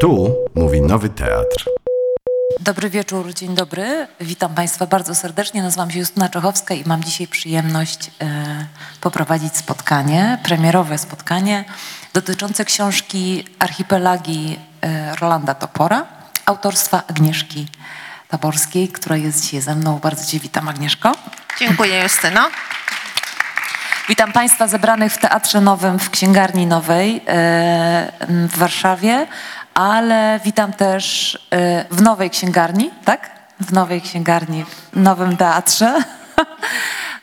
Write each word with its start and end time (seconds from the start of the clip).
Tu 0.00 0.36
mówi 0.54 0.80
Nowy 0.80 1.08
Teatr. 1.08 1.64
Dobry 2.60 2.90
wieczór, 2.90 3.34
dzień 3.34 3.54
dobry. 3.54 4.06
Witam 4.20 4.54
Państwa 4.54 4.86
bardzo 4.86 5.14
serdecznie. 5.14 5.62
Nazywam 5.62 5.90
się 5.90 5.98
Justyna 5.98 6.28
Czechowska 6.28 6.74
i 6.74 6.82
mam 6.86 7.04
dzisiaj 7.04 7.26
przyjemność 7.26 8.10
e, 8.20 8.66
poprowadzić 9.00 9.56
spotkanie, 9.56 10.38
premierowe 10.42 10.98
spotkanie 10.98 11.64
dotyczące 12.14 12.64
książki 12.64 13.44
Archipelagi 13.58 14.58
e, 14.82 15.16
Rolanda 15.16 15.54
Topora, 15.54 16.06
autorstwa 16.46 17.02
Agnieszki 17.06 17.66
Taborskiej, 18.28 18.88
która 18.88 19.16
jest 19.16 19.42
dzisiaj 19.42 19.60
ze 19.60 19.74
mną. 19.74 19.98
Bardzo 20.02 20.24
Cię 20.24 20.38
witam, 20.38 20.68
Agnieszko. 20.68 21.12
Dziękuję, 21.58 22.02
Justyno. 22.02 22.40
Witam 24.08 24.32
Państwa 24.32 24.68
zebranych 24.68 25.12
w 25.12 25.18
Teatrze 25.18 25.60
Nowym 25.60 25.98
w 25.98 26.10
Księgarni 26.10 26.66
Nowej 26.66 27.22
e, 27.26 28.12
w 28.28 28.58
Warszawie, 28.58 29.26
ale 29.76 30.40
witam 30.44 30.72
też 30.72 31.34
e, 31.50 31.84
w 31.90 32.02
Nowej 32.02 32.30
Księgarni, 32.30 32.90
tak? 33.04 33.30
W 33.60 33.72
Nowej 33.72 34.00
Księgarni, 34.00 34.64
w 34.64 34.96
Nowym 34.96 35.36
Teatrze. 35.36 35.98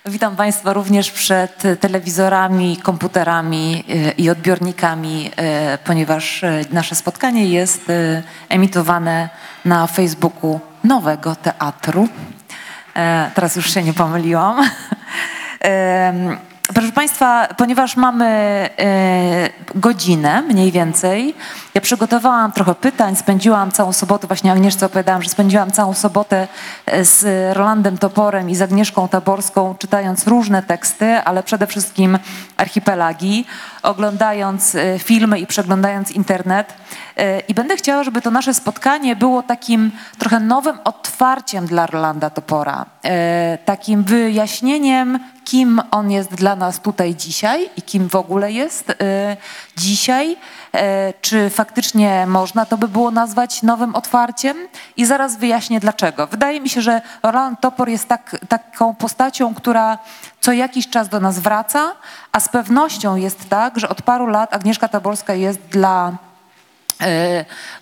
Witam 0.06 0.36
Państwa 0.36 0.74
również 0.74 1.12
przed 1.12 1.64
telewizorami, 1.80 2.78
komputerami 2.78 3.84
e, 3.90 4.12
i 4.12 4.30
odbiornikami, 4.30 5.32
ponieważ 5.84 6.42
nasze 6.72 6.96
spotkanie 6.96 7.46
jest 7.46 7.92
emitowane 8.50 9.30
na 9.66 9.88
Facebooku 9.88 10.60
Nowego 10.84 11.36
Teatru. 11.36 12.08
Teraz 13.34 13.56
już 13.56 13.74
się 13.74 13.84
nie 13.84 13.94
pomyliłam. 13.94 14.58
Proszę 16.74 16.92
Państwa, 16.92 17.48
ponieważ 17.58 17.96
mamy 17.96 18.26
e, 18.80 19.50
godzinę 19.76 20.42
mniej 20.42 20.72
więcej, 20.72 21.36
ja 21.74 21.82
przygotowałam 21.82 22.52
trochę 22.52 22.76
pytań, 22.76 23.16
spędziłam 23.16 23.72
całą 23.72 23.94
sobotę, 23.94 24.28
właśnie 24.28 24.52
Agnieszce 24.52 24.86
opowiadałam, 24.86 25.22
że 25.22 25.30
spędziłam 25.30 25.72
całą 25.72 25.94
sobotę 25.94 26.48
e, 26.86 27.06
z 27.06 27.26
Rolandem 27.58 27.98
Toporem 27.98 28.50
i 28.50 28.56
z 28.56 28.62
Agnieszką 28.62 29.08
Taborską, 29.08 29.76
czytając 29.80 30.28
różne 30.28 30.64
teksty, 30.64 31.16
ale 31.16 31.44
przede 31.44 31.68
wszystkim 31.68 32.20
archipelagi, 32.58 33.46
oglądając 33.84 34.76
e, 34.76 35.00
filmy 35.00 35.40
i 35.40 35.48
przeglądając 35.48 36.12
internet. 36.12 36.74
I 37.48 37.54
będę 37.54 37.78
chciała, 37.78 38.04
żeby 38.04 38.22
to 38.22 38.32
nasze 38.32 38.54
spotkanie 38.54 39.16
było 39.16 39.44
takim 39.44 39.92
trochę 40.18 40.40
nowym 40.40 40.78
otwarciem 40.84 41.66
dla 41.66 41.88
Rolanda 41.88 42.30
Topora, 42.30 42.86
takim 43.66 44.04
wyjaśnieniem, 44.04 45.20
kim 45.46 45.82
on 45.92 46.12
jest 46.12 46.36
dla 46.36 46.56
nas 46.56 46.80
tutaj 46.80 47.16
dzisiaj 47.16 47.70
i 47.78 47.82
kim 47.82 48.08
w 48.08 48.16
ogóle 48.16 48.52
jest 48.52 48.94
dzisiaj. 49.78 50.38
E, 50.76 51.14
czy 51.22 51.50
faktycznie 51.50 52.28
można 52.28 52.66
to 52.66 52.78
by 52.78 52.88
było 52.88 53.12
nazwać 53.12 53.64
nowym 53.64 53.96
otwarciem? 53.96 54.58
I 54.98 55.06
zaraz 55.06 55.38
wyjaśnię 55.38 55.80
dlaczego. 55.80 56.28
Wydaje 56.28 56.62
mi 56.62 56.70
się, 56.70 56.82
że 56.82 57.02
Roland 57.24 57.60
Topor 57.60 57.90
jest 57.90 58.08
tak, 58.08 58.38
taką 58.50 58.96
postacią, 58.96 59.54
która 59.54 59.98
co 60.42 60.52
jakiś 60.52 60.90
czas 60.90 61.10
do 61.10 61.20
nas 61.20 61.40
wraca, 61.40 61.92
a 62.32 62.40
z 62.40 62.50
pewnością 62.50 63.16
jest 63.16 63.50
tak, 63.50 63.80
że 63.80 63.90
od 63.90 64.02
paru 64.02 64.28
lat 64.28 64.54
Agnieszka 64.54 64.88
Taborska 64.88 65.34
jest 65.34 65.60
dla 65.60 66.12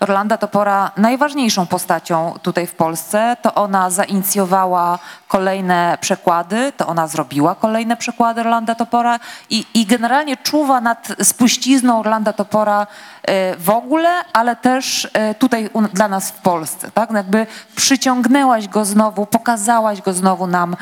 Rolanda 0.00 0.36
Topora 0.36 0.90
najważniejszą 0.96 1.66
postacią 1.66 2.34
tutaj 2.42 2.66
w 2.66 2.74
Polsce. 2.74 3.36
To 3.42 3.54
ona 3.54 3.90
zainicjowała 3.90 4.98
kolejne 5.28 5.98
przekłady, 6.00 6.72
to 6.76 6.86
ona 6.86 7.06
zrobiła 7.06 7.54
kolejne 7.54 7.96
przekłady 7.96 8.42
Rolanda 8.42 8.74
Topora 8.74 9.20
i, 9.50 9.66
i 9.74 9.86
generalnie 9.86 10.36
czuwa 10.36 10.80
nad 10.80 11.08
spuścizną 11.22 12.02
Rolanda 12.02 12.32
Topora 12.32 12.86
e, 13.22 13.56
w 13.56 13.70
ogóle, 13.70 14.10
ale 14.32 14.56
też 14.56 15.08
e, 15.12 15.34
tutaj 15.34 15.70
dla 15.92 16.08
nas 16.08 16.30
w 16.30 16.40
Polsce. 16.40 16.90
Tak? 16.90 17.10
No 17.10 17.16
jakby 17.16 17.46
przyciągnęłaś 17.76 18.68
go 18.68 18.84
znowu, 18.84 19.26
pokazałaś 19.26 20.02
go 20.02 20.12
znowu 20.12 20.46
nam 20.46 20.76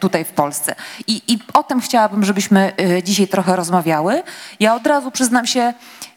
tutaj 0.00 0.24
w 0.24 0.32
Polsce. 0.32 0.74
I, 1.06 1.22
I 1.28 1.38
o 1.54 1.62
tym 1.62 1.80
chciałabym, 1.80 2.24
żebyśmy 2.24 2.72
dzisiaj 3.04 3.28
trochę 3.28 3.56
rozmawiały. 3.56 4.22
Ja 4.60 4.74
od 4.74 4.86
razu 4.86 5.10
przyznam 5.10 5.46
się, 5.46 5.72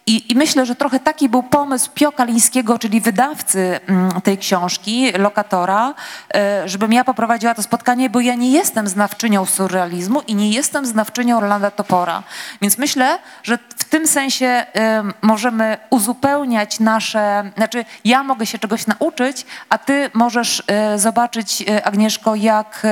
i, 0.08 0.32
I, 0.32 0.36
myślę, 0.36 0.66
że 0.66 0.76
trochę 0.76 1.00
taki 1.00 1.30
był 1.30 1.44
pomysł 1.44 1.90
Pio 1.94 2.12
Kalińskiego, 2.12 2.80
czyli 2.80 3.02
wydawcy 3.02 3.80
mm, 3.88 4.22
tej 4.22 4.38
książki, 4.38 5.12
lokatora, 5.12 5.94
e, 6.36 6.68
żebym 6.70 6.94
ja 6.94 7.04
poprowadziła 7.04 7.54
to 7.54 7.64
spotkanie, 7.64 8.10
bo 8.10 8.20
ja 8.20 8.36
nie 8.36 8.52
jestem 8.52 8.88
znawczynią 8.88 9.46
surrealizmu 9.46 10.22
i 10.28 10.36
nie 10.36 10.52
jestem 10.52 10.86
znawczynią 10.86 11.40
Rolanda 11.40 11.72
Topora. 11.72 12.24
Więc 12.62 12.78
myślę, 12.78 13.20
że 13.44 13.58
w 13.78 13.84
tym 13.84 14.08
sensie 14.08 14.46
e, 14.46 15.04
możemy 15.22 15.78
uzupełniać 15.90 16.80
nasze, 16.80 17.52
znaczy 17.58 17.86
ja 18.06 18.24
mogę 18.24 18.46
się 18.46 18.60
czegoś 18.60 18.88
nauczyć, 18.88 19.46
a 19.70 19.78
ty 19.78 20.10
możesz 20.14 20.64
e, 20.68 21.00
zobaczyć, 21.00 21.64
Agnieszko, 21.84 22.36
jak, 22.36 22.88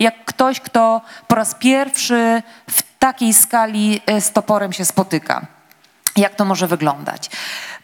jak 0.00 0.24
ktoś, 0.24 0.60
kto 0.60 1.00
po 1.28 1.34
raz 1.34 1.54
pierwszy 1.54 2.42
w 2.70 2.82
takiej 2.98 3.34
skali 3.34 4.00
z 4.20 4.32
toporem 4.32 4.72
się 4.72 4.84
spotyka 4.84 5.57
jak 6.20 6.34
to 6.34 6.44
może 6.44 6.66
wyglądać. 6.66 7.30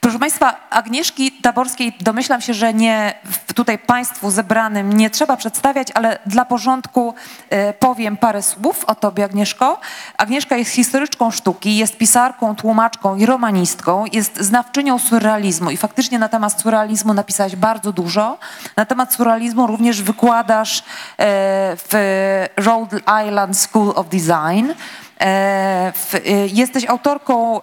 Proszę 0.04 0.18
Państwa, 0.18 0.68
Agnieszki 0.70 1.32
Taborskiej 1.32 1.92
domyślam 2.00 2.40
się, 2.40 2.54
że 2.54 2.74
nie 2.74 3.14
tutaj 3.54 3.78
Państwu 3.78 4.30
zebranym 4.30 4.92
nie 4.92 5.10
trzeba 5.10 5.36
przedstawiać, 5.36 5.88
ale 5.94 6.18
dla 6.26 6.44
porządku 6.44 7.14
e, 7.50 7.72
powiem 7.72 8.16
parę 8.16 8.42
słów 8.42 8.84
o 8.84 8.94
Tobie, 8.94 9.24
Agnieszko. 9.24 9.80
Agnieszka 10.18 10.56
jest 10.56 10.70
historyczką 10.70 11.30
sztuki, 11.30 11.76
jest 11.76 11.96
pisarką, 11.96 12.56
tłumaczką 12.56 13.16
i 13.16 13.26
romanistką, 13.26 14.04
jest 14.12 14.40
znawczynią 14.40 14.98
surrealizmu 14.98 15.70
i 15.70 15.76
faktycznie 15.76 16.18
na 16.18 16.28
temat 16.28 16.60
surrealizmu 16.60 17.14
napisałaś 17.14 17.56
bardzo 17.56 17.92
dużo. 17.92 18.38
Na 18.76 18.84
temat 18.84 19.14
surrealizmu 19.14 19.66
również 19.66 20.02
wykładasz 20.02 20.78
e, 20.78 20.84
w 21.76 22.46
Rhode 22.56 23.00
Island 23.26 23.58
School 23.58 23.92
of 23.96 24.06
Design. 24.08 24.72
E, 25.20 25.92
jesteś 26.52 26.84
autorką 26.84 27.60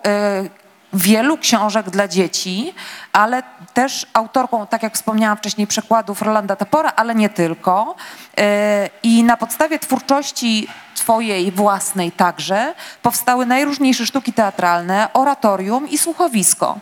wielu 0.94 1.38
książek 1.38 1.90
dla 1.90 2.08
dzieci, 2.08 2.74
ale 3.14 3.44
też 3.74 4.08
autorką, 4.14 4.68
tak 4.68 4.84
jak 4.84 4.94
wspomniałam 4.94 5.38
wcześniej, 5.38 5.68
przekładów 5.68 6.22
Rolanda 6.22 6.56
Topora, 6.56 6.94
ale 6.96 7.16
nie 7.16 7.30
tylko. 7.30 7.96
E, 8.38 8.90
I 9.04 9.24
na 9.24 9.38
podstawie 9.38 9.80
twórczości 9.80 10.68
twojej 10.96 11.52
własnej 11.52 12.12
także 12.12 12.74
powstały 13.02 13.46
najróżniejsze 13.46 14.06
sztuki 14.06 14.34
teatralne, 14.34 15.08
oratorium 15.14 15.90
i 15.90 15.98
słuchowisko. 15.98 16.80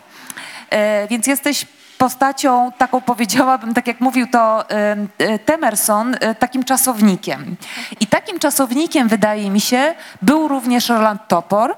E, 0.69 1.08
więc 1.08 1.28
jesteś 1.28 1.66
postacią, 1.98 2.72
taką 2.78 3.02
powiedziałabym, 3.02 3.74
tak 3.74 3.88
jak 3.88 4.02
mówił 4.02 4.28
to 4.28 4.69
e, 4.69 5.40
Temerson, 5.40 6.16
takim 6.40 6.64
czasownikiem. 6.64 7.56
I 8.00 8.08
takim 8.08 8.40
czasownikiem, 8.40 9.08
wydaje 9.08 9.50
mi 9.50 9.62
się, 9.62 9.96
był 10.22 10.48
również 10.48 10.90
Roland 10.90 11.28
Topor, 11.28 11.75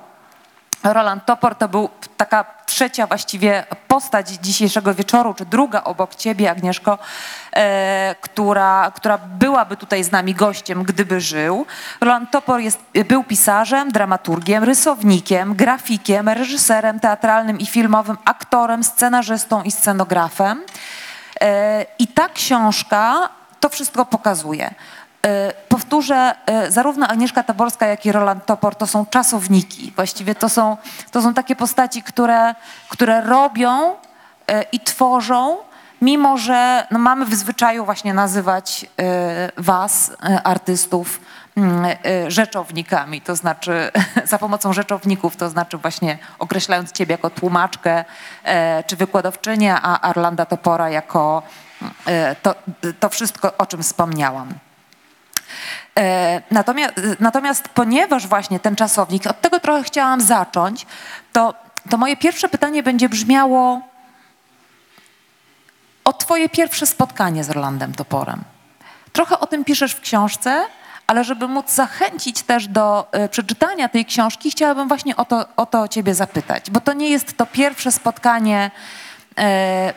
Roland 0.83 1.25
Topor 1.25 1.55
to 1.55 1.67
był 1.67 1.89
taka 2.17 2.45
trzecia 2.65 3.07
właściwie 3.07 3.65
postać 3.87 4.29
dzisiejszego 4.29 4.93
wieczoru, 4.93 5.33
czy 5.33 5.45
druga 5.45 5.83
obok 5.83 6.15
ciebie, 6.15 6.51
Agnieszko, 6.51 6.97
e, 7.55 8.15
która, 8.21 8.91
która 8.95 9.17
byłaby 9.17 9.77
tutaj 9.77 10.03
z 10.03 10.11
nami 10.11 10.33
gościem, 10.33 10.83
gdyby 10.83 11.21
żył. 11.21 11.65
Roland 12.01 12.31
Topor 12.31 12.59
jest, 12.59 12.79
był 13.07 13.23
pisarzem, 13.23 13.91
dramaturgiem, 13.91 14.63
rysownikiem, 14.63 15.55
grafikiem, 15.55 16.29
reżyserem 16.29 16.99
teatralnym 16.99 17.59
i 17.59 17.65
filmowym, 17.65 18.17
aktorem, 18.25 18.83
scenarzystą 18.83 19.63
i 19.63 19.71
scenografem. 19.71 20.63
E, 21.41 21.85
I 21.99 22.07
ta 22.07 22.29
książka 22.29 23.29
to 23.59 23.69
wszystko 23.69 24.05
pokazuje. 24.05 24.73
E, 25.25 25.53
powtórzę, 25.69 26.35
e, 26.45 26.71
zarówno 26.71 27.07
Agnieszka 27.07 27.43
Taborska, 27.43 27.87
jak 27.87 28.05
i 28.05 28.11
Roland 28.11 28.45
Topor 28.45 28.75
to 28.75 28.87
są 28.87 29.05
czasowniki. 29.05 29.93
Właściwie 29.95 30.35
to 30.35 30.49
są, 30.49 30.77
to 31.11 31.21
są 31.21 31.33
takie 31.33 31.55
postaci, 31.55 32.03
które, 32.03 32.55
które 32.89 33.21
robią 33.21 33.95
e, 34.47 34.63
i 34.71 34.79
tworzą, 34.79 35.57
mimo 36.01 36.37
że 36.37 36.87
no, 36.91 36.99
mamy 36.99 37.25
w 37.25 37.35
zwyczaju 37.35 37.85
właśnie 37.85 38.13
nazywać 38.13 38.85
was, 39.57 40.11
artystów, 40.43 41.21
mm, 41.57 41.85
rzeczownikami, 42.27 43.21
to 43.21 43.35
znaczy 43.35 43.91
za 44.31 44.37
pomocą 44.37 44.73
rzeczowników, 44.73 45.35
to 45.35 45.49
znaczy 45.49 45.77
właśnie 45.77 46.17
określając 46.39 46.91
ciebie 46.91 47.11
jako 47.11 47.29
tłumaczkę 47.29 48.05
czy 48.87 48.95
wykładowczynię, 48.95 49.75
a 49.81 49.99
Arlanda 50.01 50.45
Topora 50.45 50.89
jako 50.89 51.43
to, 52.41 52.55
to 52.99 53.09
wszystko, 53.09 53.57
o 53.57 53.65
czym 53.65 53.83
wspomniałam. 53.83 54.53
E, 55.97 56.41
natomiast, 56.51 56.93
natomiast 57.19 57.69
ponieważ 57.69 58.27
właśnie 58.27 58.59
ten 58.59 58.75
czasownik, 58.75 59.27
od 59.27 59.41
tego 59.41 59.59
trochę 59.59 59.83
chciałam 59.83 60.21
zacząć, 60.21 60.85
to, 61.33 61.53
to 61.89 61.97
moje 61.97 62.17
pierwsze 62.17 62.49
pytanie 62.49 62.83
będzie 62.83 63.09
brzmiało 63.09 63.81
o 66.03 66.13
twoje 66.13 66.49
pierwsze 66.49 66.85
spotkanie 66.85 67.43
z 67.43 67.49
Rolandem 67.49 67.93
Toporem. 67.93 68.43
Trochę 69.13 69.39
o 69.39 69.47
tym 69.47 69.65
piszesz 69.65 69.93
w 69.93 70.01
książce, 70.01 70.65
ale 71.07 71.23
żeby 71.23 71.47
móc 71.47 71.71
zachęcić 71.71 72.41
też 72.41 72.67
do 72.67 73.07
y, 73.25 73.29
przeczytania 73.29 73.89
tej 73.89 74.05
książki, 74.05 74.51
chciałabym 74.51 74.87
właśnie 74.87 75.15
o 75.15 75.25
to, 75.25 75.45
o 75.57 75.65
to 75.65 75.87
ciebie 75.87 76.15
zapytać, 76.15 76.71
bo 76.71 76.81
to 76.81 76.93
nie 76.93 77.09
jest 77.09 77.37
to 77.37 77.45
pierwsze 77.45 77.91
spotkanie 77.91 78.71
e, 79.37 79.93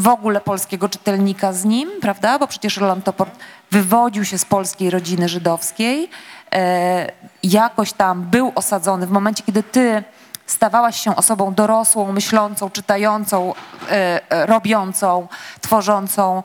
w 0.00 0.08
ogóle 0.08 0.40
polskiego 0.40 0.88
czytelnika 0.88 1.52
z 1.52 1.64
nim, 1.64 1.90
prawda? 2.00 2.38
Bo 2.38 2.46
przecież 2.46 2.76
Roland 2.76 3.04
Topor 3.04 3.28
wywodził 3.70 4.24
się 4.24 4.38
z 4.38 4.44
polskiej 4.44 4.90
rodziny 4.90 5.28
żydowskiej, 5.28 6.10
e, 6.52 7.12
jakoś 7.42 7.92
tam 7.92 8.22
był 8.22 8.52
osadzony 8.54 9.06
w 9.06 9.10
momencie, 9.10 9.42
kiedy 9.46 9.62
ty 9.62 10.04
stawałaś 10.46 11.00
się 11.00 11.16
osobą 11.16 11.54
dorosłą, 11.54 12.12
myślącą, 12.12 12.70
czytającą, 12.70 13.54
e, 13.90 14.20
e, 14.30 14.46
robiącą, 14.46 15.28
tworzącą. 15.60 16.42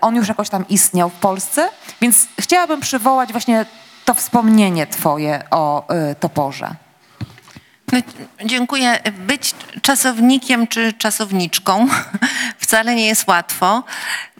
On 0.00 0.16
już 0.16 0.28
jakoś 0.28 0.48
tam 0.48 0.68
istniał 0.68 1.08
w 1.08 1.14
Polsce, 1.14 1.68
więc 2.00 2.26
chciałabym 2.40 2.80
przywołać 2.80 3.32
właśnie 3.32 3.66
to 4.04 4.14
wspomnienie 4.14 4.86
twoje 4.86 5.42
o 5.50 5.86
Toporze. 6.20 6.85
No, 7.92 7.98
dziękuję. 8.44 8.98
Być 9.18 9.54
czasownikiem 9.82 10.66
czy 10.66 10.92
czasowniczką 10.92 11.88
wcale 12.58 12.94
nie 12.94 13.06
jest 13.06 13.28
łatwo, 13.28 13.84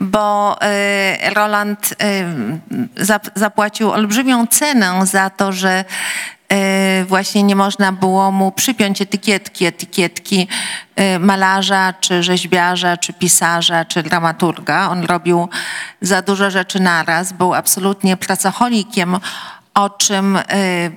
bo 0.00 0.56
y, 0.62 1.34
Roland 1.34 1.92
y, 1.92 3.04
zap- 3.04 3.30
zapłacił 3.34 3.92
olbrzymią 3.92 4.46
cenę 4.46 5.06
za 5.06 5.30
to, 5.30 5.52
że 5.52 5.84
y, 6.52 7.04
właśnie 7.04 7.42
nie 7.42 7.56
można 7.56 7.92
było 7.92 8.32
mu 8.32 8.52
przypiąć 8.52 9.02
etykietki, 9.02 9.64
etykietki 9.64 10.48
malarza, 11.20 11.94
czy 12.00 12.22
rzeźbiarza, 12.22 12.96
czy 12.96 13.12
pisarza, 13.12 13.84
czy 13.84 14.02
dramaturga. 14.02 14.88
On 14.90 15.04
robił 15.04 15.48
za 16.00 16.22
dużo 16.22 16.50
rzeczy 16.50 16.80
naraz, 16.80 17.32
był 17.32 17.54
absolutnie 17.54 18.16
pracocholikiem, 18.16 19.18
o 19.76 19.90
czym 19.90 20.36
y, 20.36 20.42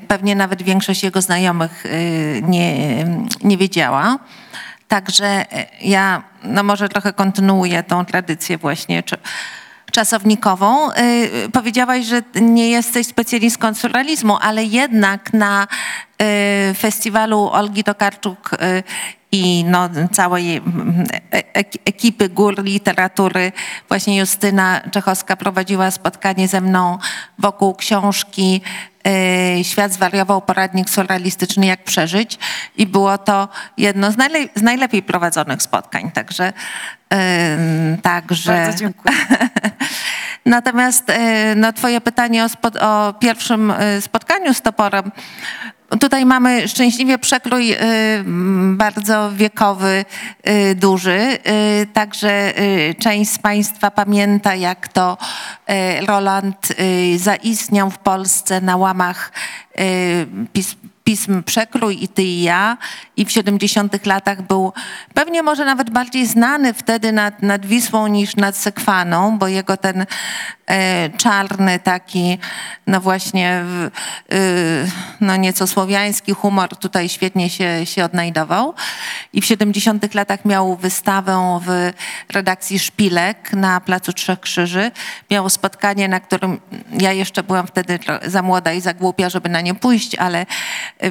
pewnie 0.07 0.35
nawet 0.35 0.61
większość 0.61 1.03
jego 1.03 1.21
znajomych 1.21 1.85
y, 1.85 2.41
nie, 2.47 3.05
nie 3.43 3.57
wiedziała. 3.57 4.19
Także 4.87 5.41
y, 5.41 5.65
ja 5.81 6.23
no 6.43 6.63
może 6.63 6.89
trochę 6.89 7.13
kontynuuję 7.13 7.83
tą 7.83 8.05
tradycję 8.05 8.57
właśnie 8.57 9.03
czasownikową. 9.91 10.89
Powiedziałaś, 11.53 12.05
że 12.05 12.21
nie 12.41 12.69
jesteś 12.69 13.07
specjalistką 13.07 13.73
surrealizmu, 13.73 14.37
ale 14.41 14.63
jednak 14.63 15.33
na 15.33 15.67
festiwalu 16.77 17.49
Olgi 17.51 17.83
Tokarczuk 17.83 18.53
y, 18.53 18.83
i 19.31 19.65
no, 19.67 19.89
całej 20.11 20.55
e- 20.57 20.61
ek- 21.53 21.77
ekipy 21.85 22.29
gór 22.29 22.63
literatury. 22.63 23.51
Właśnie 23.89 24.17
Justyna 24.17 24.81
Czechowska 24.91 25.35
prowadziła 25.35 25.91
spotkanie 25.91 26.47
ze 26.47 26.61
mną 26.61 26.97
wokół 27.39 27.75
książki 27.75 28.61
Świat 29.63 29.91
zwariował, 29.93 30.41
poradnik 30.41 30.89
surrealistyczny, 30.89 31.65
jak 31.65 31.83
przeżyć. 31.83 32.39
I 32.77 32.87
było 32.87 33.17
to 33.17 33.47
jedno 33.77 34.11
z, 34.11 34.17
najle- 34.17 34.49
z 34.55 34.61
najlepiej 34.61 35.03
prowadzonych 35.03 35.61
spotkań. 35.61 36.11
Także, 36.11 36.53
także 38.01 38.53
Bardzo 38.53 38.77
dziękuję. 38.79 39.15
Natomiast 40.45 41.09
e, 41.09 41.55
no, 41.55 41.73
twoje 41.73 42.01
pytanie 42.01 42.45
o, 42.45 42.47
o 42.87 43.13
pierwszym 43.13 43.71
e, 43.71 44.01
spotkaniu 44.01 44.53
z 44.53 44.61
toporem. 44.61 45.11
Tutaj 45.99 46.25
mamy 46.25 46.67
szczęśliwie 46.67 47.17
przekrój 47.17 47.75
m, 47.77 48.75
bardzo 48.77 49.31
wiekowy, 49.31 50.05
e, 50.43 50.75
duży. 50.75 51.11
E, 51.43 51.85
Także 51.93 52.53
część 52.99 53.31
z 53.31 53.39
Państwa 53.39 53.91
pamięta, 53.91 54.55
jak 54.55 54.87
to 54.87 55.17
Roland 56.07 56.73
zaistniał 57.17 57.91
w 57.91 57.97
Polsce 57.97 58.61
na 58.61 58.77
łamach 58.77 59.31
pism 61.09 61.43
Przekrój 61.43 62.03
i 62.03 62.07
Ty 62.07 62.23
i 62.23 62.41
ja 62.41 62.77
i 63.17 63.25
w 63.25 63.31
70 63.31 64.05
latach 64.05 64.41
był 64.41 64.73
pewnie 65.13 65.43
może 65.43 65.65
nawet 65.65 65.89
bardziej 65.89 66.25
znany 66.27 66.73
wtedy 66.73 67.11
nad, 67.11 67.43
nad 67.43 67.65
Wisłą 67.65 68.07
niż 68.07 68.35
nad 68.35 68.57
Sekwaną, 68.57 69.37
bo 69.37 69.47
jego 69.47 69.77
ten 69.77 70.05
e, 70.69 71.09
czarny 71.09 71.79
taki, 71.79 72.37
no 72.87 73.01
właśnie 73.01 73.63
y, 74.33 74.91
no 75.21 75.35
nieco 75.35 75.67
słowiański 75.67 76.33
humor 76.33 76.77
tutaj 76.77 77.09
świetnie 77.09 77.49
się, 77.49 77.85
się 77.85 78.05
odnajdował. 78.05 78.73
I 79.33 79.41
w 79.41 79.45
70 79.45 80.15
latach 80.15 80.45
miał 80.45 80.75
wystawę 80.75 81.59
w 81.65 81.93
redakcji 82.33 82.79
Szpilek 82.79 83.53
na 83.53 83.81
Placu 83.81 84.13
Trzech 84.13 84.39
Krzyży. 84.39 84.91
Miał 85.31 85.49
spotkanie, 85.49 86.07
na 86.07 86.19
którym 86.19 86.59
ja 86.99 87.13
jeszcze 87.13 87.43
byłam 87.43 87.67
wtedy 87.67 87.99
za 88.25 88.41
młoda 88.41 88.73
i 88.73 88.81
za 88.81 88.93
głupia, 88.93 89.29
żeby 89.29 89.49
na 89.49 89.61
nie 89.61 89.75
pójść, 89.75 90.15
ale 90.15 90.45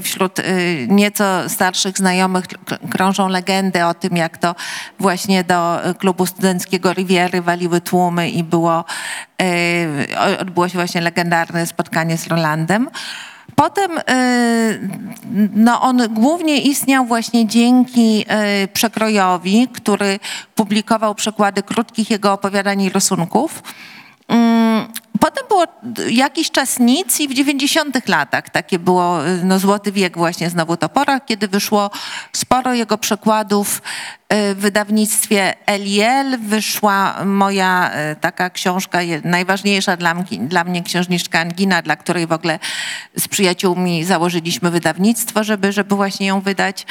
wśród 0.03 0.39
y, 0.39 0.87
nieco 0.91 1.49
starszych 1.49 1.99
znajomych 1.99 2.45
krążą 2.91 3.29
legendy 3.29 3.85
o 3.85 3.95
tym, 3.95 4.17
jak 4.17 4.39
to 4.39 4.55
właśnie 4.99 5.45
do 5.45 5.81
klubu 5.99 6.27
studenckiego 6.27 6.93
Riviery 6.93 7.43
waliły 7.43 7.81
tłumy 7.81 8.31
i 8.31 8.45
było, 8.45 8.85
y, 9.43 10.39
odbyło 10.41 10.69
się 10.69 10.75
właśnie 10.75 11.01
legendarne 11.01 11.67
spotkanie 11.67 12.19
z 12.19 12.27
Rolandem. 12.27 12.91
Potem 13.55 13.99
y, 13.99 14.89
no 15.55 15.81
on 15.81 16.15
głównie 16.15 16.61
istniał 16.61 17.05
właśnie 17.05 17.47
dzięki 17.47 18.25
przekrojowi, 18.73 19.69
który 19.69 20.19
publikował 20.55 21.15
przekłady 21.15 21.63
krótkich 21.63 22.11
jego 22.11 22.33
opowiadań 22.33 22.83
i 22.83 22.91
rysunków. 22.91 23.63
Potem 25.21 25.45
było 25.49 25.65
jakiś 26.11 26.51
czas 26.51 26.79
nic 26.79 27.21
i 27.21 27.29
w 27.29 27.35
90 27.35 28.09
latach 28.09 28.51
takie 28.51 28.79
było 28.79 29.27
y, 29.27 29.45
no, 29.45 29.59
złoty 29.59 29.93
wiek 29.93 30.17
właśnie 30.17 30.51
znowu 30.51 30.77
Topora, 30.77 31.21
kiedy 31.21 31.49
wyszło 31.49 31.91
sporo 32.33 32.75
jego 32.75 32.99
przekładów 32.99 33.77
y, 34.33 34.55
w 34.55 34.59
wydawnictwie 34.59 35.55
Eliel. 35.67 36.39
Wyszła 36.39 37.25
moja 37.25 37.91
y, 38.13 38.17
taka 38.17 38.51
książka, 38.51 38.99
najważniejsza 39.25 39.97
dla, 39.97 40.15
dla 40.41 40.65
mnie 40.65 40.83
księżniczka 40.83 41.41
Angina, 41.41 41.83
dla 41.83 41.97
której 41.97 42.27
w 42.27 42.33
ogóle 42.33 42.59
z 43.17 43.29
przyjaciółmi 43.29 44.05
założyliśmy 44.05 44.71
wydawnictwo, 44.71 45.45
żeby, 45.45 45.73
żeby 45.73 45.95
właśnie 45.95 46.27
ją 46.27 46.41
wydać. 46.41 46.87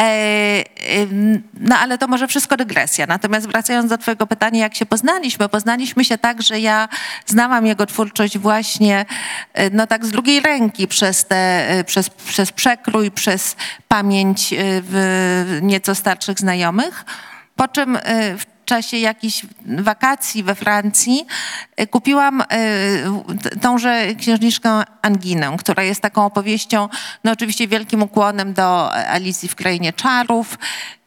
E, 0.00 0.64
ym, 1.02 1.42
No 1.60 1.78
ale 1.78 1.98
to 1.98 2.08
może 2.08 2.28
wszystko 2.28 2.56
dygresja. 2.56 3.06
Natomiast 3.06 3.46
wracając 3.46 3.90
do 3.90 3.98
twojego 3.98 4.26
pytania, 4.26 4.60
jak 4.60 4.74
się 4.74 4.86
poznaliśmy? 4.86 5.48
Poznaliśmy 5.48 6.04
się 6.04 6.18
tak, 6.18 6.42
że 6.42 6.60
ja 6.60 6.88
znałam 7.26 7.66
jego 7.66 7.86
twórczość 7.86 8.38
właśnie 8.38 9.06
e, 9.52 9.70
no 9.70 9.86
tak 9.86 10.06
z 10.06 10.10
drugiej 10.10 10.40
ręki 10.40 10.88
przez, 10.88 11.24
te, 11.24 11.68
e, 11.70 11.84
przez, 11.84 12.10
przez 12.10 12.52
przekrój, 12.52 13.10
przez 13.10 13.56
pamięć 13.88 14.52
e, 14.52 14.56
nieco 15.62 15.94
starszych 15.94 16.38
znajomych. 16.38 17.04
Po 17.56 17.68
czym 17.68 17.96
e, 17.96 18.00
w 18.38 18.55
czasie 18.66 18.96
jakichś 18.96 19.46
wakacji 19.78 20.42
we 20.42 20.54
Francji 20.54 21.26
e, 21.76 21.86
kupiłam 21.86 22.40
e, 22.40 22.46
tąże 23.60 24.14
księżniczkę 24.14 24.82
Anginę, 25.02 25.56
która 25.58 25.82
jest 25.82 26.00
taką 26.00 26.26
opowieścią, 26.26 26.88
no 27.24 27.32
oczywiście 27.32 27.68
wielkim 27.68 28.02
ukłonem 28.02 28.52
do 28.52 28.94
Alicji 28.94 29.48
w 29.48 29.54
Krainie 29.54 29.92
Czarów 29.92 30.58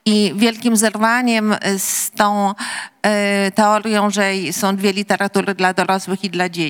i 0.06 0.34
wielkim 0.36 0.78
zerwaniem 0.78 1.56
z 1.78 2.12
tą 2.12 2.54
e, 3.01 3.51
teorią, 3.51 4.10
że 4.10 4.32
są 4.51 4.75
dwie 4.75 4.94
literatury 4.94 5.56
dla 5.56 5.74
dorosłych 5.74 6.24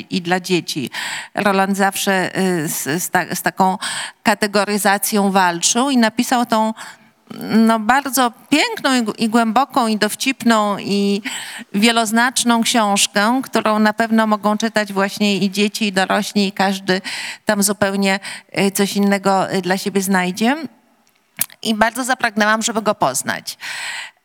i 0.10 0.22
dla, 0.22 0.40
dzieci. 0.40 0.90
Roland 1.36 1.78
zawsze 1.78 2.36
e, 2.36 2.68
z, 2.68 3.04
z, 3.04 3.10
ta, 3.10 3.36
z 3.36 3.42
taką 3.42 3.78
kategoryzacją 4.24 5.32
walczył 5.32 5.90
i 5.90 5.98
napisał 5.98 6.46
tą 6.46 6.74
no, 7.40 7.80
bardzo 7.80 8.32
piękną 8.50 9.14
i, 9.18 9.30
głęboką, 9.30 9.88
i 9.88 9.98
dowcipną, 9.98 10.78
i 10.80 11.22
wieloznaczną 11.74 12.64
książkę, 12.64 13.42
którą 13.44 13.80
na 13.80 13.94
pewno 13.94 14.28
mogą 14.28 14.58
czytać 14.58 14.94
właśnie 14.94 15.38
i 15.38 15.52
dzieci, 15.52 15.88
i 15.88 15.92
dorośli, 15.92 16.48
i 16.48 16.52
każdy 16.52 17.02
tam 17.46 17.64
zupełnie 17.64 18.20
y, 18.60 18.72
coś 18.72 18.96
innego 18.96 19.54
y, 19.54 19.62
dla 19.62 19.78
siebie 19.78 20.02
znajdzie. 20.02 20.56
I 21.62 21.74
bardzo 21.74 22.04
zapragnęłam, 22.04 22.62
żeby 22.62 22.82
go 22.82 22.96
poznać. 22.96 23.58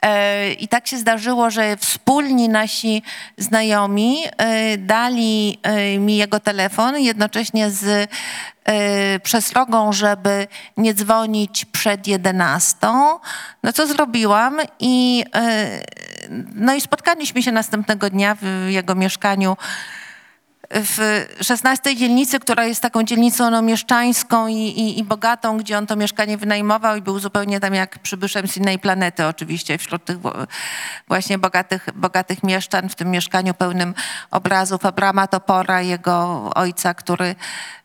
E, 0.05 0.53
I 0.53 0.69
tak 0.69 0.87
się 0.87 0.99
zdarzyło, 0.99 1.51
że 1.51 1.77
wspólni 1.77 2.49
nasi 2.49 3.03
znajomi 3.39 4.19
e, 4.37 4.79
dali 4.79 5.59
e, 5.63 5.99
mi 5.99 6.17
jego 6.17 6.41
telefon, 6.41 6.99
jednocześnie 6.99 7.71
z 7.71 8.11
przestrogą, 9.23 9.93
żeby 9.93 10.47
nie 10.77 10.95
dzwonić 10.95 11.65
przed 11.65 12.07
11. 12.07 12.77
No 13.63 13.73
co 13.73 13.87
zrobiłam 13.87 14.59
i, 14.81 15.25
no 16.55 16.75
i 16.75 16.81
spotkaliśmy 16.81 17.43
się 17.43 17.53
następnego 17.53 18.11
dnia 18.11 18.37
w 18.41 18.67
jego 18.69 18.95
mieszkaniu 18.95 19.57
w 20.71 21.27
16 21.41 21.97
dzielnicy, 21.97 22.41
która 22.41 22.65
jest 22.65 22.81
taką 22.81 23.03
dzielnicą 23.03 23.51
no, 23.51 23.63
mieszczańską 23.63 24.47
i, 24.47 24.55
i, 24.55 24.99
i 24.99 25.05
bogatą, 25.05 25.59
gdzie 25.59 25.79
on 25.79 25.87
to 25.87 25.97
mieszkanie 25.97 26.37
wynajmował 26.37 26.97
i 26.97 27.03
był 27.03 27.19
zupełnie 27.19 27.61
tam 27.61 27.75
jak 27.75 27.99
przybyszem 27.99 28.49
z 28.49 28.57
innej 28.57 28.79
planety 28.79 29.27
oczywiście 29.27 29.79
wśród 29.79 30.05
tych 30.05 30.19
właśnie 31.09 31.39
bogatych, 31.39 31.89
bogatych 31.95 32.43
mieszczan 32.43 32.89
w 32.89 32.95
tym 32.95 33.11
mieszkaniu 33.11 33.55
pełnym 33.55 33.95
obrazów 34.31 34.87
Abrama 34.87 35.27
Topora, 35.27 35.83
jego 35.83 36.51
ojca, 36.55 36.95
który 36.95 37.35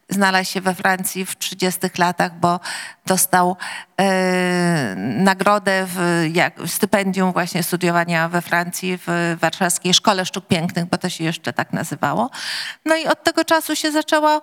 znalazł 0.10 0.52
się 0.52 0.62
we 0.62 0.76
Francji 0.76 1.26
w 1.26 1.38
30 1.38 1.80
latach, 1.98 2.40
bo 2.40 2.60
dostał 3.06 3.58
e, 3.98 4.96
nagrodę, 4.98 5.86
w, 5.88 6.28
jak, 6.34 6.54
stypendium 6.66 7.34
właśnie 7.34 7.64
studiowania 7.64 8.30
we 8.30 8.42
Francji 8.42 8.98
w 9.08 9.38
Warszawskiej 9.40 9.94
Szkole 9.94 10.26
Sztuk 10.26 10.48
Pięknych, 10.48 10.86
bo 10.86 10.98
to 10.98 11.10
się 11.10 11.24
jeszcze 11.24 11.54
tak 11.54 11.74
nazywało. 11.74 12.30
No 12.86 12.96
i 12.96 13.08
od 13.08 13.24
tego 13.24 13.46
czasu 13.46 13.76
się 13.76 13.92
zaczęło 13.92 14.42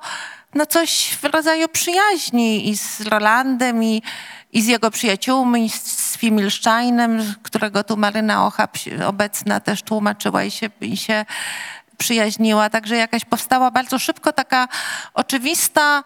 no 0.54 0.66
coś 0.66 1.16
w 1.22 1.24
rodzaju 1.24 1.68
przyjaźni 1.68 2.68
i 2.68 2.76
z 2.76 3.00
Rolandem, 3.00 3.84
i, 3.84 4.02
i 4.52 4.62
z 4.62 4.66
jego 4.66 4.90
przyjaciółmi, 4.90 5.64
i 5.64 5.70
z 5.70 6.16
Fimilsteinem, 6.16 7.34
którego 7.42 7.84
tu 7.84 7.96
Maryna 7.96 8.46
Ochab 8.46 8.76
obecna 9.06 9.60
też 9.60 9.82
tłumaczyła 9.82 10.44
i 10.44 10.50
się, 10.50 10.70
i 10.80 10.96
się 10.96 11.24
przyjaźniła. 11.98 12.70
Także 12.70 12.96
jakaś 12.96 13.24
powstała 13.24 13.70
bardzo 13.70 13.98
szybko 13.98 14.32
taka 14.32 14.68
oczywista 15.14 16.04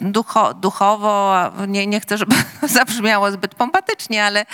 ducho, 0.00 0.54
duchowo, 0.54 1.34
nie, 1.68 1.86
nie 1.86 2.00
chcę, 2.00 2.18
żeby 2.18 2.36
zabrzmiało 2.62 3.30
zbyt 3.30 3.54
pompatycznie, 3.54 4.24
ale, 4.24 4.46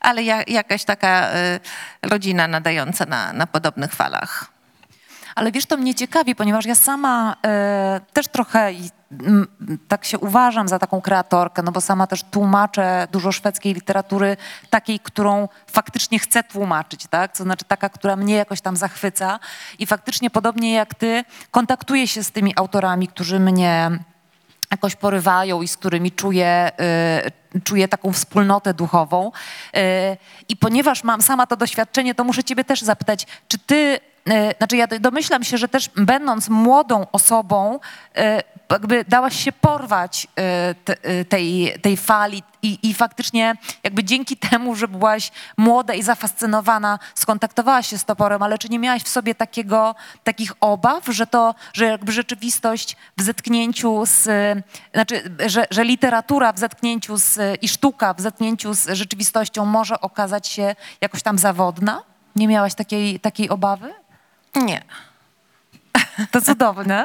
ale 0.00 0.22
ja, 0.22 0.42
jakaś 0.46 0.84
taka 0.84 1.30
y, 1.30 1.60
rodzina 2.02 2.48
nadająca 2.48 3.06
na, 3.06 3.32
na 3.32 3.46
podobnych 3.46 3.92
falach. 3.92 4.52
Ale 5.34 5.52
wiesz, 5.52 5.66
to 5.66 5.76
mnie 5.76 5.94
ciekawi, 5.94 6.34
ponieważ 6.34 6.66
ja 6.66 6.74
sama 6.74 7.36
e, 7.46 8.00
też 8.12 8.28
trochę 8.28 8.72
tak 9.88 10.04
się 10.04 10.18
uważam 10.18 10.68
za 10.68 10.78
taką 10.78 11.00
kreatorkę, 11.00 11.62
no 11.62 11.72
bo 11.72 11.80
sama 11.80 12.06
też 12.06 12.22
tłumaczę 12.22 13.08
dużo 13.12 13.32
szwedzkiej 13.32 13.74
literatury, 13.74 14.36
takiej, 14.70 15.00
którą 15.00 15.48
faktycznie 15.66 16.18
chcę 16.18 16.44
tłumaczyć, 16.44 17.06
tak? 17.06 17.36
To 17.36 17.42
znaczy 17.44 17.64
taka, 17.64 17.88
która 17.88 18.16
mnie 18.16 18.34
jakoś 18.34 18.60
tam 18.60 18.76
zachwyca 18.76 19.40
i 19.78 19.86
faktycznie 19.86 20.30
podobnie 20.30 20.72
jak 20.72 20.94
ty 20.94 21.24
kontaktuję 21.50 22.08
się 22.08 22.24
z 22.24 22.30
tymi 22.30 22.52
autorami, 22.56 23.08
którzy 23.08 23.40
mnie 23.40 23.90
jakoś 24.70 24.96
porywają 24.96 25.62
i 25.62 25.68
z 25.68 25.76
którymi 25.76 26.12
czuję, 26.12 26.70
y, 27.56 27.60
czuję 27.60 27.88
taką 27.88 28.12
wspólnotę 28.12 28.74
duchową. 28.74 29.32
Y, 29.76 29.80
I 30.48 30.56
ponieważ 30.56 31.04
mam 31.04 31.22
sama 31.22 31.46
to 31.46 31.56
doświadczenie, 31.56 32.14
to 32.14 32.24
muszę 32.24 32.44
ciebie 32.44 32.64
też 32.64 32.82
zapytać, 32.82 33.26
czy 33.48 33.58
ty 33.58 34.00
znaczy 34.58 34.76
ja 34.76 34.86
domyślam 34.86 35.44
się, 35.44 35.58
że 35.58 35.68
też 35.68 35.88
będąc 35.96 36.48
młodą 36.48 37.06
osobą, 37.12 37.80
e, 38.16 38.42
jakby 38.70 39.04
dałaś 39.08 39.44
się 39.44 39.52
porwać 39.52 40.26
e, 40.36 41.24
tej, 41.24 41.74
tej 41.82 41.96
fali 41.96 42.42
i, 42.62 42.78
i 42.82 42.94
faktycznie 42.94 43.54
jakby 43.82 44.04
dzięki 44.04 44.36
temu, 44.50 44.74
że 44.74 44.88
byłaś 44.88 45.32
młoda 45.56 45.94
i 45.94 46.02
zafascynowana, 46.02 46.98
skontaktowałaś 47.14 47.86
się 47.86 47.98
z 47.98 48.04
toporem, 48.04 48.42
ale 48.42 48.58
czy 48.58 48.68
nie 48.68 48.78
miałaś 48.78 49.02
w 49.02 49.08
sobie 49.08 49.34
takiego, 49.34 49.94
takich 50.24 50.52
obaw, 50.60 51.06
że 51.08 51.26
to, 51.26 51.54
że 51.72 51.84
jakby 51.84 52.12
rzeczywistość 52.12 52.96
w 53.16 53.22
zetknięciu 53.22 54.06
z, 54.06 54.28
znaczy, 54.94 55.22
że, 55.46 55.66
że 55.70 55.84
literatura 55.84 56.52
w 56.52 56.58
zetknięciu 56.58 57.16
z, 57.16 57.38
i 57.62 57.68
sztuka 57.68 58.14
w 58.14 58.20
zetknięciu 58.20 58.74
z 58.74 58.88
rzeczywistością 58.88 59.64
może 59.64 60.00
okazać 60.00 60.48
się 60.48 60.74
jakoś 61.00 61.22
tam 61.22 61.38
zawodna? 61.38 62.02
Nie 62.36 62.48
miałaś 62.48 62.74
takiej, 62.74 63.20
takiej 63.20 63.48
obawy? 63.48 64.01
Nie. 64.56 64.84
To 66.30 66.40
cudowne. 66.40 67.04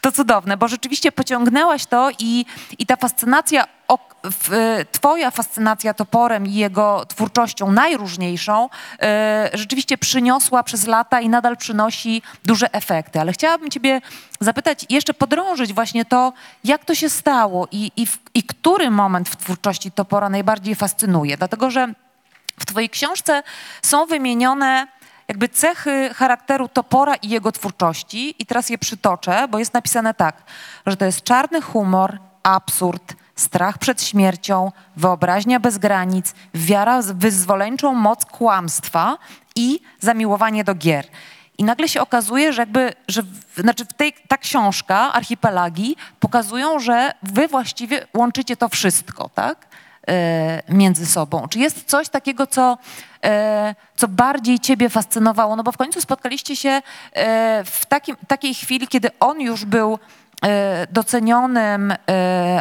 To 0.00 0.12
cudowne, 0.12 0.56
bo 0.56 0.68
rzeczywiście 0.68 1.12
pociągnęłaś 1.12 1.86
to 1.86 2.10
i, 2.18 2.46
i 2.78 2.86
ta 2.86 2.96
fascynacja, 2.96 3.64
twoja 4.92 5.30
fascynacja 5.30 5.94
toporem 5.94 6.46
i 6.46 6.54
jego 6.54 7.06
twórczością 7.08 7.72
najróżniejszą 7.72 8.68
e, 9.02 9.50
rzeczywiście 9.54 9.98
przyniosła 9.98 10.62
przez 10.62 10.86
lata 10.86 11.20
i 11.20 11.28
nadal 11.28 11.56
przynosi 11.56 12.22
duże 12.44 12.72
efekty. 12.72 13.20
Ale 13.20 13.32
chciałabym 13.32 13.70
ciebie 13.70 14.00
zapytać, 14.40 14.86
jeszcze 14.88 15.14
podrążyć 15.14 15.72
właśnie 15.72 16.04
to, 16.04 16.32
jak 16.64 16.84
to 16.84 16.94
się 16.94 17.10
stało 17.10 17.68
i, 17.72 17.92
i, 17.96 18.06
i 18.34 18.42
który 18.42 18.90
moment 18.90 19.28
w 19.28 19.36
twórczości 19.36 19.92
topora 19.92 20.28
najbardziej 20.28 20.74
fascynuje. 20.74 21.36
Dlatego, 21.36 21.70
że 21.70 21.88
w 22.58 22.66
twojej 22.66 22.90
książce 22.90 23.42
są 23.82 24.06
wymienione 24.06 24.86
jakby 25.30 25.48
cechy 25.48 26.10
charakteru 26.14 26.68
Topora 26.68 27.14
i 27.14 27.28
jego 27.28 27.52
twórczości. 27.52 28.34
I 28.38 28.46
teraz 28.46 28.70
je 28.70 28.78
przytoczę, 28.78 29.48
bo 29.48 29.58
jest 29.58 29.74
napisane 29.74 30.14
tak, 30.14 30.42
że 30.86 30.96
to 30.96 31.04
jest 31.04 31.22
czarny 31.22 31.60
humor, 31.60 32.18
absurd, 32.42 33.14
strach 33.36 33.78
przed 33.78 34.02
śmiercią, 34.02 34.72
wyobraźnia 34.96 35.60
bez 35.60 35.78
granic, 35.78 36.34
wiara 36.54 37.02
w 37.02 37.06
wyzwoleńczą 37.06 37.94
moc 37.94 38.24
kłamstwa 38.24 39.18
i 39.56 39.80
zamiłowanie 40.00 40.64
do 40.64 40.74
gier. 40.74 41.06
I 41.58 41.64
nagle 41.64 41.88
się 41.88 42.00
okazuje, 42.00 42.52
że 42.52 42.62
jakby, 42.62 42.92
że 43.08 43.22
znaczy 43.56 43.84
w 43.84 43.92
tej, 43.92 44.12
ta 44.28 44.38
książka, 44.38 45.12
Archipelagi, 45.12 45.96
pokazują, 46.20 46.78
że 46.78 47.12
wy 47.22 47.48
właściwie 47.48 48.06
łączycie 48.14 48.56
to 48.56 48.68
wszystko, 48.68 49.30
tak? 49.34 49.66
E, 50.08 50.62
między 50.68 51.06
sobą. 51.06 51.48
Czy 51.48 51.58
jest 51.58 51.84
coś 51.84 52.08
takiego, 52.08 52.46
co, 52.46 52.78
e, 53.24 53.74
co 53.96 54.08
bardziej 54.08 54.58
ciebie 54.58 54.88
fascynowało? 54.88 55.56
No 55.56 55.62
bo 55.62 55.72
w 55.72 55.76
końcu 55.76 56.00
spotkaliście 56.00 56.56
się 56.56 56.82
e, 57.12 57.62
w 57.64 57.86
takim, 57.86 58.16
takiej 58.28 58.54
chwili, 58.54 58.88
kiedy 58.88 59.08
on 59.20 59.40
już 59.40 59.64
był 59.64 59.98
docenionym 60.90 61.94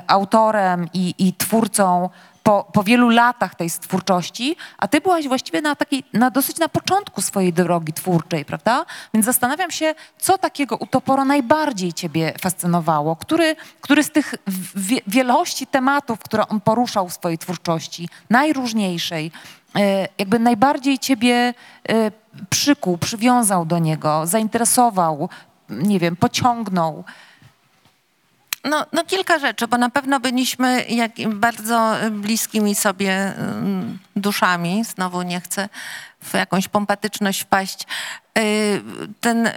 autorem 0.08 0.88
i, 0.94 1.16
i 1.18 1.34
twórcą 1.34 2.10
po, 2.44 2.64
po 2.74 2.84
wielu 2.84 3.10
latach 3.10 3.56
tej 3.56 3.70
twórczości, 3.72 4.56
a 4.78 4.88
ty 4.88 5.02
byłaś 5.02 5.28
właściwie 5.28 5.62
na, 5.62 5.76
takiej, 5.76 6.04
na 6.14 6.32
dosyć 6.32 6.58
na 6.58 6.70
początku 6.70 7.22
swojej 7.22 7.54
drogi 7.54 7.94
twórczej, 7.94 8.46
prawda? 8.46 8.86
Więc 9.14 9.26
zastanawiam 9.26 9.72
się, 9.72 9.96
co 10.18 10.38
takiego 10.38 10.78
u 10.78 10.88
Topora 10.88 11.26
najbardziej 11.26 11.94
ciebie 11.94 12.34
fascynowało? 12.42 13.16
Który, 13.16 13.56
który 13.82 14.04
z 14.04 14.12
tych 14.12 14.36
wie, 14.76 14.98
wielości 15.08 15.68
tematów, 15.68 16.20
które 16.20 16.48
on 16.48 16.62
poruszał 16.62 17.10
w 17.10 17.14
swojej 17.14 17.38
twórczości, 17.38 18.10
najróżniejszej, 18.30 19.32
e, 19.76 20.08
jakby 20.18 20.40
najbardziej 20.40 21.00
ciebie 21.00 21.54
e, 21.90 22.12
przykuł, 22.50 22.98
przywiązał 22.98 23.66
do 23.66 23.80
niego, 23.80 24.28
zainteresował, 24.28 25.30
nie 25.70 26.00
wiem, 26.00 26.16
pociągnął? 26.16 27.04
No, 28.64 28.86
no 28.94 29.04
kilka 29.04 29.40
rzeczy, 29.40 29.68
bo 29.68 29.78
na 29.78 29.90
pewno 29.90 30.20
byliśmy 30.20 30.86
jak, 30.90 31.12
bardzo 31.30 31.96
bliskimi 32.12 32.76
sobie 32.76 33.14
mm, 33.14 34.00
duszami. 34.16 34.84
Znowu 34.84 35.22
nie 35.22 35.42
chcę 35.42 35.70
w 36.22 36.34
jakąś 36.34 36.68
pompatyczność 36.68 37.42
wpaść. 37.42 37.88
Y, 38.38 38.82
ten 39.22 39.50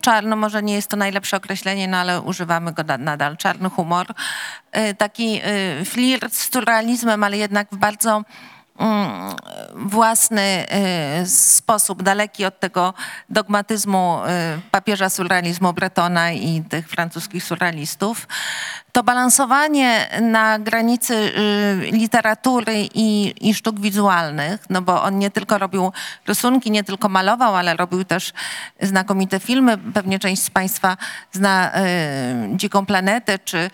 czarno, 0.00 0.36
może 0.36 0.62
nie 0.62 0.74
jest 0.74 0.88
to 0.88 0.96
najlepsze 0.96 1.36
określenie, 1.36 1.88
no 1.88 1.96
ale 1.96 2.20
używamy 2.20 2.72
go 2.72 2.82
nadal, 2.98 3.36
czarny 3.36 3.70
humor. 3.70 4.06
Y, 4.10 4.94
taki 4.94 5.40
y, 5.80 5.84
flirt 5.84 6.34
z 6.34 6.52
surrealizmem, 6.52 7.24
ale 7.24 7.36
jednak 7.36 7.68
w 7.72 7.76
bardzo 7.76 8.22
własny 9.74 10.66
y, 11.22 11.26
sposób, 11.26 12.02
daleki 12.02 12.44
od 12.44 12.60
tego 12.60 12.94
dogmatyzmu 13.28 14.20
y, 14.56 14.60
papieża 14.70 15.10
surrealizmu 15.10 15.72
Bretona 15.72 16.32
i 16.32 16.62
tych 16.68 16.88
francuskich 16.88 17.44
surrealistów 17.44 18.28
to 18.92 19.02
balansowanie 19.02 20.08
na 20.20 20.58
granicy 20.58 21.14
y, 21.14 21.90
literatury 21.92 22.88
i, 22.94 23.34
i, 23.48 23.54
sztuk 23.54 23.80
wizualnych, 23.80 24.60
no 24.70 24.82
bo 24.82 25.02
on 25.02 25.18
nie 25.18 25.30
tylko 25.30 25.58
robił 25.58 25.92
rysunki, 26.26 26.70
nie 26.70 26.84
tylko 26.84 27.08
malował, 27.08 27.56
ale 27.56 27.76
robił 27.76 28.04
też 28.04 28.32
znakomite 28.80 29.40
filmy. 29.40 29.78
Pewnie 29.78 30.18
część 30.18 30.42
z 30.42 30.50
Państwa 30.50 30.96
zna 31.32 31.72
y, 31.74 32.56
Dziką 32.56 32.86
Planetę, 32.86 33.38
czy 33.38 33.70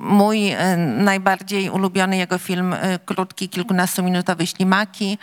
mój 0.00 0.52
y, 0.52 0.76
najbardziej 0.76 1.70
ulubiony 1.70 2.16
jego 2.16 2.38
film, 2.38 2.74
krótki, 3.04 3.48
kilkunastominutowy 3.48 4.46
Ślimaki 4.46 5.18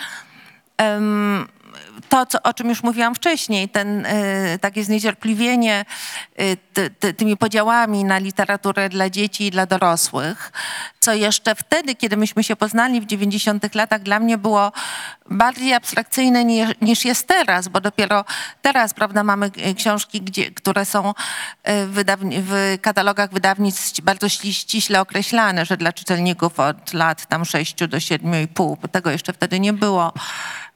to, 2.09 2.25
co, 2.25 2.43
o 2.43 2.53
czym 2.53 2.69
już 2.69 2.83
mówiłam 2.83 3.15
wcześniej, 3.15 3.69
ten, 3.69 4.05
y, 4.05 4.59
takie 4.61 4.83
zniecierpliwienie 4.83 5.85
y, 6.41 6.57
ty, 6.73 6.89
ty, 6.89 7.13
tymi 7.13 7.37
podziałami 7.37 8.03
na 8.03 8.17
literaturę 8.17 8.89
dla 8.89 9.09
dzieci 9.09 9.47
i 9.47 9.51
dla 9.51 9.65
dorosłych, 9.65 10.51
co 10.99 11.13
jeszcze 11.13 11.55
wtedy, 11.55 11.95
kiedy 11.95 12.17
myśmy 12.17 12.43
się 12.43 12.55
poznali 12.55 13.01
w 13.01 13.05
90 13.05 13.75
latach, 13.75 14.01
dla 14.01 14.19
mnie 14.19 14.37
było 14.37 14.71
bardziej 15.29 15.73
abstrakcyjne 15.73 16.45
niż, 16.45 16.69
niż 16.81 17.05
jest 17.05 17.27
teraz, 17.27 17.67
bo 17.67 17.81
dopiero 17.81 18.25
teraz, 18.61 18.93
prawda, 18.93 19.23
mamy 19.23 19.51
książki, 19.77 20.21
gdzie, 20.21 20.51
które 20.51 20.85
są 20.85 21.13
wydawni, 21.87 22.35
w 22.41 22.77
katalogach 22.81 23.31
wydawnictw 23.31 24.01
bardzo 24.01 24.29
ściśle 24.29 25.01
określane, 25.01 25.65
że 25.65 25.77
dla 25.77 25.93
czytelników 25.93 26.59
od 26.59 26.93
lat 26.93 27.25
tam 27.25 27.45
6 27.45 27.75
do 27.75 27.97
7,5, 27.97 28.77
bo 28.81 28.87
tego 28.87 29.11
jeszcze 29.11 29.33
wtedy 29.33 29.59
nie 29.59 29.73
było. 29.73 30.13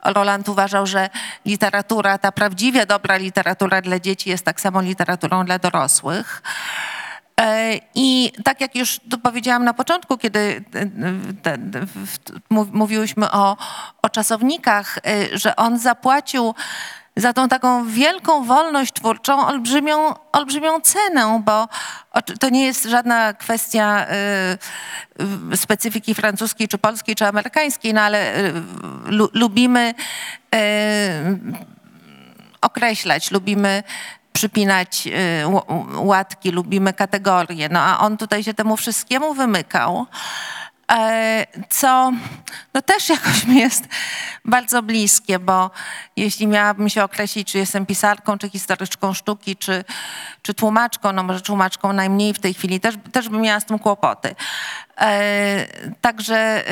Roland 0.04 0.50
uważał, 0.50 0.86
że 0.86 1.10
literatura, 1.46 2.18
ta 2.18 2.32
prawdziwie 2.32 2.86
dobra 2.86 3.18
literatura 3.18 3.82
dla 3.82 4.00
dzieci 4.00 4.30
jest 4.30 4.46
tak 4.46 4.62
samo 4.62 4.82
literaturą 4.82 5.46
dla 5.46 5.60
dorosłych. 5.60 6.42
E, 7.42 7.80
I 7.96 8.32
tak 8.44 8.62
jak 8.62 8.76
już 8.76 9.00
powiedziałam 9.24 9.64
na 9.64 9.74
początku, 9.74 10.18
kiedy 10.18 10.64
e, 11.46 11.58
mówiłyśmy 12.50 13.32
o, 13.32 13.58
o 14.02 14.10
czasownikach, 14.10 14.98
e, 14.98 15.38
że 15.38 15.56
on 15.56 15.80
zapłacił 15.80 16.56
za 17.22 17.34
tą 17.34 17.50
taką 17.50 17.86
wielką 17.86 18.44
wolność 18.44 18.94
twórczą 18.94 19.48
olbrzymią, 19.48 20.14
olbrzymią 20.32 20.82
cenę, 20.82 21.42
bo 21.46 21.68
to 22.40 22.50
nie 22.50 22.66
jest 22.66 22.84
żadna 22.84 23.34
kwestia 23.34 24.06
y, 25.52 25.58
specyfiki 25.58 26.16
francuskiej, 26.16 26.68
czy 26.68 26.78
polskiej, 26.78 27.16
czy 27.16 27.28
amerykańskiej, 27.28 27.94
no 27.94 28.02
ale 28.02 28.38
y, 28.38 28.54
lu, 29.06 29.30
lubimy 29.34 29.94
y, 30.56 30.60
określać, 32.62 33.32
lubimy 33.32 33.84
przypinać 34.34 35.08
łatki, 35.96 36.52
lubimy 36.52 36.94
kategorie. 36.94 37.70
No 37.70 37.80
a 37.80 38.00
on 38.00 38.18
tutaj 38.18 38.44
się 38.44 38.54
temu 38.54 38.78
wszystkiemu 38.78 39.34
wymykał. 39.34 40.08
E, 40.92 41.48
co 41.70 42.12
no 42.74 42.82
też 42.82 43.10
jakoś 43.10 43.46
mi 43.46 43.60
jest 43.60 43.88
bardzo 44.46 44.84
bliskie, 44.84 45.40
bo 45.40 45.72
jeśli 46.16 46.48
miałabym 46.48 46.90
się 46.90 47.04
określić, 47.04 47.52
czy 47.52 47.58
jestem 47.58 47.86
pisarką, 47.86 48.38
czy 48.38 48.50
historyczką 48.50 49.14
sztuki, 49.14 49.56
czy, 49.56 49.84
czy 50.42 50.54
tłumaczką, 50.54 51.12
no 51.12 51.24
może 51.24 51.42
tłumaczką 51.42 51.94
najmniej 51.94 52.34
w 52.34 52.40
tej 52.40 52.54
chwili, 52.54 52.80
też, 52.80 52.96
też 53.12 53.30
bym 53.30 53.42
miała 53.42 53.60
z 53.60 53.66
tym 53.66 53.80
kłopoty. 53.80 54.36
E, 54.98 55.68
także 56.02 56.64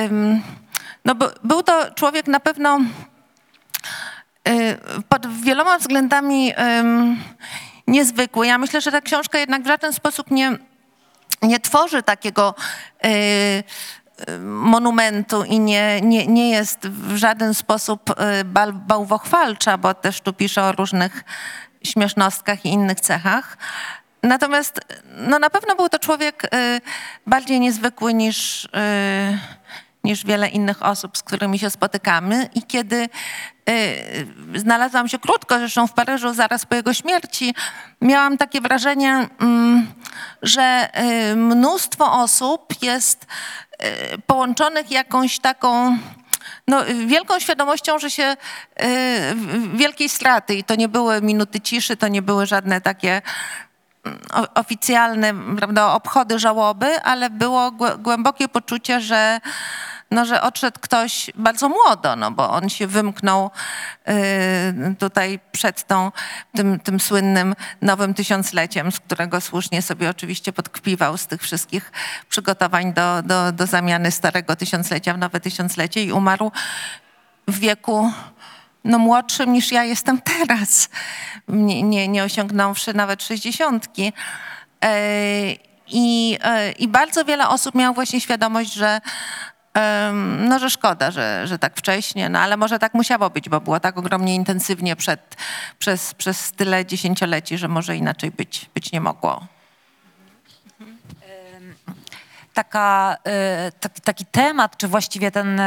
no, 1.05 1.15
był 1.43 1.63
to 1.63 1.91
człowiek 1.91 2.27
na 2.27 2.39
pewno 2.39 2.79
y, 4.49 4.77
pod 5.09 5.41
wieloma 5.41 5.77
względami 5.77 6.53
niezwykły. 7.87 8.47
Ja 8.47 8.57
myślę, 8.57 8.81
że 8.81 8.91
ta 8.91 9.01
książka 9.01 9.39
jednak 9.39 9.63
w 9.63 9.67
żaden 9.67 9.93
sposób 9.93 10.31
nie, 10.31 10.57
nie 11.41 11.59
tworzy 11.59 12.03
takiego 12.03 12.55
y, 13.05 13.63
monumentu 14.45 15.43
i 15.43 15.59
nie, 15.59 16.01
nie, 16.01 16.27
nie 16.27 16.49
jest 16.49 16.87
w 16.87 17.15
żaden 17.15 17.53
sposób 17.53 18.09
y, 18.09 18.13
bałwochwalcza, 18.73 19.77
bo 19.77 19.93
też 19.93 20.21
tu 20.21 20.33
pisze 20.33 20.63
o 20.63 20.71
różnych 20.71 21.23
śmiesznostkach 21.83 22.65
i 22.65 22.69
innych 22.69 22.99
cechach. 22.99 23.57
Natomiast 24.23 24.79
no 25.17 25.39
na 25.39 25.49
pewno 25.49 25.75
był 25.75 25.89
to 25.89 25.99
człowiek 25.99 26.43
y, 26.43 26.81
bardziej 27.27 27.59
niezwykły 27.59 28.13
niż, 28.13 28.65
y, 28.65 28.69
niż 30.09 30.25
wiele 30.25 30.47
innych 30.47 30.83
osób, 30.83 31.17
z 31.17 31.23
którymi 31.23 31.59
się 31.59 31.69
spotykamy. 31.69 32.49
I 32.55 32.63
kiedy 32.63 33.09
znalazłam 34.55 35.07
się 35.07 35.19
krótko, 35.19 35.59
zresztą 35.59 35.87
w 35.87 35.93
Paryżu 35.93 36.33
zaraz 36.33 36.65
po 36.65 36.75
jego 36.75 36.93
śmierci, 36.93 37.55
miałam 38.01 38.37
takie 38.37 38.61
wrażenie, 38.61 39.27
mm, 39.39 39.87
że 40.41 40.89
mnóstwo 41.35 42.13
osób 42.13 42.73
jest 42.81 43.25
Y, 43.83 44.17
połączonych 44.27 44.91
jakąś 44.91 45.39
taką 45.39 45.97
no, 46.67 46.83
wielką 47.05 47.39
świadomością, 47.39 47.99
że 47.99 48.11
się 48.11 48.23
y, 48.81 48.85
wielkiej 49.73 50.09
straty 50.09 50.55
i 50.55 50.63
to 50.63 50.75
nie 50.75 50.87
były 50.87 51.21
minuty 51.21 51.61
ciszy, 51.61 51.97
to 51.97 52.07
nie 52.07 52.21
były 52.21 52.45
żadne 52.45 52.81
takie 52.81 53.21
mm, 54.05 54.19
oficjalne 54.55 55.33
prawda, 55.57 55.93
obchody 55.93 56.39
żałoby, 56.39 57.01
ale 57.01 57.29
było 57.29 57.71
głębokie 57.99 58.47
poczucie, 58.47 59.01
że 59.01 59.39
no, 60.11 60.25
że 60.25 60.41
odszedł 60.41 60.79
ktoś 60.81 61.31
bardzo 61.35 61.69
młodo, 61.69 62.15
no 62.15 62.31
bo 62.31 62.51
on 62.51 62.69
się 62.69 62.87
wymknął 62.87 63.51
y, 64.09 64.95
tutaj 64.95 65.39
przed 65.51 65.87
tą, 65.87 66.11
tym, 66.55 66.79
tym 66.79 66.99
słynnym 66.99 67.55
nowym 67.81 68.13
tysiącleciem, 68.13 68.91
z 68.91 68.99
którego 68.99 69.41
słusznie 69.41 69.81
sobie 69.81 70.09
oczywiście 70.09 70.53
podkpiwał 70.53 71.17
z 71.17 71.27
tych 71.27 71.41
wszystkich 71.41 71.91
przygotowań 72.29 72.93
do, 72.93 73.21
do, 73.23 73.51
do 73.51 73.67
zamiany 73.67 74.11
starego 74.11 74.55
tysiąclecia 74.55 75.13
w 75.13 75.17
nowe 75.17 75.39
tysiąclecie 75.39 76.03
i 76.03 76.11
umarł 76.11 76.51
w 77.47 77.59
wieku 77.59 78.11
no, 78.83 78.99
młodszym 78.99 79.53
niż 79.53 79.71
ja 79.71 79.83
jestem 79.83 80.21
teraz, 80.21 80.89
nie, 81.47 81.83
nie, 81.83 82.07
nie 82.07 82.23
osiągnąwszy 82.23 82.93
nawet 82.93 83.23
sześćdziesiątki. 83.23 84.13
E, 84.83 85.51
I, 85.87 86.37
e, 86.43 86.71
I 86.71 86.87
bardzo 86.87 87.25
wiele 87.25 87.49
osób 87.49 87.75
miało 87.75 87.93
właśnie 87.93 88.21
świadomość, 88.21 88.73
że 88.73 89.01
no, 90.37 90.59
że 90.59 90.69
szkoda, 90.69 91.11
że, 91.11 91.47
że 91.47 91.59
tak 91.59 91.75
wcześnie, 91.75 92.29
no 92.29 92.39
ale 92.39 92.57
może 92.57 92.79
tak 92.79 92.93
musiało 92.93 93.29
być, 93.29 93.49
bo 93.49 93.61
było 93.61 93.79
tak 93.79 93.97
ogromnie 93.97 94.35
intensywnie 94.35 94.95
przed, 94.95 95.35
przez, 95.79 96.13
przez 96.13 96.51
tyle 96.51 96.85
dziesięcioleci, 96.85 97.57
że 97.57 97.67
może 97.67 97.97
inaczej 97.97 98.31
być, 98.31 98.69
być 98.73 98.91
nie 98.91 99.01
mogło. 99.01 99.47
Taka, 102.53 103.17
e, 103.23 103.71
taki, 103.79 104.01
taki 104.01 104.25
temat, 104.25 104.77
czy 104.77 104.87
właściwie 104.87 105.31
ten 105.31 105.61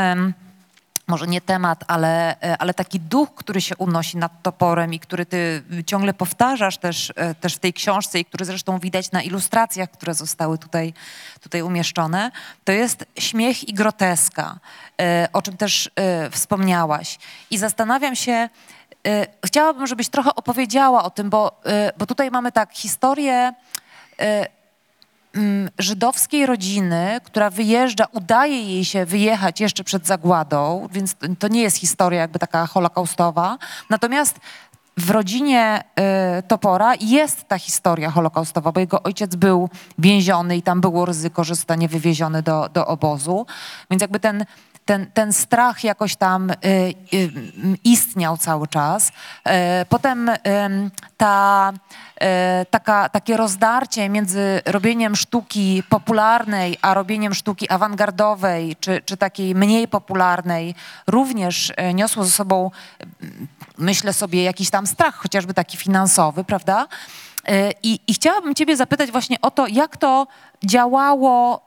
może 1.13 1.27
nie 1.27 1.41
temat, 1.41 1.85
ale, 1.89 2.41
e, 2.41 2.59
ale 2.59 2.75
taki 2.75 3.01
duch, 3.01 3.35
który 3.35 3.61
się 3.61 3.77
unosi 3.77 4.17
nad 4.17 4.43
toporem 4.43 4.95
i 4.95 4.99
który 4.99 5.27
ty 5.27 5.63
ciągle 5.87 6.15
powtarzasz 6.15 6.79
też, 6.79 7.13
e, 7.17 7.35
też 7.35 7.55
w 7.55 7.59
tej 7.59 7.73
książce 7.73 8.21
i 8.21 8.25
który 8.25 8.45
zresztą 8.45 8.79
widać 8.79 9.13
na 9.13 9.23
ilustracjach, 9.23 9.91
które 9.91 10.15
zostały 10.15 10.59
tutaj, 10.59 10.95
tutaj 11.41 11.63
umieszczone, 11.63 12.31
to 12.65 12.73
jest 12.73 13.05
śmiech 13.19 13.69
i 13.69 13.73
groteska, 13.75 14.59
e, 15.01 15.29
o 15.33 15.43
czym 15.43 15.57
też 15.57 15.91
wspomniałaś. 16.31 17.19
I 17.51 17.59
zastanawiam 17.59 18.17
się, 18.17 18.49
chciałabym, 19.47 19.87
żebyś 19.87 20.09
trochę 20.09 20.35
opowiedziała 20.35 21.05
o 21.05 21.11
tym, 21.11 21.31
bo, 21.31 21.61
bo 21.99 22.07
tutaj 22.07 22.31
mamy 22.31 22.53
tak 22.53 22.73
historię 22.73 23.53
żydowskiej 25.79 26.47
rodziny, 26.47 27.21
która 27.25 27.51
wyjeżdża, 27.51 28.07
udaje 28.13 28.63
jej 28.63 28.85
się 28.85 29.07
wyjechać 29.07 29.61
jeszcze 29.61 29.85
przed 29.85 30.07
zagładą, 30.07 30.89
więc 30.93 31.17
to 31.39 31.49
nie 31.49 31.63
jest 31.63 31.77
historia 31.77 32.21
jakby 32.21 32.39
taka 32.39 32.67
holokaustowa. 32.67 33.59
Natomiast 33.91 34.41
w 34.97 35.11
rodzinie 35.11 35.85
y, 36.39 36.43
Topora 36.43 36.93
jest 37.01 37.49
ta 37.49 37.59
historia 37.59 38.11
holokaustowa, 38.11 38.73
bo 38.73 38.81
jego 38.81 39.03
ojciec 39.03 39.37
był 39.37 39.69
więziony 39.99 40.57
i 40.57 40.63
tam 40.63 40.81
było 40.81 41.05
ryzyko, 41.05 41.45
że 41.45 41.55
zostanie 41.55 41.89
wywieziony 41.89 42.43
do, 42.43 42.69
do 42.73 42.87
obozu. 42.87 43.47
Więc 43.91 44.01
jakby 44.01 44.21
ten, 44.21 44.45
ten, 44.85 45.07
ten 45.15 45.33
strach 45.33 45.85
jakoś 45.85 46.17
tam 46.17 46.51
y, 46.51 46.55
y, 47.13 47.31
istniał 47.85 48.37
cały 48.37 48.69
czas. 48.69 49.09
Y, 49.09 49.51
potem 49.89 50.31
ta, 51.17 51.73
taka, 52.71 53.09
takie 53.09 53.37
rozdarcie 53.37 54.09
między 54.09 54.61
robieniem 54.67 55.17
sztuki 55.17 55.83
popularnej, 55.89 56.79
a 56.83 56.95
robieniem 56.95 57.35
sztuki 57.35 57.71
awangardowej, 57.71 58.77
czy, 58.81 59.03
czy 59.05 59.17
takiej 59.17 59.55
mniej 59.55 59.89
popularnej, 59.89 60.75
również 61.07 61.73
niosło 61.95 62.25
ze 62.25 62.31
sobą, 62.31 62.71
myślę 63.79 64.13
sobie, 64.13 64.43
jakiś 64.43 64.71
tam 64.71 64.87
strach, 64.87 65.15
chociażby 65.15 65.55
taki 65.55 65.77
finansowy, 65.77 66.45
prawda? 66.45 66.87
I, 67.83 68.01
I, 68.07 68.15
chciałabym 68.15 68.55
Ciebie 68.55 68.77
zapytać 68.77 69.11
właśnie 69.11 69.41
o 69.41 69.51
to, 69.51 69.67
jak 69.67 69.97
to 69.97 70.27
działało 70.65 71.67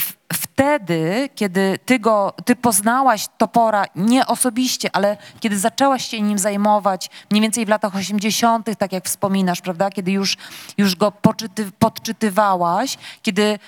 w, 0.00 0.12
wtedy, 0.60 1.28
kiedy 1.34 1.78
ty 1.86 1.98
go, 1.98 2.32
ty 2.44 2.56
poznałaś 2.56 3.26
Topora 3.38 3.84
nie 3.96 4.26
osobiście, 4.26 4.90
ale 4.92 5.16
kiedy 5.40 5.58
zaczęłaś 5.58 6.08
się 6.08 6.20
nim 6.20 6.38
zajmować, 6.38 7.10
mniej 7.30 7.42
więcej 7.42 7.66
w 7.66 7.68
latach 7.68 7.96
80., 7.96 8.76
tak 8.78 8.92
jak 8.92 9.04
wspominasz, 9.04 9.60
prawda, 9.60 9.90
kiedy 9.90 10.12
już, 10.12 10.36
już 10.78 10.96
go 10.96 11.12
poczyty, 11.12 11.70
podczytywałaś, 11.78 12.98
kiedy 13.22 13.58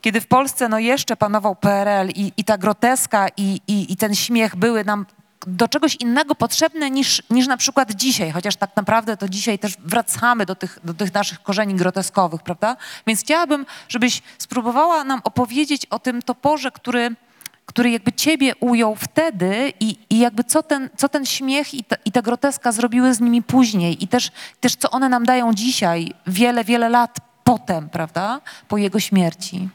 kiedy 0.00 0.20
w 0.20 0.26
Polsce 0.26 0.68
no 0.68 0.78
jeszcze 0.78 1.16
panował 1.16 1.56
PRL 1.56 2.08
i, 2.08 2.32
i 2.36 2.44
ta 2.44 2.58
groteska 2.58 3.28
i, 3.36 3.60
i, 3.68 3.92
i 3.92 3.96
ten 3.96 4.14
śmiech 4.14 4.56
były 4.56 4.84
nam 4.84 5.06
do 5.46 5.68
czegoś 5.68 5.96
innego 5.96 6.34
potrzebne 6.34 6.90
niż, 6.90 7.22
niż 7.30 7.46
na 7.46 7.56
przykład 7.56 7.92
dzisiaj, 7.92 8.30
chociaż 8.30 8.56
tak 8.56 8.76
naprawdę 8.76 9.16
to 9.16 9.28
dzisiaj 9.28 9.58
też 9.58 9.76
wracamy 9.78 10.46
do 10.46 10.54
tych, 10.54 10.78
do 10.84 10.94
tych 10.94 11.14
naszych 11.14 11.42
korzeni 11.42 11.74
groteskowych, 11.74 12.42
prawda? 12.42 12.76
Więc 13.06 13.20
chciałabym, 13.20 13.66
żebyś 13.88 14.22
spróbowała 14.38 15.04
nam 15.04 15.20
opowiedzieć 15.24 15.86
o 15.86 15.98
tym 15.98 16.22
toporze, 16.22 16.70
który, 16.70 17.10
który 17.66 17.90
jakby 17.90 18.12
ciebie 18.12 18.52
ujął 18.60 18.96
wtedy 18.96 19.72
i, 19.80 19.96
i 20.10 20.18
jakby 20.18 20.44
co 20.44 20.62
ten, 20.62 20.90
co 20.96 21.08
ten 21.08 21.26
śmiech 21.26 21.74
i 21.74 21.84
ta, 21.84 21.96
i 22.04 22.12
ta 22.12 22.22
groteska 22.22 22.72
zrobiły 22.72 23.14
z 23.14 23.20
nimi 23.20 23.42
później 23.42 24.04
i 24.04 24.08
też, 24.08 24.30
też 24.60 24.76
co 24.76 24.90
one 24.90 25.08
nam 25.08 25.24
dają 25.24 25.54
dzisiaj, 25.54 26.14
wiele, 26.26 26.64
wiele 26.64 26.88
lat 26.88 27.16
potem, 27.44 27.88
prawda? 27.88 28.40
Po 28.68 28.78
jego 28.78 29.00
śmierci. 29.00 29.68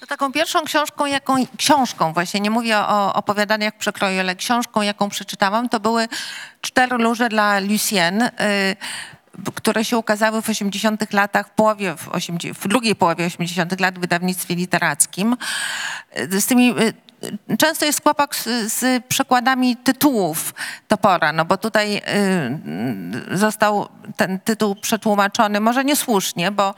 To 0.00 0.06
taką 0.06 0.32
pierwszą 0.32 0.64
książką, 0.64 1.06
jaką, 1.06 1.34
książką 1.56 2.12
właśnie, 2.12 2.40
nie 2.40 2.50
mówię 2.50 2.78
o 2.78 3.14
opowiadaniach 3.14 3.74
przekroju, 3.76 4.20
ale 4.20 4.36
książką, 4.36 4.82
jaką 4.82 5.08
przeczytałam, 5.08 5.68
to 5.68 5.80
były 5.80 6.08
Cztery 6.60 6.96
Luże 6.96 7.28
dla 7.28 7.58
Lucienne, 7.58 8.30
y, 8.30 8.76
które 9.54 9.84
się 9.84 9.98
ukazały 9.98 10.42
w 10.42 10.48
80 10.48 11.12
latach, 11.12 11.48
w, 11.48 11.50
połowie, 11.50 11.96
w, 11.96 12.08
80, 12.08 12.58
w 12.58 12.68
drugiej 12.68 12.96
połowie 12.96 13.26
80 13.26 13.80
lat 13.80 13.98
w 13.98 14.00
wydawnictwie 14.00 14.54
literackim. 14.54 15.36
Y, 16.34 16.40
z 16.40 16.46
tymi 16.46 16.74
y, 16.80 17.56
często 17.58 17.86
jest 17.86 18.00
kłopak 18.00 18.36
z, 18.36 18.72
z, 18.72 19.04
przekładami 19.06 19.76
tytułów 19.76 20.54
Topora, 20.88 21.32
no 21.32 21.44
bo 21.44 21.56
tutaj 21.56 21.96
y, 21.96 23.38
został 23.38 23.88
ten 24.16 24.38
tytuł 24.38 24.74
przetłumaczony, 24.74 25.60
może 25.60 25.84
niesłusznie, 25.84 26.50
bo 26.50 26.74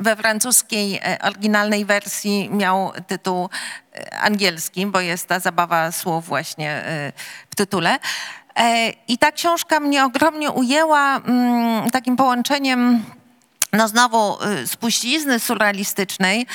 we 0.00 0.16
francuskiej 0.16 1.00
e, 1.04 1.18
oryginalnej 1.22 1.84
wersji 1.84 2.50
miał 2.52 2.92
tytuł 3.06 3.48
e, 3.94 4.18
angielski, 4.18 4.86
bo 4.86 5.00
jest 5.00 5.28
ta 5.28 5.40
zabawa 5.40 5.92
słów 5.92 6.26
właśnie 6.26 6.70
e, 6.70 7.12
w 7.50 7.54
tytule. 7.54 7.98
I 9.08 9.18
ta 9.18 9.32
książka 9.32 9.80
mnie 9.80 10.04
ogromnie 10.04 10.50
ujęła 10.50 11.16
mm, 11.16 11.90
takim 11.90 12.16
połączeniem 12.16 13.04
no 13.72 13.88
znowu 13.88 14.36
spuścizny 14.66 15.40
surrealistycznej, 15.40 16.46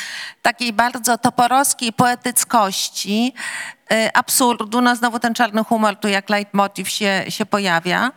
takiej 0.41 0.73
bardzo 0.73 1.17
toporowskiej 1.17 1.93
poetyckości, 1.93 3.33
absurdu, 4.13 4.81
no 4.81 4.95
znowu 4.95 5.19
ten 5.19 5.33
czarny 5.33 5.63
humor 5.63 5.95
tu 5.95 6.07
jak 6.07 6.29
leitmotiv 6.29 6.89
się, 6.89 7.25
się 7.29 7.45
pojawia. 7.45 8.11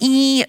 I 0.00 0.44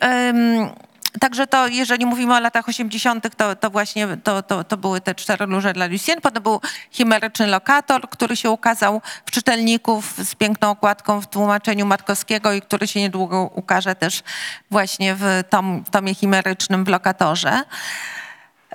Także 1.19 1.47
to, 1.47 1.67
jeżeli 1.67 2.05
mówimy 2.05 2.35
o 2.35 2.39
latach 2.39 2.69
80., 2.69 3.35
to, 3.35 3.55
to 3.55 3.69
właśnie 3.69 4.07
to, 4.23 4.43
to, 4.43 4.63
to 4.63 4.77
były 4.77 5.01
te 5.01 5.15
cztery 5.15 5.45
róże 5.45 5.73
dla 5.73 5.85
Lucien. 5.85 6.21
Potem 6.21 6.43
był 6.43 6.61
chimeryczny 6.91 7.47
lokator, 7.47 8.09
który 8.09 8.35
się 8.35 8.49
ukazał 8.49 9.01
w 9.25 9.31
czytelników 9.31 10.13
z 10.17 10.35
piękną 10.35 10.69
okładką 10.69 11.21
w 11.21 11.27
tłumaczeniu 11.27 11.85
Markowskiego 11.85 12.53
i 12.53 12.61
który 12.61 12.87
się 12.87 12.99
niedługo 12.99 13.51
ukaże 13.55 13.95
też 13.95 14.23
właśnie 14.71 15.15
w, 15.15 15.43
tom, 15.49 15.83
tomie 15.91 16.15
chimerycznym 16.15 16.85
w 16.85 16.87
lokatorze. 16.87 17.63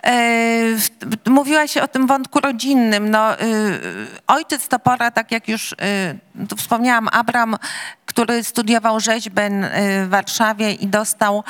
E, 0.06 1.30
mówiłaś 1.30 1.76
o 1.76 1.88
tym 1.88 2.06
wątku 2.06 2.40
rodzinnym. 2.40 3.10
No, 3.10 3.40
y, 3.40 3.80
ojciec 4.26 4.68
Topora, 4.68 5.10
tak 5.10 5.32
jak 5.32 5.48
już 5.48 5.72
y, 5.72 5.76
tu 6.48 6.56
wspomniałam, 6.56 7.08
Abram, 7.12 7.56
który 8.06 8.44
studiował 8.44 9.00
rzeźbę 9.00 9.46
y, 9.46 10.06
w 10.06 10.08
Warszawie 10.08 10.72
i 10.72 10.86
dostał 10.86 11.44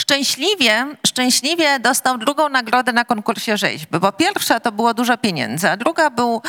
Szczęśliwie, 0.00 0.86
szczęśliwie 1.06 1.80
dostał 1.80 2.18
drugą 2.18 2.48
nagrodę 2.48 2.92
na 2.92 3.04
konkursie 3.04 3.56
rzeźby, 3.56 3.98
bo 3.98 4.12
pierwsza 4.12 4.60
to 4.60 4.72
było 4.72 4.94
dużo 4.94 5.18
pieniędzy, 5.18 5.70
a 5.70 5.76
druga 5.76 6.10
był, 6.10 6.42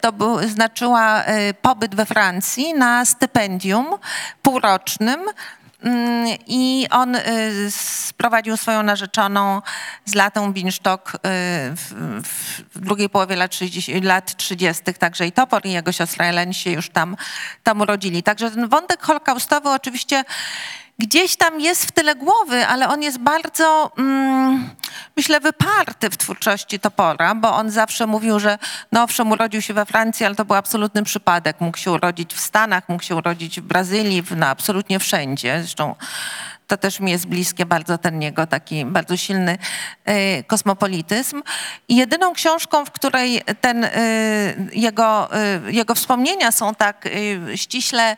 to 0.00 0.12
był, 0.12 0.48
znaczyła 0.48 1.24
pobyt 1.62 1.94
we 1.94 2.06
Francji 2.06 2.74
na 2.74 3.04
stypendium 3.04 3.86
półrocznym 4.42 5.20
Mm, 5.82 6.38
I 6.46 6.86
on 6.90 7.14
y, 7.16 7.20
sprowadził 7.70 8.56
swoją 8.56 8.82
narzeczoną 8.82 9.62
z 10.04 10.14
latą 10.14 10.52
Binsztok 10.52 11.12
y, 11.14 11.18
w, 11.76 11.94
w 12.74 12.80
drugiej 12.80 13.08
połowie 13.08 13.36
lat 13.36 13.50
30, 13.50 14.00
lat 14.00 14.36
30. 14.36 14.82
Także 14.98 15.26
i 15.26 15.32
Topor 15.32 15.66
i 15.66 15.72
jego 15.72 15.92
siostra 15.92 16.26
Ellen 16.26 16.52
się 16.52 16.70
już 16.70 16.90
tam, 16.90 17.16
tam 17.62 17.80
urodzili. 17.80 18.22
Także 18.22 18.50
ten 18.50 18.68
wątek 18.68 19.02
holokaustowy 19.02 19.68
oczywiście 19.68 20.24
gdzieś 21.02 21.36
tam 21.36 21.60
jest 21.60 21.84
w 21.86 21.92
tyle 21.92 22.14
głowy, 22.14 22.66
ale 22.66 22.88
on 22.88 23.02
jest 23.02 23.18
bardzo, 23.18 23.92
mm, 23.98 24.70
myślę, 25.16 25.40
wyparty 25.40 26.10
w 26.10 26.16
twórczości 26.16 26.80
Topora, 26.80 27.34
bo 27.34 27.54
on 27.54 27.70
zawsze 27.70 28.06
mówił, 28.06 28.40
że 28.40 28.58
no 28.92 29.02
owszem, 29.02 29.32
urodził 29.32 29.62
się 29.62 29.74
we 29.74 29.86
Francji, 29.86 30.26
ale 30.26 30.34
to 30.34 30.44
był 30.44 30.56
absolutny 30.56 31.02
przypadek. 31.02 31.60
Mógł 31.60 31.78
się 31.78 31.92
urodzić 31.92 32.34
w 32.34 32.40
Stanach, 32.40 32.88
mógł 32.88 33.02
się 33.02 33.16
urodzić 33.16 33.60
w 33.60 33.64
Brazylii, 33.64 34.22
w, 34.22 34.36
no 34.36 34.46
absolutnie 34.46 34.98
wszędzie. 34.98 35.58
Zresztą 35.60 35.94
to 36.66 36.76
też 36.76 37.00
mi 37.00 37.10
jest 37.10 37.26
bliskie 37.26 37.66
bardzo 37.66 37.98
ten 37.98 38.22
jego 38.22 38.46
taki 38.46 38.84
bardzo 38.84 39.16
silny 39.16 39.58
y, 40.08 40.44
kosmopolityzm. 40.46 41.42
I 41.88 41.96
jedyną 41.96 42.32
książką, 42.32 42.84
w 42.84 42.90
której 42.90 43.42
ten 43.60 43.84
y, 43.84 43.90
jego, 44.72 45.28
y, 45.66 45.72
jego 45.72 45.94
wspomnienia 45.94 46.52
są 46.52 46.74
tak 46.74 47.08
ściśle 47.54 48.16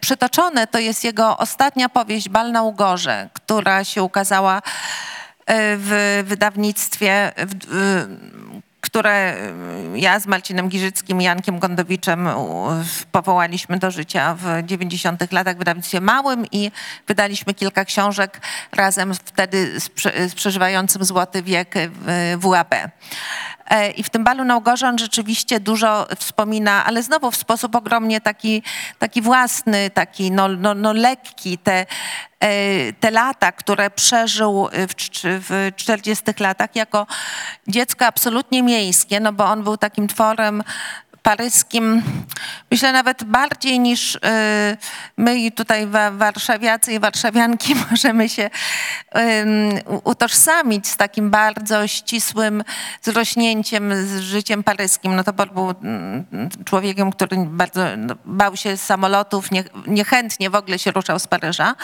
przytoczone, 0.00 0.66
to 0.66 0.78
jest 0.78 1.04
jego 1.04 1.38
ostatnia 1.38 1.88
powieść 1.88 2.28
Bal 2.28 2.52
na 2.52 2.62
Ugorze, 2.62 3.28
która 3.32 3.84
się 3.84 4.02
ukazała 4.02 4.62
w 5.48 6.22
wydawnictwie, 6.26 7.32
w, 7.36 8.53
które 8.84 9.36
y, 9.94 9.98
ja 9.98 10.20
z 10.20 10.26
Marcinem 10.26 10.68
Giżyckim 10.68 11.20
i 11.20 11.24
Jankiem 11.24 11.58
Gondowiczem 11.58 12.28
powołaliśmy 13.12 13.78
do 13.78 13.90
życia 13.90 14.36
w 14.38 14.62
90 14.66 15.32
latach 15.32 15.54
w 15.54 15.58
wydawnictwie 15.58 16.00
małym 16.00 16.46
i 16.52 16.70
wydaliśmy 17.06 17.54
kilka 17.54 17.84
książek 17.84 18.40
razem 18.72 19.14
wtedy 19.14 19.80
z, 19.80 19.90
z 20.30 20.34
przeżywającym 20.34 21.04
złoty 21.04 21.42
wiek 21.42 21.74
WAB. 22.36 22.74
E, 23.66 23.90
I 23.90 24.02
w 24.02 24.10
tym 24.10 24.24
balu 24.24 24.44
on 24.84 24.98
rzeczywiście 24.98 25.60
dużo 25.60 26.06
wspomina, 26.18 26.84
ale 26.84 27.02
znowu 27.02 27.30
w 27.30 27.36
sposób 27.36 27.76
ogromnie 27.76 28.20
taki, 28.20 28.62
taki 28.98 29.22
własny, 29.22 29.90
taki 29.90 30.30
no, 30.30 30.48
no, 30.48 30.74
no 30.74 30.92
lekki. 30.92 31.58
Te, 31.58 31.86
e, 32.40 32.92
te 32.92 33.10
lata, 33.10 33.52
które 33.52 33.90
przeżył 33.90 34.68
w, 34.72 34.94
w 35.22 35.72
40 35.76 36.24
latach 36.40 36.76
jako 36.76 37.06
dziecko 37.68 38.06
absolutnie 38.06 38.62
miejskie, 38.74 39.20
no 39.20 39.32
bo 39.32 39.44
on 39.44 39.62
był 39.62 39.76
takim 39.76 40.08
tworem 40.08 40.62
paryskim, 41.24 42.02
myślę 42.70 42.92
nawet 42.92 43.24
bardziej 43.24 43.80
niż 43.80 44.14
y, 44.14 44.20
my 45.16 45.50
tutaj 45.50 45.86
warszawiacy 46.12 46.92
i 46.92 46.98
warszawianki 46.98 47.74
możemy 47.90 48.28
się 48.28 48.50
utożsamić 50.04 50.88
z 50.88 50.96
takim 50.96 51.30
bardzo 51.30 51.86
ścisłym 51.86 52.64
zrośnięciem 53.02 54.06
z 54.06 54.20
życiem 54.20 54.62
paryskim. 54.62 55.16
No 55.16 55.24
to 55.24 55.32
był 55.32 55.70
mm, 55.70 56.24
człowiekiem, 56.64 57.12
który 57.12 57.36
bardzo 57.46 57.96
no, 57.96 58.14
bał 58.24 58.56
się 58.56 58.76
samolotów, 58.76 59.50
nie, 59.50 59.64
niechętnie 59.86 60.50
w 60.50 60.54
ogóle 60.54 60.78
się 60.78 60.90
ruszał 60.90 61.18
z 61.18 61.26
Paryża 61.26 61.74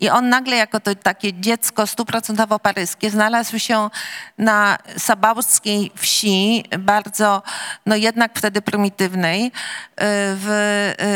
i 0.00 0.10
on 0.10 0.28
nagle 0.28 0.56
jako 0.56 0.80
to 0.80 0.94
takie 0.94 1.32
dziecko 1.32 1.86
stuprocentowo 1.86 2.58
paryskie 2.58 3.10
znalazł 3.10 3.58
się 3.58 3.90
na 4.38 4.78
sabałskiej 4.98 5.90
wsi, 5.96 6.64
bardzo, 6.78 7.42
no 7.86 7.96
jednak 7.96 8.38
wtedy 8.38 8.62
prymitywnej 8.82 9.46
y, 9.46 9.50
w 10.36 10.48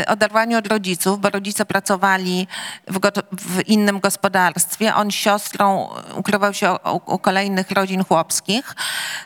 y, 0.01 0.07
oderwaniu 0.07 0.59
od 0.59 0.67
rodziców, 0.67 1.21
bo 1.21 1.31
rodzice 1.31 1.67
pracowali 1.67 2.47
w, 2.89 3.01
w 3.33 3.69
innym 3.69 4.01
gospodarstwie. 4.01 4.95
On 4.95 5.11
siostrą 5.11 5.89
ukrywał 6.17 6.55
się 6.55 6.77
u 7.07 7.19
kolejnych 7.19 7.71
rodzin 7.71 8.05
chłopskich. 8.05 8.75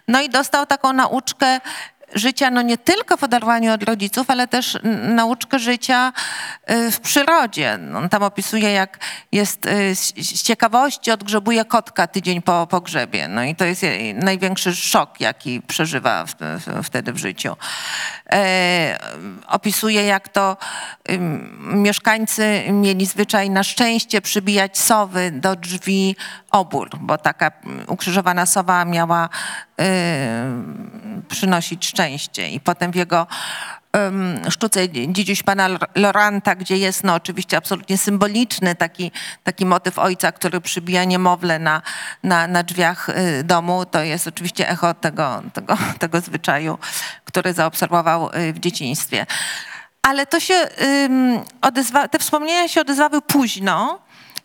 No 0.08 0.20
i 0.20 0.28
dostał 0.28 0.66
taką 0.66 0.92
nauczkę 0.92 1.60
życia 2.14 2.50
no 2.50 2.62
nie 2.62 2.78
tylko 2.78 3.16
w 3.16 3.24
oderwaniu 3.24 3.72
od 3.72 3.82
rodziców, 3.82 4.30
ale 4.30 4.48
też 4.48 4.78
nauczkę 5.08 5.58
życia 5.58 6.12
y, 6.70 6.90
w 6.90 7.00
przyrodzie. 7.00 7.78
On 7.96 8.08
tam 8.08 8.22
opisuje, 8.22 8.70
jak 8.72 8.98
jest 9.32 9.66
y, 9.66 9.94
z 9.94 10.42
ciekawości 10.42 11.10
odgrzebuje 11.10 11.64
kotka 11.64 12.06
tydzień 12.06 12.42
po 12.42 12.66
pogrzebie. 12.66 13.28
No 13.28 13.44
i 13.44 13.54
to 13.54 13.64
jest 13.64 13.82
największy 14.14 14.76
szok, 14.76 15.20
jaki 15.20 15.62
przeżywa 15.62 16.24
wtedy 16.82 17.12
w 17.12 17.16
życiu. 17.16 17.56
E, 18.32 18.98
opisuje, 19.46 20.04
jak 20.04 20.28
to 20.28 20.56
mieszkańcy 21.60 22.62
mieli 22.72 23.06
zwyczaj 23.06 23.50
na 23.50 23.62
szczęście 23.62 24.20
przybijać 24.20 24.78
sowy 24.78 25.30
do 25.30 25.56
drzwi 25.56 26.16
obór, 26.50 26.90
bo 27.00 27.18
taka 27.18 27.50
ukrzyżowana 27.86 28.46
sowa 28.46 28.84
miała 28.84 29.28
przynosić 31.28 31.86
szczęście. 31.86 32.48
I 32.48 32.60
potem 32.60 32.92
w 32.92 32.94
jego 32.94 33.26
sztuce 34.50 34.88
Dzidziuś 34.88 35.42
pana 35.42 35.68
Loranta, 35.94 36.54
gdzie 36.54 36.76
jest 36.76 37.04
no 37.04 37.14
oczywiście 37.14 37.56
absolutnie 37.56 37.98
symboliczny 37.98 38.74
taki, 38.74 39.12
taki 39.44 39.66
motyw 39.66 39.98
ojca, 39.98 40.32
który 40.32 40.60
przybija 40.60 41.04
niemowlę 41.04 41.58
na, 41.58 41.82
na, 42.22 42.46
na 42.46 42.62
drzwiach 42.62 43.08
y, 43.08 43.44
domu, 43.44 43.84
to 43.86 44.02
jest 44.02 44.28
oczywiście 44.28 44.68
echo 44.68 44.94
tego, 44.94 45.42
tego, 45.52 45.78
tego 45.98 46.20
zwyczaju, 46.20 46.78
który 47.24 47.52
zaobserwował 47.52 48.30
y, 48.34 48.52
w 48.52 48.58
dzieciństwie. 48.58 49.26
Ale 50.02 50.26
to 50.26 50.40
się 50.40 50.68
odezwa, 51.62 52.08
te 52.08 52.18
wspomnienia 52.18 52.68
się 52.68 52.80
odezwały 52.80 53.22
późno, 53.22 53.98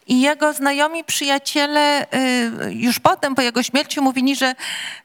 i 0.07 0.21
jego 0.21 0.53
znajomi, 0.53 1.03
przyjaciele 1.03 2.05
y, 2.13 2.73
już 2.73 2.99
potem, 2.99 3.35
po 3.35 3.41
jego 3.41 3.63
śmierci, 3.63 4.01
mówili, 4.01 4.35
że 4.35 4.55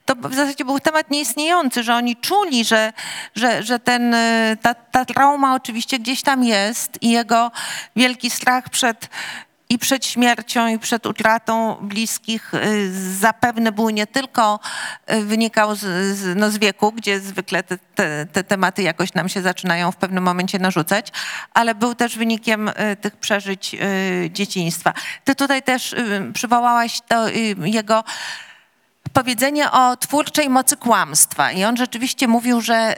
to 0.04 0.14
w 0.14 0.34
zasadzie 0.34 0.64
był 0.64 0.80
temat 0.80 1.10
nieistniejący, 1.10 1.82
że 1.82 1.94
oni 1.94 2.16
czuli, 2.16 2.64
że, 2.64 2.92
że, 3.34 3.62
że 3.62 3.78
ten, 3.78 4.14
y, 4.14 4.56
ta, 4.62 4.74
ta 4.74 5.04
trauma 5.04 5.54
oczywiście 5.54 5.98
gdzieś 5.98 6.22
tam 6.22 6.44
jest 6.44 7.02
i 7.02 7.10
jego 7.10 7.50
wielki 7.96 8.30
strach 8.30 8.68
przed 8.68 9.08
i 9.70 9.78
przed 9.78 10.06
śmiercią, 10.06 10.66
i 10.66 10.78
przed 10.78 11.06
utratą 11.06 11.76
bliskich 11.80 12.54
y, 12.54 12.92
zapewne 13.18 13.72
był 13.72 13.90
nie 13.90 14.06
tylko 14.06 14.60
y, 15.12 15.24
wynikał 15.24 15.74
z, 15.74 15.80
z, 16.16 16.36
no 16.36 16.50
z 16.50 16.58
wieku, 16.58 16.92
gdzie 16.92 17.20
zwykle 17.20 17.62
te, 17.62 17.78
te, 17.78 18.26
te, 18.32 18.44
tematy 18.44 18.82
jakoś 18.82 19.14
nam 19.14 19.28
się 19.28 19.42
zaczynają 19.42 19.92
w 19.92 19.96
pewnym 19.96 20.24
momencie 20.24 20.58
narzucać, 20.58 21.08
ale 21.54 21.74
był 21.74 21.94
też 21.94 22.16
wynikiem 22.18 22.68
y, 22.68 22.96
tych 23.00 23.16
przeżyć 23.16 23.76
dzieciństwa. 24.30 24.92
Ty 25.24 25.34
tutaj 25.34 25.62
też 25.62 25.94
przywołałaś 26.34 27.00
to 27.08 27.28
jego 27.64 28.04
powiedzenie 29.12 29.70
o 29.70 29.96
twórczej 29.96 30.48
mocy 30.48 30.76
kłamstwa 30.76 31.52
i 31.52 31.64
on 31.64 31.76
rzeczywiście 31.76 32.28
mówił, 32.28 32.60
że 32.60 32.96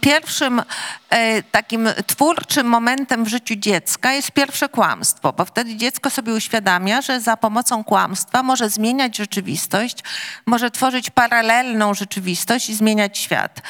pierwszym 0.00 0.62
e, 1.10 1.42
takim 1.42 1.88
twórczym 2.06 2.66
momentem 2.66 3.24
w 3.24 3.28
życiu 3.28 3.54
dziecka 3.56 4.12
jest 4.12 4.30
pierwsze 4.30 4.68
kłamstwo, 4.68 5.32
bo 5.32 5.44
wtedy 5.44 5.76
dziecko 5.76 6.10
sobie 6.10 6.32
uświadamia, 6.32 7.02
że 7.02 7.20
za 7.20 7.36
pomocą 7.36 7.84
kłamstwa 7.84 8.42
może 8.42 8.70
zmieniać 8.70 9.16
rzeczywistość, 9.16 9.98
może 10.46 10.70
tworzyć 10.70 11.10
paralelną 11.10 11.94
rzeczywistość 11.94 12.70
i 12.70 12.74
zmieniać 12.74 13.18
świat. 13.18 13.62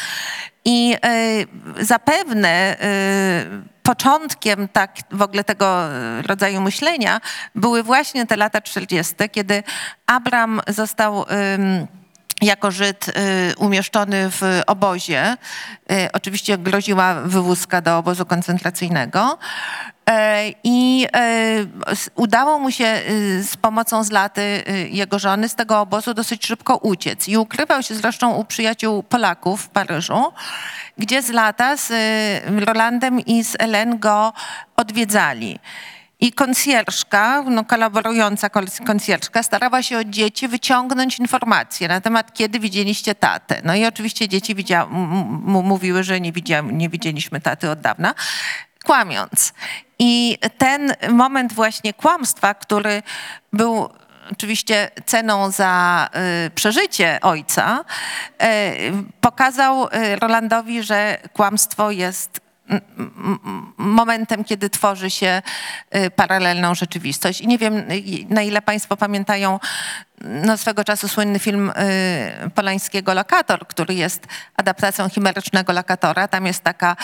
I 0.64 0.96
e, 1.04 1.84
zapewne 1.84 2.48
e, 2.48 2.76
początkiem 3.82 4.68
tak 4.68 4.96
w 5.10 5.22
ogóle 5.22 5.44
tego 5.44 5.88
rodzaju 6.26 6.60
myślenia 6.60 7.20
były 7.54 7.82
właśnie 7.82 8.26
te 8.26 8.36
lata 8.36 8.60
40., 8.60 9.14
kiedy 9.32 9.62
Abram 10.06 10.60
został 10.68 11.24
jako 12.40 12.70
Żyd 12.70 13.09
y, 13.09 13.12
umieszczony 13.57 14.31
w 14.31 14.62
obozie. 14.66 15.37
Y, 15.92 16.12
oczywiście 16.12 16.59
groziła 16.59 17.14
wywózka 17.14 17.81
do 17.81 17.98
obozu 17.98 18.26
koncentracyjnego. 18.26 19.38
E, 20.11 20.53
I 20.64 21.07
e, 21.14 21.66
udało 22.14 22.59
mu 22.59 22.70
się 22.70 23.03
y, 23.11 23.44
z 23.44 23.57
pomocą 23.57 24.05
Zlaty, 24.05 24.40
y, 24.40 24.88
jego 24.88 25.18
żony, 25.18 25.48
z 25.48 25.55
tego 25.55 25.81
obozu 25.81 26.14
dosyć 26.14 26.46
szybko 26.46 26.76
uciec. 26.76 27.29
I 27.29 27.37
ukrywał 27.37 27.83
się 27.83 27.94
zresztą 27.94 28.35
u 28.35 28.44
przyjaciół 28.44 29.03
Polaków 29.03 29.62
w 29.62 29.68
Paryżu, 29.68 30.33
gdzie 30.98 31.22
z 31.22 31.31
y, 31.90 32.64
Rolandem 32.64 33.20
i 33.20 33.44
z 33.44 33.57
Ellen 33.59 33.98
go 33.98 34.33
odwiedzali. 34.76 35.59
I 36.20 36.33
konsjerżka, 36.33 37.42
no 37.42 37.64
kolaborująca 37.64 38.50
kol- 38.50 38.66
konsjerżka 38.87 39.42
starała 39.42 39.83
się 39.83 39.98
od 39.98 40.11
dzieci 40.11 40.48
wyciągnąć 40.48 41.18
informacje 41.18 41.88
na 41.88 42.00
temat, 42.00 42.33
kiedy 42.35 42.61
widzieliście 42.61 43.14
tatę. 43.14 43.61
No 43.64 43.74
i 43.74 43.87
oczywiście 43.87 44.28
dzieci 44.28 44.54
widzia- 44.54 44.87
mówiły, 45.62 46.02
że 46.02 46.20
nie, 46.20 46.33
widzia- 46.33 46.72
nie 46.72 46.88
widzieliśmy 46.88 47.40
taty 47.40 47.70
od 47.70 47.80
dawna, 47.80 48.14
kłamiąc. 48.85 49.52
I 49.98 50.38
ten 50.59 50.94
moment 51.11 51.52
właśnie 51.52 51.94
kłamstwa, 51.94 52.54
który 52.54 53.02
był 53.52 53.88
oczywiście 54.33 54.90
ceną 55.06 55.50
za 55.50 56.09
y, 56.46 56.50
przeżycie 56.50 57.18
ojca, 57.22 57.85
y, 58.42 58.46
pokazał 59.20 59.85
y, 59.87 60.16
Rolandowi, 60.16 60.83
że 60.83 61.18
kłamstwo 61.33 61.90
jest 61.90 62.39
momentem, 63.76 64.44
kiedy 64.44 64.70
tworzy 64.70 65.11
się 65.11 65.42
y, 65.96 66.11
paralelną 66.11 66.74
rzeczywistość. 66.74 67.40
I 67.40 67.46
nie 67.46 67.59
wiem, 67.59 67.76
y, 67.76 67.85
na 68.28 68.42
ile 68.42 68.62
Państwo 68.62 68.96
pamiętają 68.96 69.59
no, 70.24 70.56
swego 70.59 70.85
czasu 70.85 71.09
słynny 71.09 71.38
film 71.38 71.70
y, 71.70 72.50
Polańskiego 72.50 73.14
Lokator, 73.14 73.66
który 73.66 73.94
jest 73.94 74.26
adaptacją 74.56 75.09
chimerycznego 75.09 75.72
Lokatora. 75.72 76.28
Tam 76.28 76.46
jest 76.46 76.62
taka 76.62 76.96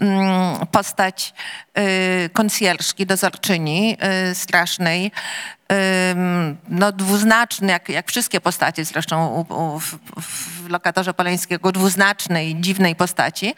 mm, 0.00 0.66
postać 0.66 1.34
y, 1.78 2.30
konsjerżki, 2.32 3.06
dozorczyni 3.06 3.96
y, 4.30 4.34
strasznej, 4.34 5.12
no, 6.68 6.92
dwuznaczny, 6.92 7.72
jak, 7.72 7.88
jak 7.88 8.08
wszystkie 8.08 8.40
postacie 8.40 8.84
zresztą 8.84 9.26
u, 9.26 9.54
u, 9.54 9.80
w, 9.80 9.98
w 10.20 10.68
lokatorze 10.68 11.14
Polańskiego, 11.14 11.72
dwuznacznej, 11.72 12.56
dziwnej 12.60 12.96
postaci, 12.96 13.54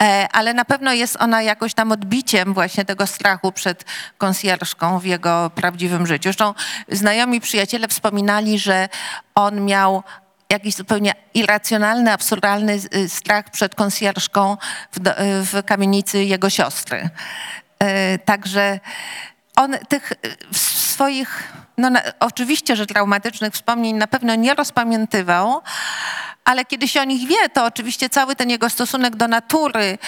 e, 0.00 0.28
ale 0.32 0.54
na 0.54 0.64
pewno 0.64 0.92
jest 0.92 1.16
ona 1.20 1.42
jakoś 1.42 1.74
tam 1.74 1.92
odbiciem 1.92 2.54
właśnie 2.54 2.84
tego 2.84 3.06
strachu 3.06 3.52
przed 3.52 3.84
konsjerżką 4.18 4.98
w 4.98 5.04
jego 5.04 5.50
prawdziwym 5.54 6.06
życiu. 6.06 6.22
Zresztą 6.22 6.54
znajomi 6.88 7.40
przyjaciele 7.40 7.88
że 8.40 8.88
on 9.34 9.64
miał 9.64 10.02
jakiś 10.52 10.74
zupełnie 10.74 11.14
irracjonalny, 11.34 12.12
absurdalny 12.12 12.78
y, 12.96 13.08
strach 13.08 13.50
przed 13.50 13.74
konsjerżką 13.74 14.56
w, 14.92 15.06
y, 15.06 15.12
w 15.44 15.62
kamienicy 15.66 16.24
jego 16.24 16.50
siostry. 16.50 17.10
E, 17.78 18.18
Także 18.18 18.80
on 19.56 19.76
tych 19.88 20.12
y, 20.12 20.58
swoich, 20.58 21.52
no 21.78 21.90
na, 21.90 22.00
oczywiście, 22.20 22.76
że 22.76 22.86
traumatycznych 22.86 23.54
wspomnień 23.54 23.96
na 23.96 24.06
pewno 24.06 24.34
nie 24.34 24.54
rozpamiętywał, 24.54 25.62
ale 26.44 26.64
kiedy 26.64 26.88
się 26.88 27.00
o 27.00 27.04
nich 27.04 27.28
wie, 27.28 27.48
to 27.52 27.64
oczywiście 27.64 28.08
cały 28.08 28.36
ten 28.36 28.50
jego 28.50 28.70
stosunek 28.70 29.16
do 29.16 29.28
natury, 29.28 29.98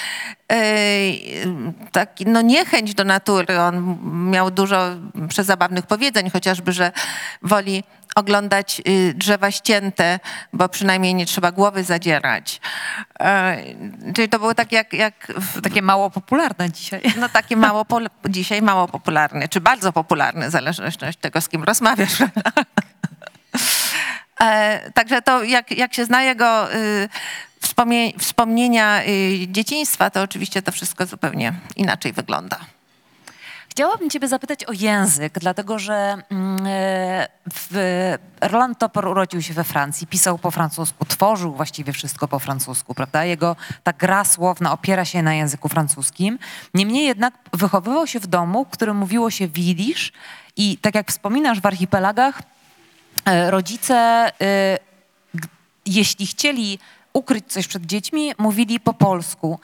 taki, 1.93 2.27
no 2.27 2.43
niechęć 2.43 2.95
do 2.95 3.05
natury, 3.05 3.61
on 3.61 3.99
miał 4.31 4.51
dużo 4.51 4.91
przezabawnych 5.29 5.87
powiedzeń, 5.87 6.31
chociażby, 6.31 6.73
że 6.73 6.93
woli 7.43 7.85
oglądać 8.15 8.83
y, 8.89 9.15
drzewa 9.15 9.51
ścięte, 9.51 10.21
bo 10.53 10.69
przynajmniej 10.69 11.15
nie 11.15 11.27
trzeba 11.27 11.53
głowy 11.53 11.85
zadzierać. 11.85 12.61
E, 13.21 13.57
Czyli 14.15 14.29
to 14.29 14.39
było 14.39 14.55
tak 14.55 14.73
jak, 14.73 14.93
jak 14.93 15.33
w 15.37 15.61
Takie 15.61 15.83
mało 15.83 16.11
popularne 16.11 16.71
dzisiaj. 16.71 17.03
no 17.21 17.29
takie 17.29 17.57
mało 17.57 17.85
pol- 17.85 18.11
dzisiaj 18.29 18.63
mało 18.63 18.89
popularne, 18.89 19.49
czy 19.49 19.61
bardzo 19.61 19.93
popularne, 19.93 20.49
w 20.49 20.53
zależności 20.53 21.05
od 21.05 21.17
tego, 21.21 21.41
z 21.41 21.49
kim 21.49 21.65
rozmawiasz. 21.65 22.19
e, 24.41 24.91
także 24.91 25.23
to, 25.23 25.45
jak, 25.45 25.71
jak 25.71 25.95
się 25.95 26.05
zna 26.05 26.23
jego 26.23 26.75
y, 26.75 27.09
wspomnie, 27.61 28.13
wspomnienia 28.19 29.03
y, 29.03 29.49
dzieciństwa, 29.49 30.11
to 30.11 30.23
oczywiście 30.23 30.63
to 30.63 30.73
wszystko 30.73 31.07
zupełnie 31.07 31.53
inaczej 31.77 32.13
wygląda. 32.13 32.59
Chciałabym 33.75 34.11
ciebie 34.11 34.29
zapytać 34.29 34.65
o 34.65 34.73
język, 34.73 35.39
dlatego 35.39 35.79
że 35.79 36.17
mm, 36.31 36.67
e, 36.67 37.29
w, 37.55 37.75
Roland 38.41 38.79
Topor 38.79 39.09
urodził 39.09 39.43
się 39.43 39.55
we 39.55 39.65
Francji, 39.65 40.07
pisał 40.07 40.39
po 40.39 40.51
francusku, 40.51 41.05
tworzył 41.05 41.55
właściwie 41.55 41.93
wszystko 41.93 42.29
po 42.29 42.39
francusku, 42.39 42.95
prawda? 42.95 43.25
Jego 43.25 43.57
ta 43.85 43.93
gra 43.93 44.25
słowna 44.25 44.73
opiera 44.73 45.05
się 45.05 45.23
na 45.23 45.35
języku 45.35 45.69
francuskim. 45.69 46.39
Niemniej 46.75 47.07
jednak 47.07 47.35
wychowywał 47.53 48.07
się 48.07 48.21
w 48.21 48.27
domu, 48.27 48.65
w 48.65 48.71
którym 48.71 48.97
mówiło 48.97 49.31
się 49.31 49.49
widzisz 49.49 50.13
i 50.57 50.79
tak 50.79 50.95
jak 50.95 51.11
wspominasz 51.11 51.61
w 51.61 51.67
archipelagach, 51.67 52.43
e, 53.25 53.51
rodzice, 53.51 53.95
e, 54.41 54.79
jeśli 55.87 56.27
chcieli 56.27 56.79
ukryć 57.13 57.53
coś 57.53 57.67
przed 57.67 57.87
dziećmi, 57.87 58.33
mówili 58.39 58.81
po 58.81 58.95
polsku. 58.95 59.61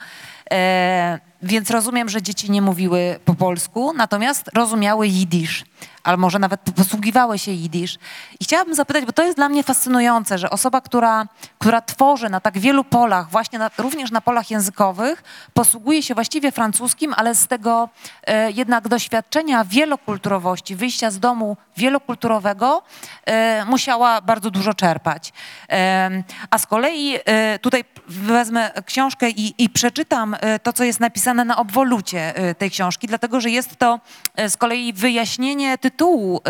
E, 1.43 1.47
więc 1.47 1.69
rozumiem, 1.69 2.09
że 2.09 2.21
dzieci 2.21 2.51
nie 2.51 2.61
mówiły 2.61 3.19
po 3.25 3.35
polsku, 3.35 3.93
natomiast 3.93 4.49
rozumiały 4.53 5.07
jidysz, 5.07 5.65
albo 6.03 6.21
może 6.21 6.39
nawet 6.39 6.61
posługiwały 6.61 7.39
się 7.39 7.51
jidysz. 7.51 7.97
I 8.39 8.43
chciałabym 8.43 8.75
zapytać, 8.75 9.05
bo 9.05 9.11
to 9.11 9.23
jest 9.23 9.37
dla 9.37 9.49
mnie 9.49 9.63
fascynujące, 9.63 10.37
że 10.37 10.49
osoba, 10.49 10.81
która, 10.81 11.27
która 11.59 11.81
tworzy 11.81 12.29
na 12.29 12.39
tak 12.39 12.59
wielu 12.59 12.83
polach, 12.83 13.29
właśnie 13.29 13.59
na, 13.59 13.71
również 13.77 14.11
na 14.11 14.21
polach 14.21 14.51
językowych, 14.51 15.23
posługuje 15.53 16.03
się 16.03 16.13
właściwie 16.13 16.51
francuskim, 16.51 17.13
ale 17.17 17.35
z 17.35 17.47
tego 17.47 17.89
e, 18.23 18.51
jednak 18.51 18.87
doświadczenia 18.87 19.65
wielokulturowości, 19.65 20.75
wyjścia 20.75 21.11
z 21.11 21.19
domu 21.19 21.57
wielokulturowego, 21.77 22.83
e, 23.25 23.65
musiała 23.65 24.21
bardzo 24.21 24.51
dużo 24.51 24.73
czerpać. 24.73 25.33
Em, 25.67 26.23
a 26.49 26.57
z 26.57 26.65
kolei 26.65 27.17
e, 27.25 27.59
tutaj 27.59 27.83
wezmę 28.07 28.71
książkę 28.85 29.29
i, 29.29 29.63
i 29.63 29.69
przeczytam 29.69 30.35
e, 30.39 30.59
to, 30.59 30.73
co 30.73 30.83
jest 30.83 30.99
napisane 30.99 31.30
na 31.33 31.57
obwolucie 31.57 32.35
e, 32.35 32.55
tej 32.55 32.71
książki, 32.71 33.07
dlatego 33.07 33.41
że 33.41 33.49
jest 33.49 33.75
to 33.75 33.99
e, 34.35 34.49
z 34.49 34.57
kolei 34.57 34.93
wyjaśnienie 34.93 35.77
tytułu 35.77 36.41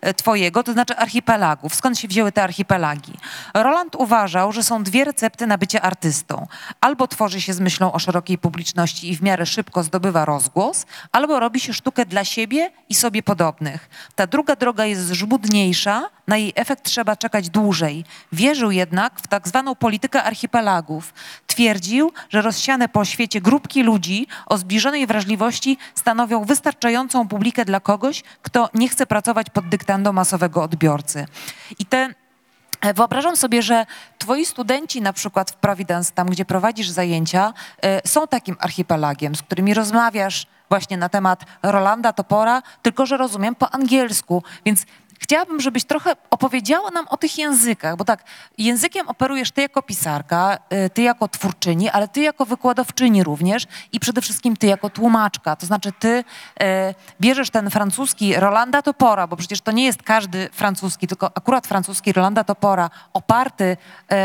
e, 0.00 0.14
twojego, 0.14 0.62
to 0.62 0.72
znaczy 0.72 0.96
archipelagów. 0.96 1.74
Skąd 1.74 1.98
się 1.98 2.08
wzięły 2.08 2.32
te 2.32 2.42
archipelagi? 2.42 3.12
Roland 3.54 3.96
uważał, 3.96 4.52
że 4.52 4.62
są 4.62 4.82
dwie 4.82 5.04
recepty 5.04 5.46
na 5.46 5.58
bycie 5.58 5.82
artystą. 5.82 6.46
Albo 6.80 7.08
tworzy 7.08 7.40
się 7.40 7.54
z 7.54 7.60
myślą 7.60 7.92
o 7.92 7.98
szerokiej 7.98 8.38
publiczności 8.38 9.10
i 9.10 9.16
w 9.16 9.22
miarę 9.22 9.46
szybko 9.46 9.82
zdobywa 9.82 10.24
rozgłos, 10.24 10.86
albo 11.12 11.40
robi 11.40 11.60
się 11.60 11.72
sztukę 11.74 12.06
dla 12.06 12.24
siebie 12.24 12.70
i 12.88 12.94
sobie 12.94 13.22
podobnych. 13.22 13.88
Ta 14.14 14.26
druga 14.26 14.56
droga 14.56 14.84
jest 14.84 15.10
żmudniejsza, 15.10 16.10
na 16.26 16.36
jej 16.36 16.52
efekt 16.56 16.84
trzeba 16.84 17.16
czekać 17.16 17.50
dłużej. 17.50 18.04
Wierzył 18.32 18.70
jednak 18.70 19.20
w 19.20 19.26
tak 19.26 19.48
zwaną 19.48 19.74
politykę 19.74 20.22
archipelagów. 20.22 21.14
Twierdził, 21.46 22.12
że 22.30 22.42
rozsiane 22.42 22.88
po 22.88 23.04
świecie 23.04 23.40
grupki 23.40 23.82
ludzi 23.82 23.95
o 24.46 24.58
zbliżonej 24.58 25.06
wrażliwości 25.06 25.78
stanowią 25.94 26.44
wystarczającą 26.44 27.28
publikę 27.28 27.64
dla 27.64 27.80
kogoś, 27.80 28.22
kto 28.42 28.70
nie 28.74 28.88
chce 28.88 29.06
pracować 29.06 29.50
pod 29.50 29.68
dyktando 29.68 30.12
masowego 30.12 30.62
odbiorcy. 30.62 31.26
I 31.78 31.86
te 31.86 32.14
E, 32.80 32.94
Wyobrażam 32.94 33.36
sobie, 33.36 33.62
że 33.62 33.86
twoi 34.18 34.46
studenci 34.46 35.02
na 35.02 35.12
przykład 35.12 35.50
w 35.50 35.54
Providence, 35.54 36.12
tam 36.12 36.28
gdzie 36.28 36.44
prowadzisz 36.44 36.88
zajęcia, 36.88 37.52
e, 37.82 38.08
są 38.08 38.26
takim 38.26 38.56
archipelagiem, 38.60 39.34
z 39.34 39.42
którymi 39.42 39.74
rozmawiasz 39.74 40.46
właśnie 40.68 40.96
na 40.96 41.08
temat 41.08 41.44
Rolanda 41.62 42.12
Topora, 42.12 42.62
tylko 42.82 43.06
że 43.06 43.16
rozumiem 43.16 43.54
po 43.54 43.74
angielsku. 43.74 44.42
Więc 44.64 44.86
chciałabym, 45.18 45.60
żebyś 45.60 45.84
trochę 45.84 46.16
opowiedziała 46.30 46.90
nam 46.90 47.08
o 47.08 47.16
tych 47.16 47.38
językach, 47.38 47.96
bo 47.96 48.04
tak, 48.04 48.24
językiem 48.58 49.08
operujesz 49.08 49.50
ty 49.50 49.60
jako 49.62 49.82
pisarka, 49.82 50.58
y, 50.86 50.90
ty 50.90 51.02
jako 51.02 51.28
twórczyni, 51.28 51.90
ale 51.90 52.08
ty 52.08 52.20
jako 52.20 52.46
wykładowczyni 52.46 53.24
również 53.24 53.66
i 53.92 54.00
przede 54.00 54.20
wszystkim 54.20 54.56
ty 54.56 54.66
jako 54.66 54.90
tłumaczka. 54.90 55.56
To 55.56 55.66
znaczy 55.66 55.92
ty 55.98 56.08
y, 56.08 56.24
bierzesz 57.20 57.50
ten 57.50 57.70
francuski 57.70 58.36
Rolanda 58.36 58.82
Topora, 58.82 59.26
bo 59.26 59.36
przecież 59.36 59.60
to 59.60 59.72
nie 59.72 59.84
jest 59.84 60.02
każdy 60.02 60.48
francuski, 60.52 61.06
tylko 61.06 61.30
akurat 61.34 61.66
francuski 61.66 62.12
Rolanda 62.12 62.44
Topora 62.44 62.90
oparty 63.12 63.76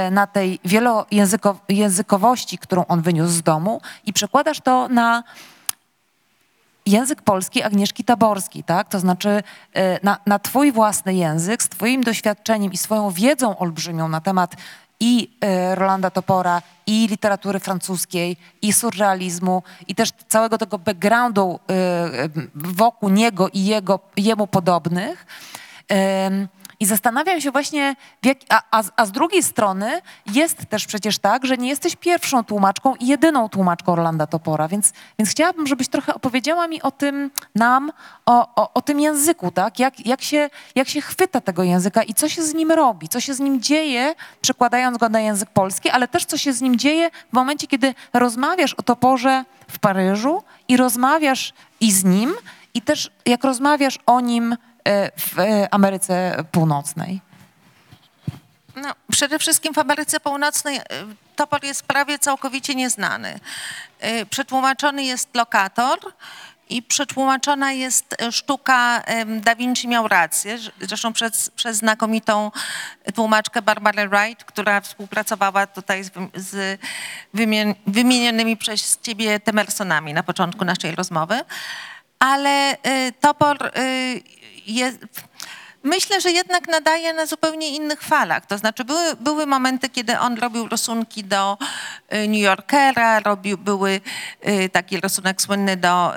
y, 0.07 0.11
na 0.11 0.27
tej 0.27 0.59
wielojęzykowości, 0.65 2.57
którą 2.57 2.85
on 2.85 3.01
wyniósł 3.01 3.31
z 3.31 3.41
domu 3.41 3.81
i 4.05 4.13
przekładasz 4.13 4.61
to 4.61 4.87
na 4.87 5.23
język 6.85 7.21
polski 7.21 7.63
Agnieszki 7.63 8.03
Taborskiej, 8.03 8.63
tak? 8.63 8.89
To 8.89 8.99
znaczy 8.99 9.43
e, 9.73 9.99
na, 10.03 10.17
na 10.25 10.39
twój 10.39 10.71
własny 10.71 11.13
język, 11.13 11.63
z 11.63 11.69
twoim 11.69 12.03
doświadczeniem 12.03 12.71
i 12.71 12.77
swoją 12.77 13.11
wiedzą 13.11 13.57
olbrzymią 13.57 14.07
na 14.07 14.21
temat 14.21 14.55
i 14.99 15.37
e, 15.41 15.75
Rolanda 15.75 16.09
Topora, 16.09 16.61
i 16.87 17.07
literatury 17.07 17.59
francuskiej, 17.59 18.37
i 18.61 18.73
surrealizmu, 18.73 19.63
i 19.87 19.95
też 19.95 20.09
całego 20.27 20.57
tego 20.57 20.77
backgroundu 20.77 21.59
e, 21.69 22.29
wokół 22.55 23.09
niego 23.09 23.49
i 23.53 23.65
jego, 23.65 23.99
jemu 24.17 24.47
podobnych. 24.47 25.25
I 26.81 26.85
zastanawiam 26.85 27.41
się 27.41 27.51
właśnie, 27.51 27.95
jak, 28.23 28.37
a, 28.49 28.61
a, 28.71 28.83
a, 28.95 29.05
z 29.05 29.11
drugiej 29.11 29.43
strony 29.43 30.01
jest 30.33 30.65
też 30.65 30.85
przecież 30.85 31.19
tak, 31.19 31.45
że 31.45 31.57
nie 31.57 31.69
jesteś 31.69 31.95
pierwszą 31.95 32.43
tłumaczką 32.43 32.95
i 32.95 33.07
jedyną 33.07 33.49
tłumaczką 33.49 33.95
Rolanda 33.95 34.27
Topora, 34.27 34.67
więc, 34.67 34.93
więc 35.19 35.31
chciałabym, 35.31 35.67
żebyś 35.67 35.87
trochę 35.87 36.13
opowiedziała 36.13 36.67
mi 36.67 36.81
o 36.81 36.91
tym, 36.91 37.31
nam, 37.55 37.91
o, 38.25 38.55
o, 38.55 38.73
o 38.73 38.81
tym 38.81 38.99
języku, 38.99 39.51
tak? 39.51 39.79
Jak, 39.79 40.05
jak, 40.05 40.21
się, 40.21 40.49
jak 40.75 40.89
się 40.89 41.01
chwyta 41.01 41.41
tego 41.41 41.63
języka 41.63 42.03
i 42.03 42.13
co 42.13 42.29
się 42.29 42.43
z 42.43 42.53
nim 42.53 42.71
robi, 42.71 43.09
co 43.09 43.19
się 43.19 43.33
z 43.33 43.39
nim 43.39 43.61
dzieje, 43.61 44.15
przekładając 44.41 44.97
go 44.97 45.09
na 45.09 45.19
język 45.19 45.49
polski, 45.49 45.89
ale 45.89 46.07
też 46.07 46.25
co 46.25 46.37
się 46.37 46.53
z 46.53 46.61
nim 46.61 46.77
dzieje 46.77 47.09
w 47.29 47.33
momencie, 47.33 47.67
kiedy 47.67 47.95
rozmawiasz 48.13 48.73
o 48.73 48.83
Toporze 48.83 49.45
w 49.67 49.79
Paryżu 49.79 50.43
i 50.67 50.77
rozmawiasz 50.77 51.53
i 51.79 51.91
z 51.91 52.03
nim, 52.03 52.33
i 52.73 52.81
też 52.81 53.11
jak 53.25 53.43
rozmawiasz 53.43 53.99
o 54.05 54.19
nim 54.19 54.57
w 55.17 55.35
Ameryce 55.71 56.43
Północnej? 56.51 57.21
No, 58.75 58.95
przede 59.11 59.39
wszystkim 59.39 59.73
w 59.73 59.77
Ameryce 59.77 60.19
Północnej 60.19 60.77
e, 60.77 60.83
topor 61.35 61.63
jest 61.63 61.83
prawie 61.83 62.19
całkowicie 62.19 62.75
nieznany. 62.75 63.39
E, 63.99 64.25
przetłumaczony 64.25 65.03
jest 65.03 65.35
lokator 65.35 65.99
i 66.69 66.83
przetłumaczona 66.83 67.71
jest 67.71 68.15
sztuka 68.31 69.03
Da 69.27 69.55
Vinci 69.55 69.87
miał 69.87 70.07
rację, 70.07 70.57
zresztą 70.81 71.13
przez, 71.13 71.49
przez 71.49 71.77
znakomitą 71.77 72.51
tłumaczkę 73.15 73.61
Barbarę 73.61 74.09
Wright, 74.09 74.43
która 74.43 74.81
współpracowała 74.81 75.67
tutaj 75.67 76.03
z, 76.03 76.11
z 76.35 76.81
wymienionymi 77.87 78.57
przez 78.57 78.99
ciebie 79.01 79.39
Temersonami 79.39 80.13
na 80.13 80.23
początku 80.23 80.65
naszej 80.65 80.95
rozmowy. 80.95 81.41
Ale 82.21 82.77
topor 83.19 83.71
jest, 84.67 84.99
myślę, 85.83 86.21
że 86.21 86.31
jednak 86.31 86.67
nadaje 86.67 87.13
na 87.13 87.25
zupełnie 87.25 87.75
innych 87.75 88.01
falach. 88.01 88.45
To 88.45 88.57
znaczy 88.57 88.83
były, 88.83 89.15
były 89.15 89.45
momenty, 89.45 89.89
kiedy 89.89 90.19
on 90.19 90.37
robił 90.37 90.67
rysunki 90.67 91.23
do 91.23 91.57
y, 92.13 92.27
New 92.27 92.41
Yorkera, 92.41 93.19
robił, 93.19 93.57
były 93.57 94.01
y, 94.47 94.69
taki 94.69 94.99
rysunek 94.99 95.41
słynny 95.41 95.77
do 95.77 96.13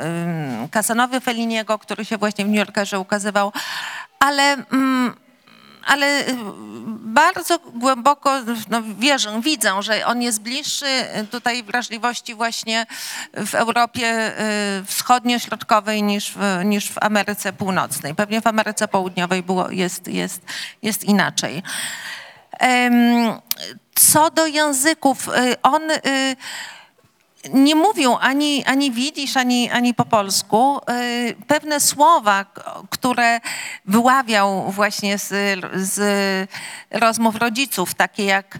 Casanowy 0.71 1.21
Feliniego, 1.21 1.79
który 1.79 2.05
się 2.05 2.19
właśnie 2.19 2.45
w 2.45 2.49
New 2.49 2.59
Yorkerze 2.59 3.01
ukazywał, 3.01 3.53
ale 4.19 4.53
mm, 4.53 5.24
ale 5.87 6.29
y, 6.29 6.37
bardzo 6.99 7.59
głęboko 7.59 8.40
no, 8.70 8.83
wierzę, 8.99 9.40
widzę, 9.40 9.83
że 9.83 10.07
on 10.07 10.23
jest 10.23 10.40
bliższy 10.40 10.87
tutaj 11.31 11.62
wrażliwości 11.62 12.35
właśnie 12.35 12.87
w 13.33 13.55
Europie 13.55 14.33
y, 14.81 14.85
wschodnio-środkowej 14.85 16.03
niż 16.03 16.33
w, 16.33 16.64
niż 16.64 16.90
w 16.90 16.99
Ameryce 17.01 17.53
Północnej. 17.53 18.14
Pewnie 18.14 18.40
w 18.40 18.47
Ameryce 18.47 18.88
Południowej 18.88 19.42
było, 19.42 19.70
jest, 19.70 20.09
jest, 20.09 20.42
jest 20.83 21.05
inaczej. 21.05 21.62
Co 23.94 24.31
do 24.31 24.47
języków, 24.47 25.29
y, 25.29 25.62
on 25.62 25.83
nie 27.52 27.74
mówią 27.74 28.18
ani, 28.18 28.64
ani 28.64 28.90
widzisz, 28.90 29.37
ani, 29.37 29.70
ani 29.70 29.94
po 29.94 30.04
polsku. 30.04 30.80
Y, 30.90 31.37
pewne 31.46 31.80
słowa, 31.80 32.44
które 32.90 33.40
wyławiał 33.85 34.70
właśnie 34.70 35.18
z, 35.18 35.61
z 35.74 36.00
rozmów 36.90 37.37
rodziców, 37.37 37.94
takie 37.94 38.24
jak 38.24 38.59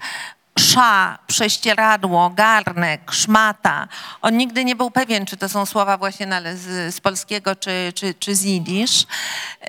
sza, 0.59 1.19
prześcieradło, 1.27 2.31
garnek, 2.31 3.13
szmata. 3.13 3.89
On 4.23 4.37
nigdy 4.37 4.65
nie 4.65 4.77
był 4.77 4.91
pewien, 4.91 5.27
czy 5.27 5.37
to 5.37 5.49
są 5.49 5.67
słowa 5.67 5.97
właśnie 5.97 6.27
z, 6.55 6.95
z 6.95 7.01
polskiego, 7.01 7.57
czy, 7.57 7.93
czy, 7.95 8.15
czy 8.15 8.35
z 8.35 8.43
jidysz. 8.43 9.07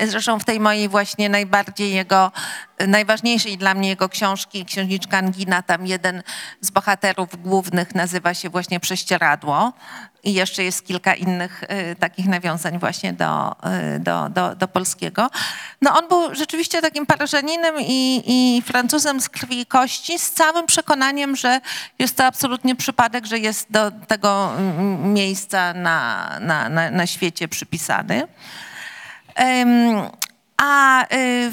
Zresztą 0.08 0.40
w 0.40 0.46
tej 0.46 0.60
mojej 0.60 0.90
właśnie 0.90 1.30
najbardziej 1.30 1.94
jego, 1.94 2.32
najważniejszej 2.88 3.58
dla 3.58 3.74
mnie 3.74 3.90
jego 3.90 4.10
książki, 4.10 4.66
księżniczka 4.66 5.18
Angina, 5.18 5.62
tam 5.62 5.88
jeden 5.88 6.24
z 6.62 6.72
bohaterów 6.72 7.42
głównych 7.42 7.96
nazywa 7.96 8.34
się 8.34 8.50
właśnie 8.50 8.80
Prześcieradło. 8.80 9.74
I 10.26 10.34
jeszcze 10.34 10.64
jest 10.64 10.86
kilka 10.86 11.14
innych 11.14 11.64
y, 11.64 11.96
takich 11.96 12.28
nawiązań 12.28 12.80
właśnie 12.80 13.14
do, 13.14 13.56
y, 13.96 14.00
do, 14.00 14.30
do, 14.30 14.56
do, 14.56 14.68
polskiego. 14.68 15.30
No 15.82 15.98
on 16.00 16.08
był 16.08 16.36
rzeczywiście 16.36 16.82
takim 16.82 17.06
paryżaninem 17.06 17.76
i, 17.80 18.24
i 18.26 18.62
Francuzem 18.62 19.22
z 19.22 19.30
krwi 19.30 19.60
i 19.60 19.66
kości, 19.66 20.20
z 20.20 20.32
całym 20.32 20.66
przekonaniem, 20.66 21.36
że 21.36 21.62
jest 22.00 22.18
to 22.18 22.26
absolutnie 22.26 22.76
przypadek, 22.76 23.26
że 23.26 23.40
jest 23.40 23.72
do 23.72 23.92
tego 23.92 24.52
miejsca 24.98 25.74
na, 25.74 26.30
na, 26.40 26.70
na, 26.70 26.92
na 26.92 27.08
świecie 27.08 27.48
przypisany. 27.48 28.28
A 30.58 31.04
y, 31.14 31.52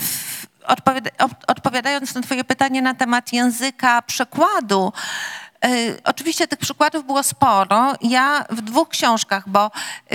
odpowiadając 1.46 2.14
na 2.14 2.22
Twoje 2.22 2.44
pytanie 2.44 2.82
na 2.82 2.94
temat 2.94 3.32
języka 3.32 4.02
przekładu, 4.02 4.92
oczywiście 6.04 6.48
tych 6.48 6.58
przykładów 6.58 7.06
było 7.06 7.22
sporo. 7.22 7.94
Ja 8.00 8.44
w 8.50 8.60
dwóch 8.60 8.88
książkach, 8.88 9.48
bo 9.48 9.70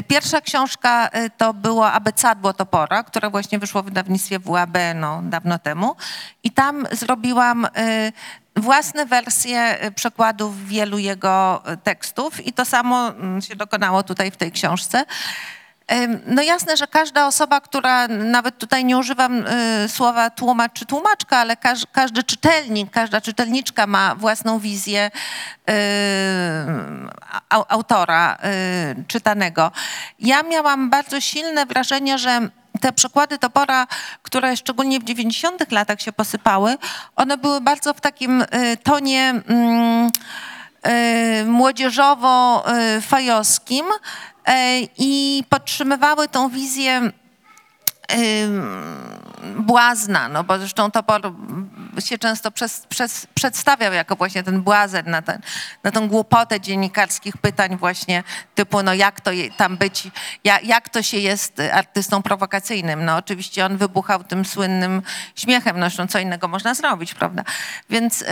pierwsza 0.08 0.42
książka 0.42 1.10
e, 1.10 1.30
to 1.30 1.54
było 1.54 1.92
Abecadło 1.92 2.54
Topora, 2.54 3.04
które 3.04 3.30
właśnie 3.30 3.60
wyszło 3.60 3.82
w 3.82 3.86
wydawnictwie 3.86 4.40
WAB 4.40 4.78
no, 4.96 5.22
dawno 5.24 5.60
temu. 5.60 5.96
I 6.44 6.52
tam 6.52 6.88
zrobiłam 6.92 7.66
e, 7.66 8.12
własne 8.56 9.06
wersje 9.06 9.78
przekładów 9.96 10.68
wielu 10.68 10.98
jego 10.98 11.64
tekstów 11.84 12.48
i 12.48 12.54
to 12.54 12.66
samo 12.66 13.08
mm, 13.08 13.42
się 13.42 13.56
dokonało 13.56 14.04
tutaj 14.04 14.32
w 14.32 14.38
tej 14.38 14.52
książce. 14.52 15.06
No 16.26 16.42
jasne, 16.42 16.78
że 16.78 16.88
każda 16.88 17.28
osoba, 17.28 17.62
która, 17.62 18.08
nawet 18.08 18.58
tutaj 18.58 18.86
nie 18.86 18.98
używam 18.98 19.46
y, 19.86 19.90
słowa 19.90 20.30
tłumacz 20.30 20.74
czy 20.74 20.86
tłumaczka, 20.86 21.38
ale 21.38 21.58
każ, 21.58 21.82
każdy 21.92 22.24
czytelnik, 22.24 22.92
każda 22.92 23.22
czytelniczka 23.22 23.88
ma 23.88 24.16
własną 24.16 24.60
wizję 24.60 25.12
y, 25.70 25.74
autora 27.50 28.36
y, 28.36 28.38
czytanego. 29.08 29.72
Ja 30.20 30.44
miałam 30.44 30.90
bardzo 30.90 31.22
silne 31.22 31.66
wrażenie, 31.66 32.18
że 32.18 32.50
te 32.82 32.94
przykłady 32.94 33.38
topora, 33.38 33.88
które 34.24 34.58
szczególnie 34.58 35.00
w 35.00 35.04
90 35.04 35.72
latach 35.72 36.02
się 36.02 36.12
posypały, 36.12 36.78
one 37.16 37.38
były 37.38 37.62
bardzo 37.62 37.94
w 37.94 38.02
takim 38.02 38.46
tonie 38.84 39.42
mm, 39.48 40.12
młodzieżowo-fajowskim, 41.46 43.86
i 44.98 45.44
podtrzymywały 45.50 46.28
tą 46.28 46.50
wizję 46.50 47.12
błazna, 49.56 50.30
no 50.30 50.44
bo 50.44 50.60
zresztą 50.60 50.92
Topor 50.92 51.22
się 52.00 52.18
często 52.18 52.52
przez, 52.52 52.86
przez, 52.90 53.28
przedstawiał 53.34 53.94
jako 53.94 54.16
właśnie 54.16 54.44
ten 54.44 54.62
błazen 54.62 55.10
na, 55.12 55.22
ten, 55.22 55.42
na 55.84 55.92
tą 55.92 56.08
głupotę 56.08 56.62
dziennikarskich 56.62 57.38
pytań 57.38 57.78
właśnie 57.78 58.24
typu 58.56 58.84
no 58.84 58.94
jak 58.94 59.22
to 59.22 59.32
tam 59.58 59.78
być, 59.78 60.08
jak, 60.44 60.64
jak 60.64 60.90
to 60.90 61.02
się 61.02 61.18
jest 61.18 61.62
artystą 61.74 62.22
prowokacyjnym. 62.22 63.06
No 63.06 63.16
oczywiście 63.16 63.66
on 63.66 63.78
wybuchał 63.78 64.24
tym 64.24 64.46
słynnym 64.46 65.02
śmiechem, 65.36 65.80
no 65.80 65.86
zresztą 65.86 66.08
co 66.08 66.20
innego 66.20 66.48
można 66.48 66.74
zrobić, 66.74 67.14
prawda? 67.14 67.44
Więc 67.90 68.22
y, 68.22 68.26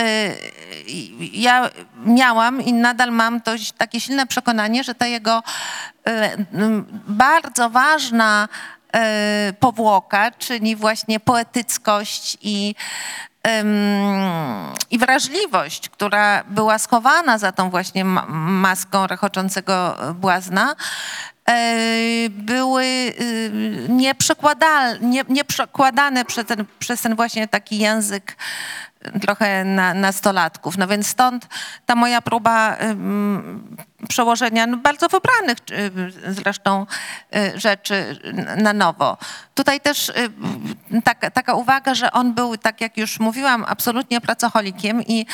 ja 1.34 1.70
miałam 2.06 2.62
i 2.62 2.74
nadal 2.74 3.12
mam 3.12 3.42
to 3.42 3.52
takie 3.78 4.00
silne 4.00 4.28
przekonanie, 4.28 4.84
że 4.84 4.96
ta 4.96 5.08
jego 5.08 5.44
y, 6.08 6.12
bardzo 7.08 7.70
ważna 7.70 8.48
powłoka, 9.60 10.32
czyli 10.32 10.76
właśnie 10.76 11.20
poetyckość 11.20 12.38
i, 12.42 12.76
i 14.92 14.98
wrażliwość, 15.00 15.90
która 15.90 16.44
była 16.44 16.80
schowana 16.80 17.38
za 17.38 17.52
tą 17.52 17.70
właśnie 17.70 18.06
maską 18.06 19.08
rechoczącego 19.08 19.98
błazna, 20.14 20.76
e, 21.50 21.76
były 22.30 22.84
y, 22.84 23.88
nieprzekładal- 23.90 25.02
nie, 25.02 25.24
nieprzekładane 25.30 26.26
przez 26.26 26.46
ten, 26.46 26.66
przez 26.80 27.02
ten 27.02 27.16
właśnie 27.16 27.48
taki 27.48 27.78
język 27.78 28.38
trochę 29.22 29.64
na, 29.64 29.94
nastolatków. 29.94 30.78
No 30.78 30.88
więc 30.88 31.08
stąd 31.08 31.48
ta 31.86 31.96
moja 31.96 32.22
próba 32.22 32.78
przełożenia 34.08 34.68
no 34.68 34.78
bardzo 34.78 35.08
wybranych 35.08 35.58
zresztą 36.28 36.86
y, 37.36 37.60
rzeczy 37.60 38.20
na 38.58 38.74
nowo. 38.74 39.18
Tutaj 39.56 39.82
też 39.82 40.10
y, 40.10 41.02
taka, 41.04 41.32
taka 41.32 41.54
uwaga, 41.54 41.96
że 41.96 42.12
on 42.12 42.34
był, 42.34 42.58
tak 42.58 42.82
jak 42.82 42.98
już 42.98 43.20
mówiłam, 43.20 43.66
absolutnie 43.68 44.22
pracocholikiem 44.22 45.02
i 45.02 45.26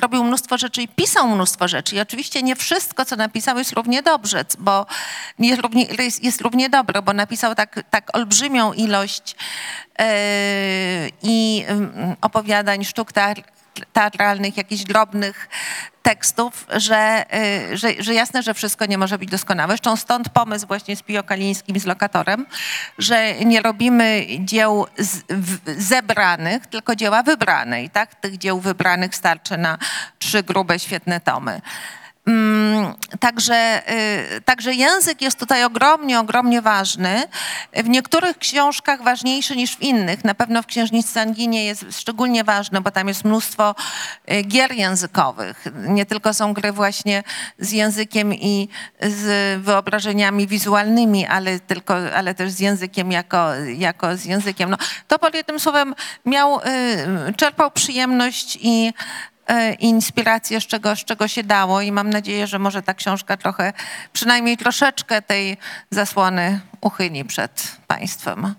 robił 0.00 0.24
mnóstwo 0.24 0.58
rzeczy 0.58 0.82
i 0.82 0.88
pisał 0.88 1.28
mnóstwo 1.28 1.68
rzeczy. 1.68 1.96
I 1.96 2.00
oczywiście 2.00 2.42
nie 2.42 2.56
wszystko, 2.56 3.04
co 3.04 3.16
napisał, 3.16 3.58
jest 3.58 3.72
równie 3.72 4.02
dobrze, 4.02 4.44
bo 4.58 4.86
jest 5.38 5.62
równie, 5.62 5.86
jest, 6.22 6.40
równie 6.40 6.70
dobre, 6.70 7.02
bo 7.02 7.12
napisał 7.12 7.54
tak, 7.54 7.80
tak 7.90 8.16
olbrzymią 8.16 8.72
ilość 8.72 9.36
e, 9.98 11.08
i 11.22 11.64
mm, 11.68 12.16
opowiadań, 12.20 12.84
sztuk 12.84 13.12
teatr- 13.12 13.42
teatralnych, 13.92 14.56
jakichś 14.56 14.84
drobnych 14.84 15.48
tekstów, 16.02 16.66
że, 16.76 17.24
y, 17.72 17.76
że, 17.76 17.88
że 17.98 18.14
jasne, 18.14 18.42
że 18.42 18.54
wszystko 18.54 18.86
nie 18.86 18.98
może 18.98 19.18
być 19.18 19.30
doskonałe. 19.30 19.68
Zresztą 19.68 19.96
stąd 19.96 20.28
pomysł 20.28 20.66
właśnie 20.66 20.96
z 20.96 21.02
Pio 21.02 21.22
Kalińskim, 21.22 21.80
z 21.80 21.84
Lokatorem, 21.84 22.46
że 22.98 23.34
nie 23.34 23.62
robimy 23.62 24.26
dzieł 24.38 24.86
z, 24.98 25.22
w, 25.28 25.82
zebranych, 25.82 26.66
tylko 26.66 26.96
dzieła 26.96 27.22
wybrane. 27.22 27.84
I 27.84 27.90
tak 27.90 28.14
tych 28.14 28.38
dzieł 28.38 28.60
wybranych 28.60 29.14
starczy 29.14 29.58
na 29.58 29.78
trzy 30.18 30.42
grube, 30.42 30.78
świetne 30.78 31.20
tomy. 31.20 31.60
Mm, 32.26 32.94
Także, 33.20 33.82
y, 34.36 34.40
także 34.40 34.74
język 34.74 35.22
jest 35.22 35.38
tutaj 35.38 35.64
ogromnie, 35.64 36.20
ogromnie 36.20 36.62
ważny. 36.62 37.22
W 37.72 37.88
niektórych 37.88 38.38
książkach 38.38 39.02
ważniejszy 39.02 39.56
niż 39.56 39.76
w 39.76 39.82
innych. 39.82 40.24
Na 40.24 40.34
pewno 40.34 40.62
w 40.62 40.66
Księżniczce 40.66 41.20
Anginie 41.20 41.64
jest 41.64 41.84
szczególnie 41.90 42.44
ważny, 42.44 42.80
bo 42.80 42.90
tam 42.90 43.08
jest 43.08 43.24
mnóstwo 43.24 43.74
y, 44.32 44.42
gier 44.42 44.72
językowych. 44.72 45.64
Nie 45.74 46.06
tylko 46.06 46.34
są 46.34 46.52
gry 46.52 46.72
właśnie 46.72 47.22
z 47.58 47.72
językiem 47.72 48.34
i 48.34 48.68
z 49.00 49.62
wyobrażeniami 49.62 50.46
wizualnymi, 50.46 51.26
ale, 51.26 51.60
tylko, 51.60 51.94
ale 52.14 52.34
też 52.34 52.50
z 52.50 52.60
językiem 52.60 53.12
jako, 53.12 53.54
jako 53.54 54.16
z 54.16 54.24
językiem. 54.24 54.70
No, 54.70 54.76
to 55.08 55.18
pod 55.18 55.34
jednym 55.34 55.60
słowem 55.60 55.94
miał, 56.26 56.60
y, 56.60 57.34
czerpał 57.36 57.70
przyjemność 57.70 58.58
i 58.60 58.92
inspirację, 59.78 60.60
z 60.60 60.66
czego, 60.66 60.96
z 60.96 61.04
czego 61.04 61.28
się 61.28 61.44
dało 61.44 61.80
i 61.80 61.92
mam 61.92 62.10
nadzieję, 62.10 62.46
że 62.46 62.58
może 62.58 62.82
ta 62.82 62.94
książka 62.94 63.36
trochę, 63.36 63.72
przynajmniej 64.12 64.56
troszeczkę 64.56 65.22
tej 65.22 65.56
zasłony 65.90 66.60
uchyli 66.80 67.24
przed 67.24 67.76
państwem. 67.86 68.54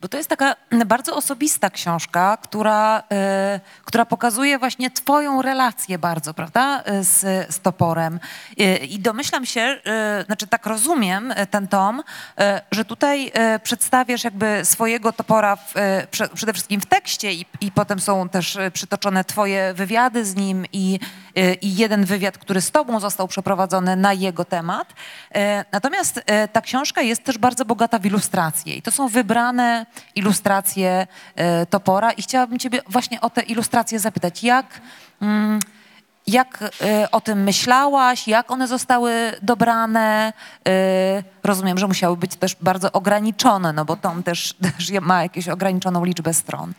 Bo 0.00 0.08
to 0.08 0.16
jest 0.16 0.28
taka 0.28 0.56
bardzo 0.86 1.16
osobista 1.16 1.70
książka, 1.70 2.38
która, 2.42 3.02
e, 3.12 3.60
która 3.84 4.06
pokazuje 4.06 4.58
właśnie 4.58 4.90
twoją 4.90 5.42
relację 5.42 5.98
bardzo, 5.98 6.34
prawda, 6.34 6.82
e, 6.84 7.04
z, 7.04 7.20
z 7.54 7.60
toporem. 7.60 8.20
E, 8.58 8.76
I 8.76 8.98
domyślam 8.98 9.46
się, 9.46 9.80
znaczy 10.26 10.46
tak 10.46 10.66
rozumiem 10.66 11.34
ten 11.50 11.68
tom, 11.68 12.02
że 12.70 12.84
tutaj 12.84 13.32
przedstawiasz 13.62 14.24
jakby 14.24 14.60
swojego 14.64 15.12
topora 15.12 15.56
w, 15.56 15.74
prze, 16.10 16.28
przede 16.28 16.52
wszystkim 16.52 16.80
w 16.80 16.86
tekście 16.86 17.32
i, 17.32 17.46
i 17.60 17.72
potem 17.72 18.00
są 18.00 18.28
też 18.28 18.58
przytoczone 18.72 19.24
twoje 19.24 19.74
wywiady 19.74 20.24
z 20.24 20.36
nim 20.36 20.66
i, 20.72 21.00
i 21.60 21.76
jeden 21.76 22.04
wywiad, 22.04 22.38
który 22.38 22.60
z 22.60 22.70
tobą 22.70 23.00
został 23.00 23.28
przeprowadzony 23.28 23.96
na 23.96 24.12
jego 24.12 24.44
temat. 24.44 24.94
Natomiast 25.72 26.20
ta 26.52 26.60
książka 26.60 27.02
jest 27.02 27.24
też 27.24 27.38
bardzo 27.38 27.64
bogata 27.64 27.98
w 27.98 28.06
ilustracje 28.06 28.74
i 28.74 28.82
to 28.82 28.90
są 28.90 29.08
wybrane 29.08 29.86
ilustracje 30.14 31.06
e, 31.36 31.66
Topora 31.66 32.12
i 32.12 32.22
chciałabym 32.22 32.58
ciebie 32.58 32.80
właśnie 32.88 33.20
o 33.20 33.30
te 33.30 33.42
ilustracje 33.42 33.98
zapytać. 33.98 34.44
Jak, 34.44 34.80
mm, 35.22 35.60
jak 36.26 36.64
e, 36.82 37.10
o 37.10 37.20
tym 37.20 37.42
myślałaś? 37.42 38.28
Jak 38.28 38.50
one 38.50 38.68
zostały 38.68 39.12
dobrane? 39.42 40.32
E, 40.68 41.22
Rozumiem, 41.44 41.78
że 41.78 41.86
musiały 41.86 42.16
być 42.16 42.36
też 42.36 42.56
bardzo 42.60 42.92
ograniczone, 42.92 43.72
no 43.72 43.84
bo 43.84 43.96
tom 43.96 44.22
też, 44.22 44.54
też 44.76 44.90
ma 45.00 45.22
jakąś 45.22 45.48
ograniczoną 45.48 46.04
liczbę 46.04 46.34
stron. 46.34 46.72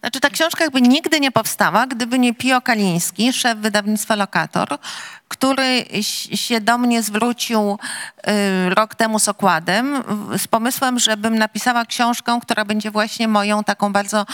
Znaczy 0.00 0.20
ta 0.20 0.30
książka 0.30 0.64
jakby 0.64 0.82
nigdy 0.82 1.20
nie 1.20 1.30
powstała, 1.30 1.86
gdyby 1.86 2.18
nie 2.18 2.34
Pio 2.34 2.60
Kaliński, 2.60 3.32
szef 3.32 3.58
wydawnictwa 3.58 4.16
Lokator, 4.16 4.68
który 5.28 5.84
się 6.34 6.60
do 6.60 6.78
mnie 6.78 7.02
zwrócił 7.02 7.78
y, 8.28 8.74
rok 8.74 8.94
temu 8.94 9.18
z 9.18 9.28
okładem 9.28 10.02
z 10.38 10.48
pomysłem, 10.48 10.98
żebym 10.98 11.38
napisała 11.38 11.84
książkę, 11.84 12.38
która 12.42 12.64
będzie 12.64 12.90
właśnie 12.90 13.28
moją 13.28 13.64
taką 13.64 13.92
bardzo 13.92 14.26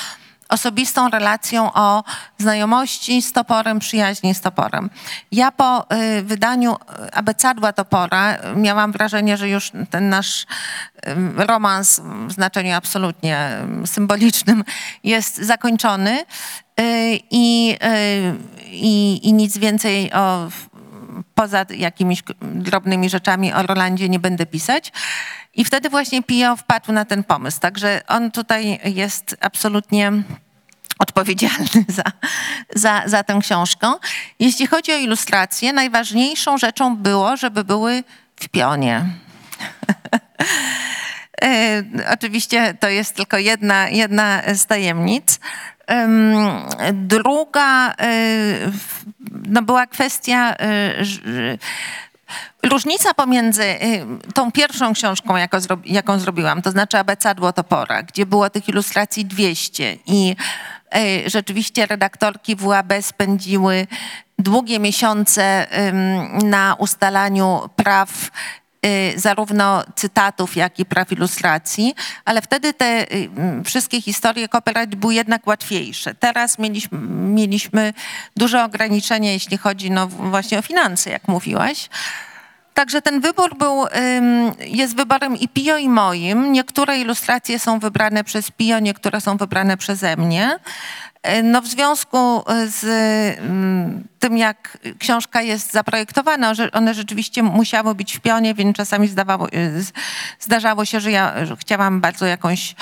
osobistą 0.51 1.09
relacją 1.09 1.73
o 1.73 2.05
znajomości 2.39 3.23
z 3.23 3.33
toporem, 3.33 3.79
przyjaźni 3.79 4.35
z 4.35 4.41
toporem. 4.41 4.91
Ja 5.33 5.53
po 5.53 5.87
y, 5.95 6.23
wydaniu 6.23 6.75
y, 6.75 7.13
abecadła 7.15 7.73
topora 7.73 8.35
y, 8.35 8.57
miałam 8.57 8.93
wrażenie, 8.93 9.37
że 9.37 9.49
już 9.49 9.73
ten 9.91 10.09
nasz 10.09 10.47
romans 11.37 12.01
w 12.27 12.33
znaczeniu 12.33 12.75
absolutnie 12.75 13.59
ym, 13.63 13.87
symbolicznym 13.87 14.65
jest 15.05 15.37
zakończony 15.37 16.25
i, 17.31 17.77
i, 18.71 19.21
i 19.23 19.33
nic 19.33 19.59
więcej 19.59 20.13
o 20.13 20.49
poza 21.35 21.67
jakimiś 21.77 22.23
drobnymi 22.41 23.11
rzeczami 23.11 23.53
o 23.53 23.63
Rolandzie 23.63 24.09
nie 24.09 24.19
będę 24.19 24.47
pisać. 24.47 24.93
I 25.55 25.65
wtedy 25.65 25.91
właśnie 25.91 26.23
Pio 26.23 26.57
wpadł 26.57 26.93
na 26.93 27.05
ten 27.05 27.25
pomysł. 27.25 27.61
Także 27.61 28.01
on 28.09 28.31
tutaj 28.31 28.81
jest 28.85 29.37
absolutnie 29.41 30.13
odpowiedzialny 30.99 31.85
za, 31.89 32.03
za, 32.75 33.03
za 33.07 33.25
tę 33.25 33.39
książkę. 33.43 33.93
Jeśli 34.39 34.67
chodzi 34.67 34.93
o 34.93 34.97
ilustracje, 34.97 35.73
najważniejszą 35.73 36.59
rzeczą 36.59 36.97
było, 36.97 37.37
żeby 37.37 37.65
były 37.65 38.05
w 38.37 38.49
pionie. 38.49 39.05
E, 41.43 41.83
Oczywiście 42.13 42.75
to 42.81 42.89
jest 42.89 43.17
tylko 43.17 43.39
jedna, 43.39 43.89
jedna 43.89 44.43
z 44.55 44.67
tajemnic. 44.67 45.41
Druga 46.93 47.91
e, 47.91 47.95
no 49.49 49.63
była 49.63 49.87
kwestia 49.87 50.55
e, 50.59 51.05
ż- 51.05 51.21
Różnica 52.63 53.15
pomiędzy 53.15 53.65
tą 54.35 54.53
pierwszą 54.53 54.93
książką, 54.93 55.37
jaką, 55.37 55.61
zrobi, 55.61 55.93
jaką 55.93 56.19
zrobiłam, 56.19 56.63
to 56.63 56.71
znaczy 56.71 56.99
Abecadło 56.99 57.53
Topora, 57.53 58.03
gdzie 58.03 58.27
było 58.27 58.51
tych 58.51 58.69
ilustracji 58.69 59.25
200 59.25 59.97
i 60.07 60.37
rzeczywiście 61.27 61.87
redaktorki 61.87 62.57
WAB 62.57 62.93
spędziły 63.01 63.87
długie 64.39 64.79
miesiące 64.79 65.67
na 66.45 66.75
ustalaniu 66.79 67.61
praw 67.77 68.31
zarówno 69.17 69.85
cytatów, 69.95 70.57
jak 70.57 70.79
i 70.79 70.85
praw 70.85 71.13
ilustracji, 71.13 71.95
ale 72.25 72.43
wtedy 72.43 72.75
te 72.75 73.15
y, 73.15 73.29
wszystkie 73.65 74.03
historie 74.03 74.49
copyright 74.49 74.95
były 74.95 75.15
jednak 75.15 75.47
łatwiejsze. 75.47 76.15
Teraz 76.15 76.59
mieliśmy, 76.59 76.99
mieliśmy 77.11 77.93
duże 78.37 78.65
ograniczenia, 78.65 79.33
jeśli 79.33 79.59
chodzi 79.59 79.91
no, 79.91 80.07
właśnie 80.07 80.59
o 80.59 80.63
finanse, 80.63 81.11
jak 81.11 81.29
mówiłaś. 81.29 81.89
Także 82.75 83.03
ten 83.03 83.21
wybór 83.21 83.57
był, 83.59 83.87
jest 84.61 84.97
wyborem 84.97 85.37
i 85.37 85.49
Pio 85.49 85.77
i 85.77 85.89
moim. 85.89 86.53
Niektóre 86.53 86.99
ilustracje 86.99 87.59
są 87.59 87.79
wybrane 87.79 88.25
przez 88.25 88.51
Pio, 88.51 88.79
niektóre 88.79 89.21
są 89.21 89.37
wybrane 89.37 89.77
przeze 89.77 90.17
mnie. 90.17 90.59
Y, 91.29 91.43
No 91.43 91.63
w 91.63 91.67
związku 91.67 92.43
z 92.67 92.85
ym, 93.45 94.05
tym, 94.19 94.39
jak 94.39 94.79
książka 94.99 95.43
jest 95.43 95.73
zaprojektowana, 95.73 96.53
one 96.73 96.95
rzeczywiście 96.95 97.43
musiały 97.43 97.95
być 97.95 98.17
w 98.17 98.21
pionie, 98.21 98.55
więc 98.55 98.77
czasami 98.77 99.09
zdawało, 99.09 99.47
z- 99.79 99.93
zdarzało 100.41 100.85
się, 100.85 101.01
że 101.01 101.11
ja 101.11 101.35
chciałam 101.61 102.01
bardzo 102.01 102.27
jakąś 102.27 102.75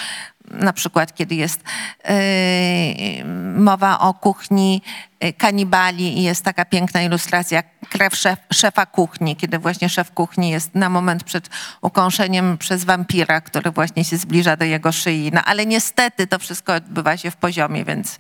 na 0.51 0.72
przykład 0.72 1.14
kiedy 1.14 1.34
jest 1.34 1.61
yy, 2.09 3.24
mowa 3.55 3.99
o 3.99 4.14
kuchni 4.14 4.82
yy, 5.20 5.32
kanibali 5.32 6.18
i 6.18 6.22
jest 6.22 6.44
taka 6.44 6.64
piękna 6.64 7.03
ilustracja 7.03 7.62
krew 7.88 8.16
szef, 8.16 8.38
szefa 8.53 8.86
kuchni, 8.86 9.36
kiedy 9.36 9.59
właśnie 9.59 9.88
szef 9.88 10.11
kuchni 10.11 10.51
jest 10.51 10.74
na 10.74 10.88
moment 10.88 11.24
przed 11.24 11.49
ukąszeniem 11.80 12.59
przez 12.59 12.84
wampira, 12.84 13.40
który 13.40 13.70
właśnie 13.70 14.05
się 14.05 14.16
zbliża 14.16 14.57
do 14.57 14.64
jego 14.64 14.92
szyi. 14.92 15.30
No 15.34 15.40
ale 15.44 15.66
niestety 15.66 16.26
to 16.26 16.38
wszystko 16.38 16.74
odbywa 16.74 17.16
się 17.16 17.30
w 17.30 17.36
poziomie, 17.36 17.84
więc, 17.84 18.18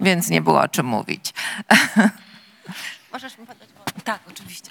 więc 0.00 0.28
nie 0.28 0.42
było 0.42 0.60
o 0.60 0.68
czym 0.68 0.86
mówić. 0.86 1.32
Możesz 3.12 3.38
mi 3.38 3.46
podać? 3.46 3.68
Tak, 4.04 4.20
oczywiście. 4.30 4.70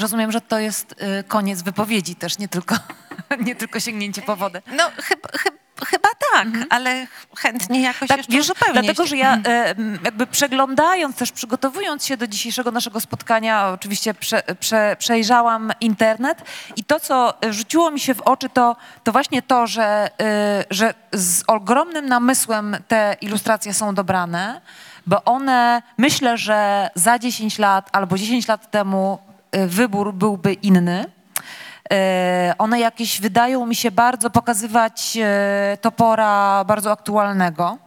Rozumiem, 0.00 0.32
że 0.32 0.40
to 0.40 0.58
jest 0.58 0.94
e, 0.98 1.22
koniec 1.24 1.62
wypowiedzi 1.62 2.14
też, 2.16 2.38
nie 2.38 2.48
tylko, 2.48 2.74
nie 3.46 3.56
tylko 3.56 3.80
sięgnięcie 3.80 4.22
po 4.22 4.36
wodę. 4.36 4.62
No 4.76 4.82
chyba, 5.02 5.28
chyba 5.38 5.56
chyba 5.86 6.08
tak, 6.32 6.48
ale 6.70 7.06
chętnie 7.38 7.82
jakoś 7.82 8.08
Tak, 8.08 8.16
jeszcze 8.18 8.32
wiesz, 8.32 8.40
uzupełnię. 8.44 8.72
dlatego, 8.80 9.06
że 9.06 9.16
ja 9.16 9.34
e, 9.36 9.40
m, 9.70 9.98
jakby 10.04 10.26
przeglądając 10.26 11.16
też, 11.16 11.32
przygotowując 11.32 12.06
się 12.06 12.16
do 12.16 12.26
dzisiejszego 12.26 12.70
naszego 12.70 13.00
spotkania, 13.00 13.68
oczywiście 13.68 14.14
prze, 14.14 14.42
prze, 14.60 14.96
przejrzałam 14.98 15.72
internet 15.80 16.42
i 16.76 16.84
to, 16.84 17.00
co 17.00 17.34
rzuciło 17.50 17.90
mi 17.90 18.00
się 18.00 18.14
w 18.14 18.20
oczy, 18.20 18.48
to, 18.48 18.76
to 19.04 19.12
właśnie 19.12 19.42
to, 19.42 19.66
że, 19.66 20.10
e, 20.20 20.64
że 20.70 20.94
z 21.12 21.42
ogromnym 21.46 22.06
namysłem 22.08 22.76
te 22.88 23.16
ilustracje 23.20 23.74
są 23.74 23.94
dobrane, 23.94 24.60
bo 25.06 25.24
one, 25.24 25.82
myślę, 25.98 26.38
że 26.38 26.90
za 26.94 27.18
10 27.18 27.58
lat 27.58 27.88
albo 27.92 28.18
10 28.18 28.48
lat 28.48 28.70
temu 28.70 29.18
wybór 29.66 30.14
byłby 30.14 30.52
inny. 30.52 31.06
E, 31.92 32.54
One 32.58 32.80
jakieś 32.80 33.20
wydają 33.20 33.66
mi 33.66 33.74
się 33.74 33.90
bardzo 33.90 34.30
pokazywać 34.30 35.18
e, 35.20 35.78
topora 35.80 36.64
bardzo 36.64 36.92
aktualnego. 36.92 37.78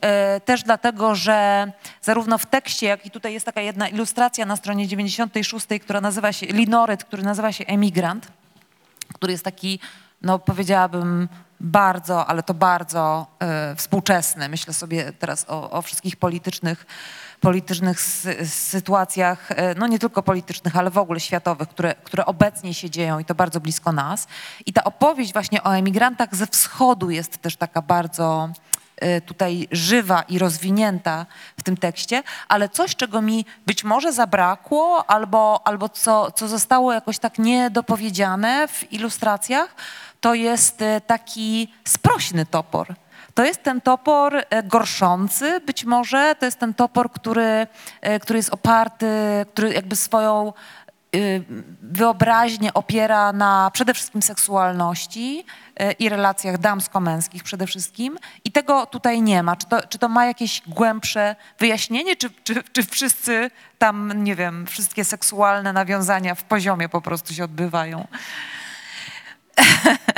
E, 0.00 0.40
Też 0.40 0.62
dlatego, 0.62 1.14
że 1.14 1.72
zarówno 2.02 2.38
w 2.38 2.46
tekście, 2.46 2.86
jak 2.86 3.06
i 3.06 3.10
tutaj 3.10 3.32
jest 3.32 3.46
taka 3.46 3.60
jedna 3.60 3.88
ilustracja 3.88 4.46
na 4.46 4.56
stronie 4.56 4.88
96, 4.88 5.66
która 5.82 6.00
nazywa 6.00 6.32
się 6.32 6.46
Linoryt, 6.46 7.04
który 7.04 7.22
nazywa 7.22 7.52
się 7.52 7.66
Emigrant, 7.66 8.28
który 9.14 9.32
jest 9.32 9.44
taki, 9.44 9.80
no 10.22 10.38
powiedziałabym, 10.38 11.28
bardzo, 11.60 12.26
ale 12.26 12.42
to 12.42 12.54
bardzo 12.54 13.26
e, 13.38 13.76
współczesny. 13.76 14.48
Myślę 14.48 14.74
sobie 14.74 15.12
teraz 15.12 15.46
o, 15.48 15.70
o 15.70 15.82
wszystkich 15.82 16.16
politycznych, 16.16 16.86
politycznych 17.40 18.00
sy, 18.00 18.46
sytuacjach, 18.46 19.50
e, 19.50 19.74
no 19.74 19.86
nie 19.86 19.98
tylko 19.98 20.22
politycznych, 20.22 20.76
ale 20.76 20.90
w 20.90 20.98
ogóle 20.98 21.20
światowych, 21.20 21.68
które, 21.68 21.94
które 21.94 22.26
obecnie 22.26 22.74
się 22.74 22.90
dzieją 22.90 23.18
i 23.18 23.24
to 23.24 23.34
bardzo 23.34 23.60
blisko 23.60 23.92
nas. 23.92 24.26
I 24.66 24.72
ta 24.72 24.84
opowieść 24.84 25.32
właśnie 25.32 25.62
o 25.62 25.76
emigrantach 25.76 26.36
ze 26.36 26.46
wschodu 26.46 27.10
jest 27.10 27.38
też 27.38 27.56
taka 27.56 27.82
bardzo 27.82 28.48
e, 28.96 29.20
tutaj 29.20 29.68
żywa 29.72 30.22
i 30.22 30.38
rozwinięta 30.38 31.26
w 31.58 31.62
tym 31.62 31.76
tekście, 31.76 32.22
ale 32.48 32.68
coś, 32.68 32.96
czego 32.96 33.22
mi 33.22 33.44
być 33.66 33.84
może 33.84 34.12
zabrakło, 34.12 35.10
albo, 35.10 35.60
albo 35.64 35.88
co, 35.88 36.30
co 36.30 36.48
zostało 36.48 36.92
jakoś 36.92 37.18
tak 37.18 37.38
niedopowiedziane 37.38 38.68
w 38.68 38.92
ilustracjach, 38.92 39.74
to 40.20 40.34
jest 40.34 40.82
e, 40.82 41.00
taki 41.00 41.72
sprośny 41.84 42.46
topor. 42.46 42.94
To 43.34 43.44
jest 43.44 43.62
ten 43.62 43.80
topor 43.80 44.36
e, 44.36 44.62
gorszący 44.62 45.60
być 45.60 45.84
może, 45.84 46.34
to 46.38 46.46
jest 46.46 46.58
ten 46.58 46.74
topor, 46.74 47.12
który, 47.12 47.66
e, 48.00 48.20
który 48.20 48.38
jest 48.38 48.50
oparty, 48.50 49.06
który 49.52 49.72
jakby 49.72 49.96
swoją 49.96 50.52
y, 51.16 51.44
wyobraźnię 51.82 52.74
opiera 52.74 53.32
na 53.32 53.70
przede 53.72 53.94
wszystkim 53.94 54.22
seksualności 54.22 55.44
y, 55.82 55.92
i 55.92 56.08
relacjach 56.08 56.58
damsko-męskich 56.58 57.42
przede 57.42 57.66
wszystkim. 57.66 58.18
I 58.44 58.52
tego 58.52 58.86
tutaj 58.86 59.22
nie 59.22 59.42
ma. 59.42 59.56
Czy 59.56 59.66
to, 59.66 59.82
czy 59.82 59.98
to 59.98 60.08
ma 60.08 60.26
jakieś 60.26 60.62
głębsze 60.66 61.36
wyjaśnienie, 61.58 62.16
czy, 62.16 62.30
czy, 62.44 62.62
czy 62.72 62.82
wszyscy 62.82 63.50
tam, 63.78 64.24
nie 64.24 64.34
wiem, 64.36 64.66
wszystkie 64.66 65.04
seksualne 65.04 65.72
nawiązania 65.72 66.34
w 66.34 66.42
poziomie 66.42 66.88
po 66.88 67.00
prostu 67.00 67.34
się 67.34 67.44
odbywają? 67.44 68.06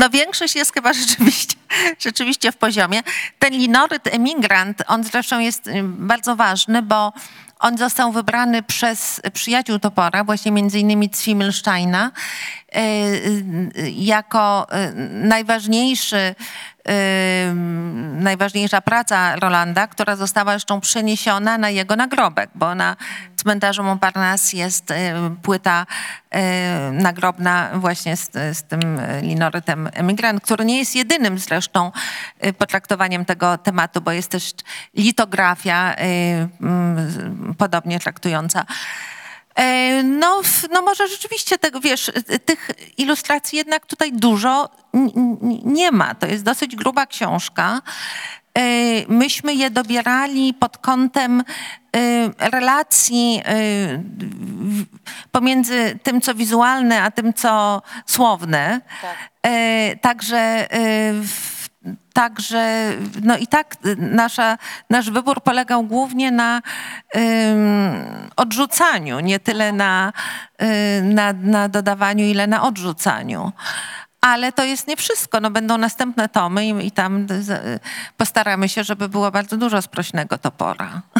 No 0.00 0.10
większość 0.10 0.54
jest 0.54 0.74
chyba 0.74 0.92
rzeczywiście, 0.92 1.56
rzeczywiście 2.06 2.52
w 2.52 2.56
poziomie. 2.56 3.02
Ten 3.38 3.52
linoryt 3.52 4.06
emigrant, 4.06 4.82
on 4.86 5.04
zresztą 5.04 5.38
jest 5.38 5.66
y, 5.66 5.82
bardzo 5.82 6.36
ważny, 6.36 6.82
bo 6.82 7.12
on 7.58 7.78
został 7.78 8.12
wybrany 8.12 8.62
przez 8.62 9.20
przyjaciół 9.32 9.78
Topora, 9.78 10.24
właśnie 10.24 10.52
między 10.52 10.78
innymi 10.78 11.10
Zwimmelsteina, 11.12 12.10
jako 13.92 14.66
y, 14.72 14.94
najważniejszy, 15.10 16.16
y, 16.16 17.54
najważniejsza 18.22 18.80
praca 18.80 19.36
Rolanda, 19.36 19.86
która 19.86 20.16
została 20.16 20.52
zresztą 20.52 20.80
przeniesiona 20.80 21.58
na 21.58 21.70
jego 21.70 21.96
nagrobek, 21.96 22.50
bo 22.54 22.74
na 22.74 22.96
cmentarzu 23.36 23.82
Montparnasse 23.82 24.56
jest 24.56 24.90
y, 24.90 24.94
płyta 25.42 25.86
y, 26.34 26.38
nagrobna 26.92 27.70
właśnie 27.74 28.16
z, 28.16 28.30
z 28.32 28.62
tym 28.62 28.98
y, 28.98 29.20
linorytem 29.22 29.88
emigrant, 29.92 30.42
który 30.42 30.64
nie 30.64 30.78
jest 30.78 30.96
jedynym 30.96 31.38
zresztą 31.38 31.92
y, 32.44 32.52
potraktowaniem 32.52 33.24
tego 33.24 33.58
tematu, 33.58 34.00
bo 34.00 34.12
jest 34.12 34.30
też 34.30 34.52
litografia 34.94 35.94
y, 35.94 37.54
podobnie 37.58 38.00
traktująca. 38.00 38.64
E, 39.60 40.02
No, 40.02 40.40
no 40.72 40.82
może 40.82 41.08
rzeczywiście 41.08 41.58
tego, 41.58 41.80
wiesz, 41.80 42.08
y, 42.08 42.38
tych 42.38 42.70
ilustracji 42.98 43.58
jednak 43.58 43.86
tutaj 43.86 44.12
dużo 44.12 44.68
nie 45.64 45.92
ma. 45.92 46.14
To 46.14 46.26
jest 46.26 46.44
dosyć 46.44 46.76
gruba 46.76 47.06
książka. 47.06 47.80
E, 48.58 48.62
Myśmy 49.08 49.54
je 49.54 49.70
dobierali 49.70 50.54
pod 50.54 50.78
kątem 50.78 51.44
relacji 52.38 53.42
pomiędzy 55.32 55.98
tym, 56.02 56.20
co 56.20 56.34
wizualne, 56.34 57.02
a 57.02 57.10
tym, 57.10 57.34
co 57.34 57.82
słowne. 58.06 58.80
E, 59.46 59.96
Także 59.96 60.66
w- 61.22 61.49
Także, 62.12 62.92
no 63.22 63.36
i 63.36 63.46
tak 63.46 63.76
y, 63.86 63.96
nasza, 63.96 64.58
nasz 64.90 65.10
wybór 65.10 65.42
polegał 65.42 65.82
głównie 65.82 66.30
na 66.30 66.62
ym, 67.16 68.30
odrzucaniu, 68.36 69.20
nie 69.20 69.40
tyle 69.40 69.72
na, 69.72 70.12
y, 70.62 71.02
na, 71.02 71.32
na 71.32 71.68
dodawaniu, 71.68 72.24
ile 72.24 72.46
na 72.46 72.62
odrzucaniu. 72.62 73.52
Ale 74.20 74.52
to 74.52 74.64
jest 74.64 74.88
nie 74.88 74.96
wszystko. 74.96 75.40
No, 75.40 75.50
będą 75.50 75.78
następne 75.78 76.28
tomy 76.28 76.66
i, 76.66 76.86
i 76.86 76.90
tam 76.90 77.26
z- 77.40 77.82
postaramy 78.16 78.68
się, 78.68 78.84
żeby 78.84 79.08
było 79.08 79.30
bardzo 79.30 79.56
dużo 79.56 79.82
sprośnego 79.82 80.38
topora. 80.38 81.02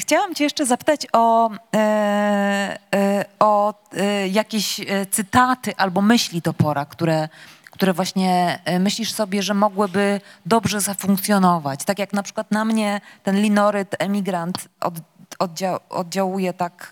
Chciałam 0.00 0.34
Cię 0.34 0.44
jeszcze 0.44 0.66
zapytać 0.66 1.06
o, 1.12 1.50
e, 1.74 2.78
e, 2.94 3.24
o 3.38 3.74
e, 3.92 4.28
jakieś 4.28 4.80
cytaty 5.10 5.76
albo 5.76 6.02
myśli 6.02 6.42
Topora, 6.42 6.84
które, 6.84 7.28
które 7.70 7.92
właśnie 7.92 8.58
myślisz 8.80 9.12
sobie, 9.12 9.42
że 9.42 9.54
mogłyby 9.54 10.20
dobrze 10.46 10.80
zafunkcjonować. 10.80 11.84
Tak 11.84 11.98
jak 11.98 12.12
na 12.12 12.22
przykład 12.22 12.50
na 12.50 12.64
mnie 12.64 13.00
ten 13.22 13.40
linoryt 13.40 13.96
emigrant 13.98 14.68
od, 14.80 14.94
oddział, 15.38 15.78
oddziałuje 15.90 16.52
tak 16.52 16.90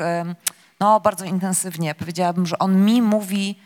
no, 0.80 1.00
bardzo 1.00 1.24
intensywnie. 1.24 1.94
Powiedziałabym, 1.94 2.46
że 2.46 2.58
on 2.58 2.84
mi 2.84 3.02
mówi 3.02 3.58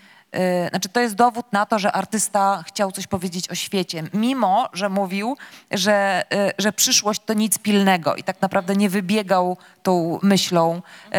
Znaczy, 0.70 0.89
to 0.89 1.01
jest 1.01 1.14
dowód 1.14 1.47
na 1.53 1.66
to, 1.66 1.78
że 1.78 1.93
artysta 1.93 2.64
chciał 2.66 2.93
coś 2.93 3.07
powiedzieć 3.07 3.51
o 3.51 3.55
świecie, 3.55 4.03
mimo 4.14 4.68
że 4.72 4.89
mówił, 4.89 5.37
że, 5.70 6.24
y, 6.35 6.53
że 6.59 6.72
przyszłość 6.72 7.20
to 7.26 7.35
nic 7.35 7.59
pilnego 7.59 8.16
i 8.16 8.22
tak 8.22 8.41
naprawdę 8.41 8.76
nie 8.76 8.91
wybiegał 8.91 9.57
tą 9.83 10.18
myślą 10.22 10.76
y, 10.76 11.11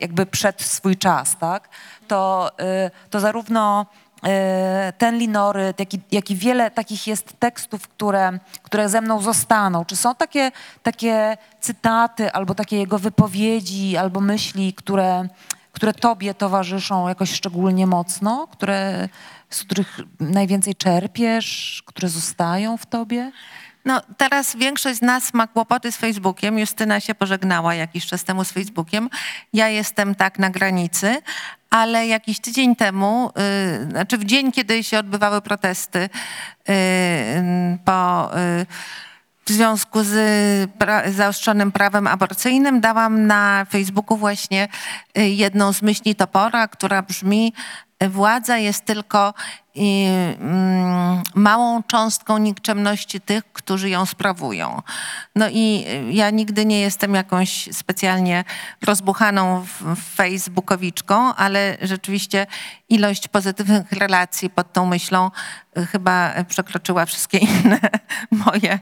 jakby 0.00 0.26
przed 0.26 0.62
swój 0.62 0.96
czas, 0.96 1.36
tak? 1.38 1.68
To, 2.08 2.50
y, 2.86 3.10
to 3.10 3.20
zarówno 3.20 3.86
y, 4.16 4.28
ten 4.92 5.18
linoryt, 5.18 5.80
jak 5.80 5.94
i, 5.94 6.00
jak 6.12 6.30
i 6.30 6.36
wiele 6.36 6.70
takich 6.70 7.06
jest 7.06 7.38
tekstów, 7.38 7.88
które, 7.88 8.38
które 8.62 8.88
ze 8.88 9.00
mną 9.00 9.20
zostaną. 9.20 9.84
Czy 9.84 9.96
są 9.96 10.14
takie, 10.14 10.52
takie 10.82 11.36
cytaty 11.60 12.32
albo 12.32 12.54
takie 12.54 12.76
jego 12.76 12.98
wypowiedzi 12.98 13.96
albo 13.96 14.20
myśli, 14.20 14.74
które 14.74 15.28
które 15.82 15.94
tobie 15.94 16.34
towarzyszą 16.34 17.08
jakoś 17.08 17.32
szczególnie 17.32 17.86
mocno, 17.86 18.46
które, 18.46 19.08
z 19.50 19.64
których 19.64 20.00
najwięcej 20.20 20.74
czerpiesz, 20.74 21.82
które 21.86 22.08
zostają 22.08 22.76
w 22.76 22.86
tobie? 22.86 23.32
No, 23.84 24.00
teraz 24.16 24.56
większość 24.56 24.98
z 24.98 25.02
nas 25.02 25.34
ma 25.34 25.46
kłopoty 25.46 25.92
z 25.92 25.96
Facebookiem. 25.96 26.58
Justyna 26.58 27.00
się 27.00 27.14
pożegnała 27.14 27.74
jakiś 27.74 28.06
czas 28.06 28.24
temu 28.24 28.44
z 28.44 28.52
Facebookiem. 28.52 29.10
Ja 29.52 29.68
jestem 29.68 30.14
tak 30.14 30.38
na 30.38 30.50
granicy, 30.50 31.22
ale 31.70 32.06
jakiś 32.06 32.40
tydzień 32.40 32.76
temu, 32.76 33.30
y, 33.80 33.90
znaczy 33.90 34.18
w 34.18 34.24
dzień, 34.24 34.52
kiedy 34.52 34.84
się 34.84 34.98
odbywały 34.98 35.40
protesty 35.40 35.98
y, 35.98 36.08
po, 37.84 38.30
y, 38.38 38.66
w 39.44 39.50
związku 39.50 40.04
z 40.04 40.10
pra- 40.78 41.12
zaostrzonym 41.12 41.72
prawem 41.72 42.06
aborcyjnym, 42.06 42.80
dałam 42.80 43.26
na 43.26 43.66
Facebooku 43.70 44.16
właśnie 44.16 44.68
y, 45.18 45.28
jedną 45.28 45.72
z 45.72 45.82
myśli 45.82 46.14
Topora, 46.14 46.68
która 46.68 47.02
brzmi 47.02 47.52
Władza 48.08 48.58
jest 48.58 48.84
tylko 48.84 49.34
mm, 49.76 51.22
małą 51.34 51.82
cząstką 51.82 52.38
nikczemności 52.38 53.20
tych, 53.20 53.52
którzy 53.52 53.90
ją 53.90 54.06
sprawują. 54.06 54.82
No 55.36 55.48
i 55.50 55.84
y, 56.08 56.12
ja 56.12 56.30
nigdy 56.30 56.66
nie 56.66 56.80
jestem 56.80 57.14
jakąś 57.14 57.68
specjalnie 57.72 58.44
rozbuchaną 58.82 59.64
facebookowiczką, 60.14 61.34
ale 61.34 61.76
rzeczywiście 61.82 62.46
ilość 62.88 63.28
pozytywnych 63.28 63.92
relacji 63.92 64.50
pod 64.50 64.72
tą 64.72 64.86
myślą 64.86 65.30
y, 65.78 65.86
chyba 65.86 66.32
przekroczyła 66.48 67.06
wszystkie 67.06 67.38
inne 67.38 67.80
moje, 68.46 68.78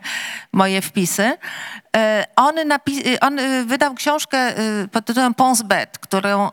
moje 0.52 0.82
wpisy. 0.82 1.22
Y, 1.96 1.98
On, 2.36 2.54
napi- 2.54 3.06
y, 3.06 3.20
on 3.20 3.38
wydał 3.66 3.94
książkę 3.94 4.54
pod 4.92 5.06
tytułem 5.06 5.34
Pons 5.34 5.62
Bet, 5.62 5.98
którą 5.98 6.50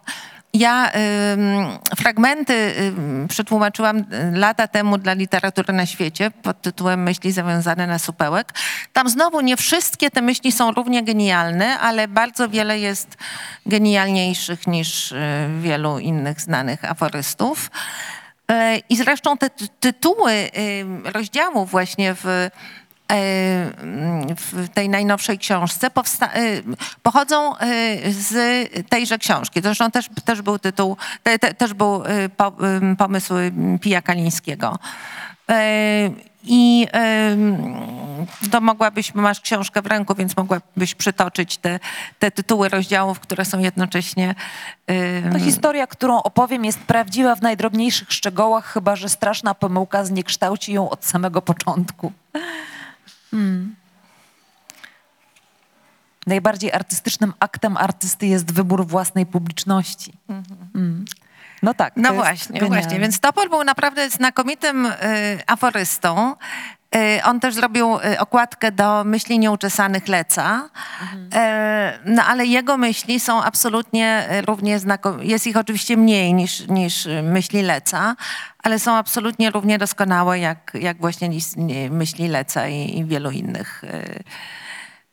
Ja 0.58 0.91
ym, 1.34 1.68
fragmenty 1.97 2.74
ym, 2.80 3.26
przetłumaczyłam 3.30 3.97
y, 3.97 4.03
lata 4.34 4.68
temu 4.68 4.97
dla 4.97 5.14
literatury 5.14 5.74
na 5.74 5.86
świecie 5.86 6.32
pod 6.32 6.62
tytułem 6.62 7.03
Myśli 7.03 7.32
zawiązane 7.32 7.88
na 7.88 7.99
supełek. 7.99 8.53
Tam 8.93 9.10
znowu 9.10 9.41
nie 9.41 9.58
wszystkie 9.58 10.12
te 10.12 10.22
myśli 10.22 10.51
są 10.51 10.72
równie 10.72 11.03
genialne, 11.03 11.80
ale 11.80 12.08
bardzo 12.08 12.49
wiele 12.49 12.80
jest 12.80 13.18
genialniejszych 13.66 14.68
niż 14.68 15.12
y, 15.12 15.18
wielu 15.62 15.99
innych 15.99 16.41
znanych 16.41 16.91
aforystów. 16.91 17.72
E, 18.51 18.78
I 18.89 18.95
zresztą 18.97 19.38
te 19.38 19.49
ty- 19.49 19.68
tytuły 19.80 20.32
y, 20.34 20.51
rozdziałów 21.12 21.72
właśnie 21.72 22.14
w, 22.16 22.49
w 24.38 24.70
tej 24.74 24.89
najnowszej 24.89 25.38
książce 25.38 25.88
y, 25.88 26.64
pochodzą 27.03 27.55
y, 27.55 27.60
z 28.14 28.36
tejże 28.89 29.18
książki. 29.18 29.62
Zresztą 29.62 29.91
też, 29.91 30.10
też 30.26 30.41
był 30.41 30.60
tytuł, 30.60 30.97
te, 31.24 31.39
te, 31.39 31.53
też 31.53 31.74
był 31.74 32.03
y, 32.05 32.30
po, 32.30 32.47
y, 32.47 32.95
pomysł 32.95 33.34
Pija 33.82 34.01
Kalińskiego. 34.01 34.80
I 36.47 36.88
y, 38.45 38.49
to 38.49 38.62
mogłabyś, 38.62 39.14
masz 39.14 39.41
książkę 39.41 39.82
w 39.82 39.86
ręku, 39.86 40.16
więc 40.16 40.38
mogłabyś 40.38 40.95
przytoczyć 40.95 41.58
te, 41.58 41.80
te 42.20 42.32
tytuły 42.32 42.70
rozdziałów, 42.70 43.20
które 43.20 43.45
są 43.45 43.60
jednocześnie 43.60 44.36
y, 44.91 45.24
Ta 45.32 45.39
historia, 45.39 45.88
którą 45.88 46.24
opowiem, 46.24 46.66
jest 46.66 46.80
prawdziwa 46.80 47.36
w 47.36 47.41
najdrobniejszych 47.41 48.14
szczegółach, 48.14 48.66
chyba 48.66 48.95
że 48.95 49.10
straszna 49.10 49.53
pomyłka 49.53 50.05
zniekształci 50.05 50.74
ją 50.74 50.89
od 50.89 51.05
samego 51.05 51.41
początku. 51.41 52.12
Hmm. 53.38 53.75
Najbardziej 56.27 56.71
artystycznym 56.73 57.33
aktem 57.39 57.77
artysty 57.77 58.27
jest 58.27 58.53
wybór 58.53 58.88
własnej 58.88 59.25
publiczności. 59.25 60.13
Mm. 60.75 61.05
No 61.63 61.73
tak. 61.73 61.93
No 61.95 62.13
właśnie, 62.13 62.59
genialne. 62.59 62.81
właśnie. 62.81 62.99
Więc 62.99 63.19
Topol 63.19 63.49
był 63.49 63.63
naprawdę 63.63 64.09
znakomitym 64.09 64.85
y, 64.85 64.93
aforystą. 65.47 66.35
Y, 66.97 67.23
on 67.23 67.39
też 67.39 67.55
zrobił 67.55 67.95
y, 67.95 68.19
okładkę 68.19 68.71
do 68.71 69.03
myśli 69.03 69.39
nieuczesanych 69.39 70.07
Leca. 70.07 70.69
Y, 71.13 71.29
no 72.05 72.23
ale 72.23 72.45
jego 72.45 72.77
myśli 72.77 73.19
są 73.19 73.43
absolutnie 73.43 74.27
równie 74.45 74.79
znakomite. 74.79 75.25
Jest 75.25 75.47
ich 75.47 75.57
oczywiście 75.57 75.97
mniej 75.97 76.33
niż, 76.33 76.67
niż 76.67 77.07
myśli 77.23 77.61
Leca, 77.61 78.15
ale 78.63 78.79
są 78.79 78.95
absolutnie 78.95 79.51
równie 79.51 79.77
doskonałe 79.77 80.39
jak, 80.39 80.71
jak 80.73 80.97
właśnie 80.97 81.29
myśli 81.89 82.27
Leca 82.27 82.67
i, 82.67 82.97
i 82.97 83.05
wielu 83.05 83.31
innych. 83.31 83.81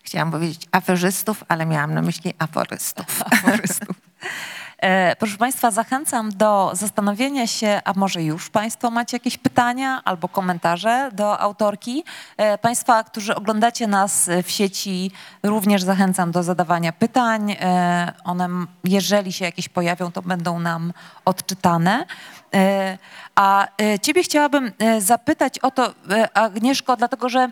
Chciałam 0.02 0.30
powiedzieć 0.30 0.66
aferzystów, 0.72 1.44
ale 1.48 1.66
miałam 1.66 1.94
na 1.94 2.02
myśli 2.02 2.34
aforystów. 2.38 3.22
aforystów. 3.32 3.96
E, 4.84 5.16
Proszę 5.16 5.36
Państwa, 5.36 5.70
zachęcam 5.70 6.30
do 6.30 6.70
zastanowienia 6.74 7.46
się, 7.46 7.80
a 7.84 7.92
może 7.96 8.22
już 8.22 8.50
Państwo 8.50 8.90
macie 8.90 9.16
jakieś 9.16 9.38
pytania 9.38 10.02
albo 10.04 10.28
komentarze 10.28 11.10
do 11.12 11.40
autorki. 11.40 12.04
E, 12.36 12.58
Państwa, 12.58 13.04
którzy 13.04 13.34
oglądacie 13.34 13.86
nas 13.86 14.30
w 14.42 14.50
sieci, 14.50 15.10
również 15.42 15.82
zachęcam 15.82 16.30
do 16.30 16.42
zadawania 16.42 16.92
pytań. 16.92 17.56
E, 17.60 18.12
One, 18.24 18.48
jeżeli 18.84 19.32
się 19.32 19.44
jakieś 19.44 19.68
pojawią, 19.68 20.12
to 20.12 20.22
będą 20.22 20.58
nam 20.58 20.92
odczytane. 21.24 22.06
E, 22.54 22.98
A 23.34 23.68
e, 23.82 23.98
Ciebie 23.98 24.22
chciałabym 24.22 24.72
e, 24.78 25.00
zapytać 25.00 25.58
o 25.58 25.70
to, 25.70 25.94
e, 26.10 26.36
Agnieszko, 26.36 26.96
dlatego 26.96 27.28
że 27.28 27.48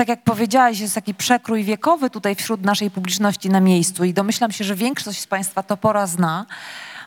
tak 0.00 0.08
jak 0.08 0.22
powiedziałaś, 0.22 0.80
jest 0.80 0.94
taki 0.94 1.14
przekrój 1.14 1.64
wiekowy 1.64 2.10
tutaj 2.10 2.34
wśród 2.34 2.64
naszej 2.64 2.90
publiczności 2.90 3.50
na 3.50 3.60
miejscu 3.60 4.04
i 4.04 4.14
domyślam 4.14 4.52
się, 4.52 4.64
że 4.64 4.74
większość 4.74 5.20
z 5.20 5.26
Państwa 5.26 5.62
Topora 5.62 6.06
zna. 6.06 6.46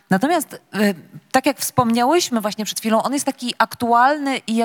Natomiast, 0.09 0.53
y, 0.53 0.59
tak 1.31 1.45
jak 1.45 1.59
wspomniałyśmy 1.59 2.41
właśnie 2.41 2.65
przed 2.65 2.79
chwilą, 2.79 3.03
on 3.03 3.13
jest 3.13 3.25
taki 3.25 3.53
aktualny 3.57 4.37
i 4.47 4.63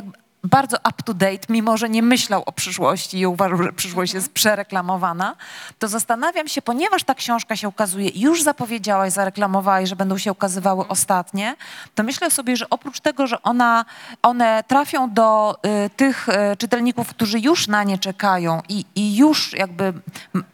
bardzo 0.48 0.76
up 0.76 1.02
to 1.04 1.14
date, 1.14 1.46
mimo 1.48 1.76
że 1.76 1.88
nie 1.88 2.02
myślał 2.02 2.42
o 2.46 2.52
przyszłości 2.52 3.18
i 3.18 3.26
uważał, 3.26 3.62
że 3.62 3.72
przyszłość 3.72 4.14
jest 4.14 4.32
przereklamowana, 4.32 5.36
to 5.78 5.88
zastanawiam 5.88 6.48
się, 6.48 6.62
ponieważ 6.62 7.04
ta 7.04 7.14
książka 7.14 7.56
się 7.56 7.68
ukazuje, 7.68 8.10
już 8.14 8.42
zapowiedziałaś, 8.42 9.12
zareklamowałaś, 9.12 9.88
że 9.88 9.96
będą 9.96 10.18
się 10.18 10.32
ukazywały 10.32 10.88
ostatnie, 10.88 11.56
to 11.94 12.02
myślę 12.02 12.30
sobie, 12.30 12.56
że 12.56 12.70
oprócz 12.70 13.00
tego, 13.00 13.26
że 13.26 13.42
ona, 13.42 13.84
one 14.22 14.64
trafią 14.66 15.10
do 15.12 15.58
y, 15.86 15.90
tych 15.90 16.28
y, 16.28 16.56
czytelników, 16.56 17.08
którzy 17.08 17.40
już 17.40 17.68
na 17.68 17.84
nie 17.84 17.98
czekają 17.98 18.62
i, 18.68 18.84
i 18.94 19.16
już 19.16 19.52
jakby 19.52 19.92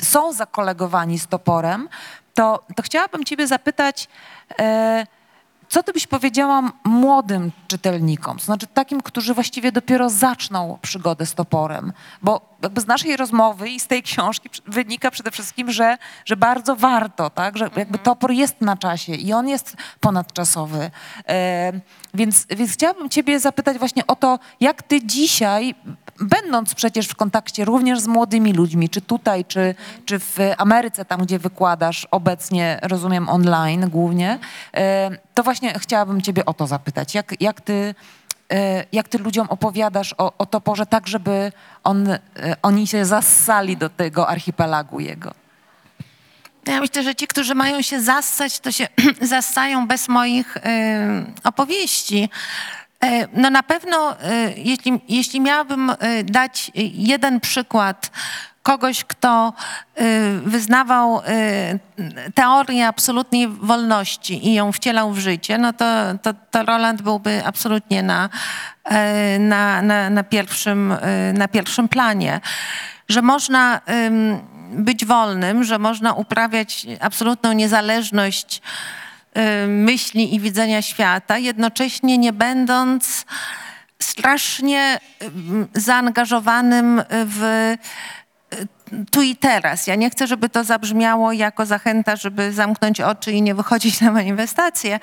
są 0.03 0.33
zakolegowani 0.33 1.19
z 1.19 1.27
toporem, 1.27 1.89
to, 2.35 2.65
to 2.77 2.83
chciałabym 2.83 3.25
ciebie 3.25 3.47
zapytać, 3.47 4.09
e, 4.61 5.07
co 5.75 5.83
ty 5.83 5.93
byś 5.93 6.07
powiedziała 6.07 6.73
młodym 6.85 7.53
czytelnikom, 7.69 8.39
to 8.39 8.45
znaczy 8.45 8.67
takim, 8.67 9.01
którzy 9.01 9.35
właściwie 9.35 9.73
dopiero 9.73 10.11
zaczną 10.11 10.79
przygodę 10.83 11.27
z 11.27 11.35
toporem? 11.35 11.93
Bo 12.23 12.55
jakby 12.63 12.81
z 12.81 12.87
naszej 12.87 13.17
rozmowy 13.17 13.71
i 13.71 13.81
z 13.81 13.87
tej 13.87 14.03
książki 14.03 14.51
wynika 14.67 15.11
przede 15.11 15.31
wszystkim, 15.31 15.73
że, 15.73 15.99
że 16.25 16.37
bardzo 16.37 16.77
warto, 16.77 17.31
tak? 17.31 17.59
że 17.59 17.71
jakby 17.77 17.99
topor 17.99 18.31
jest 18.31 18.61
na 18.61 18.77
czasie 18.77 19.15
i 19.15 19.33
on 19.33 19.49
jest 19.49 19.77
ponadczasowy. 20.01 20.91
E, 21.29 21.73
więc, 22.15 22.47
więc 22.51 22.73
chciałabym 22.73 23.09
ciebie 23.09 23.41
zapytać 23.41 23.79
właśnie 23.79 24.07
o 24.07 24.17
to, 24.17 24.39
jak 24.61 24.83
ty 24.83 25.07
dzisiaj, 25.07 25.75
będąc 26.21 26.75
przecież 26.75 27.09
w 27.09 27.15
kontakcie 27.15 27.65
również 27.65 28.01
z 28.01 28.07
młodymi 28.07 28.53
ludźmi, 28.53 28.89
czy 28.89 29.01
tutaj, 29.01 29.45
czy, 29.45 29.75
czy 30.05 30.19
w 30.19 30.39
Ameryce, 30.59 31.05
tam 31.05 31.21
gdzie 31.21 31.39
wykładasz 31.39 32.09
obecnie, 32.11 32.79
rozumiem, 32.83 33.29
online 33.29 33.91
głównie, 33.91 34.39
e, 34.75 35.24
to 35.35 35.43
właśnie 35.43 35.79
chciałabym 35.79 36.23
ciebie 36.23 36.45
o 36.45 36.55
to 36.55 36.67
zapytać. 36.67 37.15
Jak, 37.15 37.41
jak, 37.41 37.61
ty, 37.61 37.95
e, 38.53 38.85
jak 38.93 39.09
ty 39.09 39.19
ludziom 39.19 39.47
opowiadasz 39.51 40.15
o, 40.19 40.33
o 40.39 40.47
toporze 40.47 40.87
tak, 40.87 41.09
żeby 41.09 41.53
on, 41.85 42.11
e, 42.11 42.19
oni 42.63 42.87
się 42.87 43.05
zassali 43.05 43.77
do 43.77 43.89
tego 43.89 44.29
archipelagu 44.29 45.01
jego? 45.01 45.35
Ja 46.67 46.81
myślę, 46.81 47.03
że 47.03 47.15
ci, 47.15 47.27
którzy 47.27 47.55
mają 47.55 47.83
się 47.83 48.01
zassać, 48.01 48.61
to 48.61 48.73
się 48.73 48.89
zassają 49.35 49.87
bez 49.87 50.09
moich 50.09 50.57
y, 50.57 50.61
opowieści. 51.45 52.29
E, 53.01 53.29
No 53.33 53.51
na 53.51 53.63
pewno, 53.63 54.17
jeśli, 54.57 55.01
jeśli 55.09 55.41
miałabym 55.41 55.93
dać 56.25 56.71
jeden 56.95 57.41
przykład 57.41 58.11
kogoś, 58.65 59.05
kto 59.05 59.53
y, 60.01 60.41
wyznawał 60.45 61.19
y, 61.19 61.23
teorię 62.35 62.87
absolutnej 62.87 63.49
wolności 63.49 64.49
i 64.49 64.55
ją 64.55 64.73
wcielał 64.73 65.13
w 65.13 65.19
życie, 65.19 65.59
no 65.59 65.73
to, 65.73 65.85
to, 66.23 66.35
to 66.51 66.63
Roland 66.63 67.03
byłby 67.03 67.43
absolutnie 67.45 68.03
na, 68.03 68.29
e, 68.85 69.39
na, 69.39 69.83
na, 69.83 70.11
na, 70.11 70.25
pierwszym, 70.25 70.93
y, 70.93 70.99
na 71.35 71.49
pierwszym 71.49 71.89
planie. 71.89 72.41
Że 73.09 73.23
można 73.23 73.81
być 74.71 75.05
wolnym, 75.05 75.65
że 75.65 75.79
można 75.79 76.13
uprawiać 76.13 76.87
absolutną 77.01 77.53
niezależność 77.53 78.63
y, 79.37 79.67
myśli 79.67 80.35
i 80.35 80.41
widzenia 80.41 80.83
świata, 80.83 81.39
jednocześnie 81.39 82.19
nie 82.19 82.33
będąc 82.33 83.27
strasznie 84.03 85.01
ym, 85.23 85.69
zaangażowanym 85.75 87.03
w 87.11 87.43
y, 87.43 88.24
tu 89.11 89.23
i 89.23 89.37
teraz. 89.37 89.87
Ja 89.87 89.95
nie 89.95 90.11
chcę, 90.11 90.27
żeby 90.27 90.49
to 90.49 90.65
zabrzmiało 90.65 91.33
jako 91.33 91.67
zachęta, 91.67 92.17
żeby 92.17 92.53
zamknąć 92.53 93.01
oczy 93.01 93.33
i 93.33 93.43
nie 93.43 93.55
wychodzić 93.55 94.01
na 94.01 94.11
manifestacje. 94.11 95.01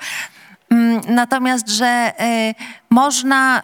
Ym, 0.72 1.00
Natomiast, 1.08 1.68
że 1.68 2.12
y, 2.20 2.54
można. 2.90 3.62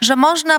że 0.00 0.16
można 0.16 0.58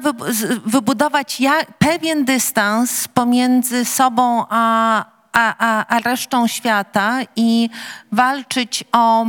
wybudować 0.65 1.41
pewien 1.77 2.25
dystans 2.25 3.07
pomiędzy 3.07 3.85
sobą 3.85 4.45
a, 4.49 5.05
a, 5.33 5.55
a, 5.57 5.95
a 5.95 5.99
resztą 5.99 6.47
świata 6.47 7.19
i 7.35 7.69
walczyć 8.11 8.83
o 8.91 9.25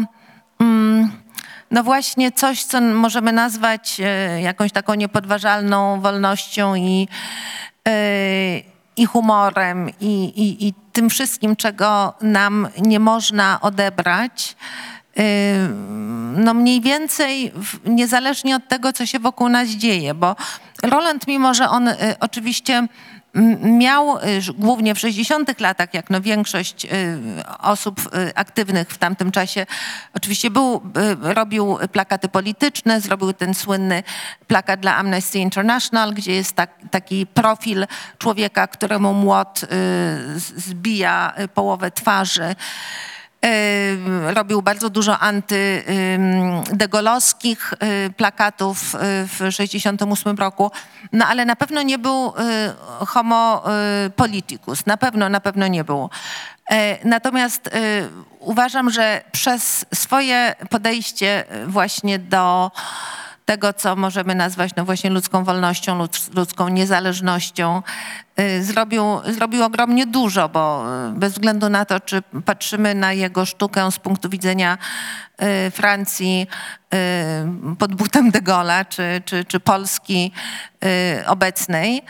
mm, 0.60 1.19
no 1.70 1.82
właśnie 1.82 2.32
coś, 2.32 2.64
co 2.64 2.80
możemy 2.80 3.32
nazwać 3.32 4.00
e, 4.04 4.40
jakąś 4.40 4.72
taką 4.72 4.94
niepodważalną 4.94 6.00
wolnością 6.00 6.74
i, 6.74 7.08
e, 7.88 7.92
i 8.96 9.06
humorem 9.06 9.90
i, 10.00 10.24
i, 10.24 10.66
i 10.68 10.74
tym 10.92 11.10
wszystkim, 11.10 11.56
czego 11.56 12.14
nam 12.22 12.68
nie 12.78 13.00
można 13.00 13.60
odebrać. 13.60 14.56
Y, 15.18 15.22
no 16.36 16.54
mniej 16.54 16.80
więcej 16.80 17.52
niezależnie 17.84 18.56
od 18.56 18.68
tego, 18.68 18.92
co 18.92 19.06
się 19.06 19.18
wokół 19.18 19.48
nas 19.48 19.68
dzieje, 19.68 20.14
bo 20.14 20.36
Roland, 20.82 21.26
mimo 21.26 21.54
że 21.54 21.68
on 21.68 21.90
oczywiście 22.20 22.86
miał 23.62 24.16
y, 24.16 24.20
głównie 24.58 24.94
w 24.94 24.98
60 24.98 25.60
latach, 25.60 25.94
jak 25.94 26.10
no 26.10 26.20
większość 26.20 26.84
y, 26.84 26.88
osób 27.58 28.00
y, 28.00 28.34
aktywnych 28.34 28.88
w 28.90 28.98
tamtym 28.98 29.32
czasie, 29.32 29.66
oczywiście 30.14 30.50
był, 30.50 30.82
robił 31.22 31.78
plakaty 31.92 32.28
polityczne, 32.28 33.00
zrobił 33.00 33.32
ten 33.32 33.54
słynny 33.54 34.02
plakat 34.46 34.80
dla 34.80 34.96
Amnesty 34.96 35.38
International, 35.38 36.14
gdzie 36.14 36.34
jest 36.34 36.56
tak, 36.56 36.70
taki 36.90 37.26
profil 37.26 37.86
człowieka, 38.18 38.66
któremu 38.66 39.14
młot 39.14 39.60
zbija 40.56 41.34
połowę 41.54 41.90
twarzy. 41.90 42.54
Robił 44.26 44.62
bardzo 44.62 44.90
dużo 44.90 45.18
antydegolowskich 45.18 47.72
y, 47.72 47.76
plakatów 48.16 48.94
y, 48.94 48.98
w 49.26 49.32
1968 49.32 50.36
roku, 50.36 50.70
no 51.12 51.26
ale 51.26 51.44
na 51.44 51.56
pewno 51.56 51.82
nie 51.82 51.98
był 51.98 52.28
y, 52.28 52.32
homo 53.06 53.64
politicus, 54.16 54.86
na 54.86 54.96
pewno, 54.96 55.28
na 55.28 55.40
pewno 55.40 55.66
nie 55.66 55.84
był. 55.84 56.10
E, 56.70 57.08
Natomiast 57.08 57.70
uważam, 58.38 58.90
że 58.90 59.22
przez 59.32 59.84
swoje 59.94 60.54
podejście 60.70 61.44
właśnie 61.66 62.18
do 62.18 62.70
tego, 63.50 63.72
co 63.72 63.96
możemy 63.96 64.34
nazwać 64.34 64.70
no 64.76 64.84
właśnie 64.84 65.10
ludzką 65.10 65.44
wolnością, 65.44 65.98
ludz- 65.98 66.34
ludzką 66.36 66.68
niezależnością, 66.68 67.82
y, 68.40 68.64
zrobił, 68.64 69.04
zrobił 69.26 69.64
ogromnie 69.64 70.06
dużo, 70.06 70.48
bo 70.48 70.84
y, 71.08 71.12
bez 71.12 71.32
względu 71.32 71.68
na 71.68 71.84
to, 71.84 72.00
czy 72.00 72.22
patrzymy 72.44 72.94
na 72.94 73.12
jego 73.12 73.44
sztukę 73.44 73.92
z 73.92 73.98
punktu 73.98 74.28
widzenia 74.28 74.78
y, 75.66 75.70
Francji 75.70 76.46
pod 77.78 77.94
butem 77.94 78.30
de 78.30 78.42
Gaulle'a, 78.42 78.84
czy, 78.88 79.22
czy, 79.24 79.44
czy 79.44 79.60
Polski 79.60 80.32
obecnej, 81.26 82.02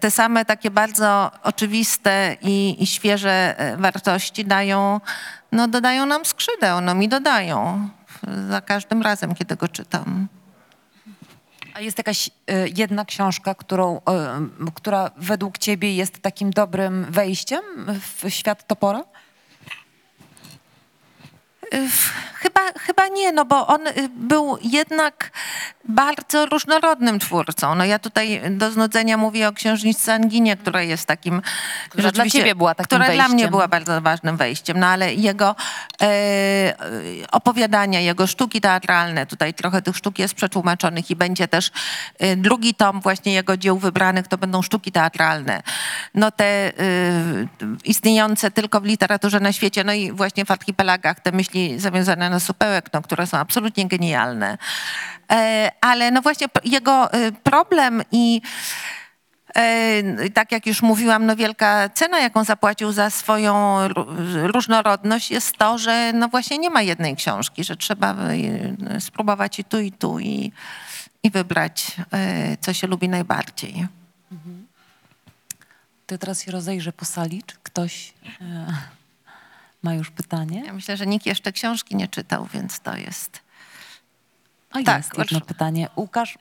te 0.00 0.10
same 0.10 0.44
takie 0.44 0.70
bardzo 0.70 1.30
oczywiste 1.42 2.36
i, 2.42 2.76
i 2.82 2.86
świeże 2.86 3.56
wartości 3.78 4.44
dają, 4.44 5.00
no 5.52 5.68
dodają 5.68 6.06
nam 6.06 6.24
skrzydeł, 6.24 6.80
no 6.80 6.94
mi 6.94 7.08
dodają 7.08 7.88
za 8.48 8.60
każdym 8.60 9.02
razem, 9.02 9.34
kiedy 9.34 9.56
go 9.56 9.68
czytam. 9.68 10.28
A 11.78 11.80
jest 11.80 11.98
jakaś 11.98 12.28
y, 12.28 12.32
jedna 12.76 13.04
książka, 13.04 13.54
którą, 13.54 13.96
y, 13.96 14.00
która 14.74 15.10
według 15.16 15.58
ciebie 15.58 15.94
jest 15.94 16.18
takim 16.18 16.50
dobrym 16.50 17.06
wejściem 17.10 17.60
w 18.00 18.30
świat 18.30 18.66
topora? 18.66 19.04
Chyba, 22.34 22.60
chyba 22.78 23.08
nie, 23.08 23.32
no 23.32 23.44
bo 23.44 23.66
on 23.66 23.86
y, 23.86 23.92
był 24.08 24.58
jednak 24.62 25.30
bardzo 25.88 26.46
różnorodnym 26.46 27.18
twórcą. 27.18 27.74
No 27.74 27.84
ja 27.84 27.98
tutaj 27.98 28.40
do 28.50 28.70
znudzenia 28.70 29.16
mówię 29.16 29.48
o 29.48 29.52
księżniczce 29.52 30.14
Anginie, 30.14 30.56
która 30.56 30.82
jest 30.82 31.06
takim... 31.06 31.42
Która 31.90 32.12
dla 32.12 32.26
ciebie 32.26 32.54
była 32.54 32.74
takim 32.74 32.86
Która 32.86 33.14
dla 33.14 33.24
mnie 33.24 33.28
wejściem. 33.28 33.50
była 33.50 33.68
bardzo 33.68 34.00
ważnym 34.00 34.36
wejściem, 34.36 34.80
no 34.80 34.86
ale 34.86 35.14
jego 35.14 35.56
e, 36.02 36.04
e, 36.04 36.76
opowiadania, 37.32 38.00
jego 38.00 38.26
sztuki 38.26 38.60
teatralne, 38.60 39.26
tutaj 39.26 39.54
trochę 39.54 39.82
tych 39.82 39.96
sztuk 39.96 40.18
jest 40.18 40.34
przetłumaczonych 40.34 41.10
i 41.10 41.16
będzie 41.16 41.48
też 41.48 41.70
e, 42.18 42.36
drugi 42.36 42.74
tom 42.74 43.00
właśnie 43.00 43.32
jego 43.32 43.56
dzieł 43.56 43.78
wybranych, 43.78 44.28
to 44.28 44.38
będą 44.38 44.62
sztuki 44.62 44.92
teatralne. 44.92 45.62
No 46.14 46.30
te 46.30 46.44
e, 46.44 46.72
istniejące 47.84 48.50
tylko 48.50 48.80
w 48.80 48.84
literaturze 48.84 49.40
na 49.40 49.52
świecie, 49.52 49.84
no 49.84 49.92
i 49.92 50.12
właśnie 50.12 50.44
w 50.44 50.50
archipelagach, 50.50 51.20
te 51.20 51.32
myśli 51.32 51.80
zawiązane 51.80 52.30
na 52.30 52.40
supełek, 52.40 52.90
no, 52.92 53.02
które 53.02 53.26
są 53.26 53.38
absolutnie 53.38 53.88
genialne. 53.88 54.58
E, 55.32 55.70
ale 55.80 56.10
no 56.10 56.22
właśnie 56.22 56.46
jego 56.64 57.12
e, 57.12 57.32
problem 57.32 58.02
i 58.12 58.40
E, 59.56 60.30
tak 60.30 60.52
jak 60.52 60.66
już 60.66 60.82
mówiłam, 60.82 61.26
no 61.26 61.36
wielka 61.36 61.88
cena, 61.88 62.20
jaką 62.20 62.44
zapłacił 62.44 62.92
za 62.92 63.10
swoją 63.10 63.78
ró- 63.88 64.46
różnorodność 64.46 65.30
jest 65.30 65.56
to, 65.56 65.78
że 65.78 66.12
no 66.14 66.28
właśnie 66.28 66.58
nie 66.58 66.70
ma 66.70 66.82
jednej 66.82 67.16
książki, 67.16 67.64
że 67.64 67.76
trzeba 67.76 68.14
e, 68.14 69.00
spróbować 69.00 69.58
i 69.58 69.64
tu, 69.64 69.80
i 69.80 69.92
tu 69.92 70.18
i, 70.18 70.52
i 71.22 71.30
wybrać, 71.30 71.96
e, 72.12 72.56
co 72.56 72.72
się 72.72 72.86
lubi 72.86 73.08
najbardziej. 73.08 73.86
To 76.06 76.18
teraz 76.18 76.42
się 76.42 76.52
rozejrzę 76.52 76.92
po 76.92 77.04
sali, 77.04 77.42
czy 77.46 77.56
ktoś 77.62 78.14
ma 79.82 79.94
już 79.94 80.10
pytanie? 80.10 80.62
Ja 80.66 80.72
myślę, 80.72 80.96
że 80.96 81.06
nikt 81.06 81.26
jeszcze 81.26 81.52
książki 81.52 81.96
nie 81.96 82.08
czytał, 82.08 82.48
więc 82.54 82.80
to 82.80 82.96
jest... 82.96 83.47
A 84.70 84.82
Tak, 84.82 84.96
jest 84.96 85.18
jedno 85.18 85.40
pytanie. 85.40 85.88
Łukasz, 85.96 86.38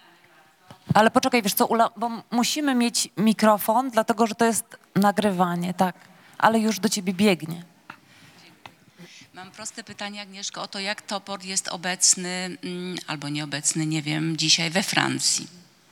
ale 0.94 1.12
poczekaj, 1.12 1.44
wiesz 1.44 1.54
co, 1.54 1.66
Ula, 1.66 1.90
bo 1.98 2.10
musimy 2.32 2.76
mieć 2.76 3.10
mikrofon, 3.18 3.90
dlatego 3.90 4.28
że 4.28 4.36
to 4.36 4.46
jest 4.46 4.64
nagrywanie, 4.96 5.74
tak. 5.74 5.96
Ale 6.38 6.60
już 6.60 6.80
do 6.80 6.90
ciebie 6.90 7.14
biegnie. 7.14 7.64
Mam 9.34 9.52
proste 9.52 9.84
pytanie, 9.84 10.22
Agnieszko, 10.22 10.62
o 10.62 10.68
to, 10.68 10.80
jak 10.80 11.02
topor 11.02 11.44
jest 11.46 11.68
obecny 11.68 12.58
mm, 12.64 12.98
albo 13.08 13.30
nieobecny, 13.30 13.86
nie 13.86 14.02
wiem, 14.02 14.38
dzisiaj 14.38 14.70
we 14.70 14.84
Francji. 14.84 15.48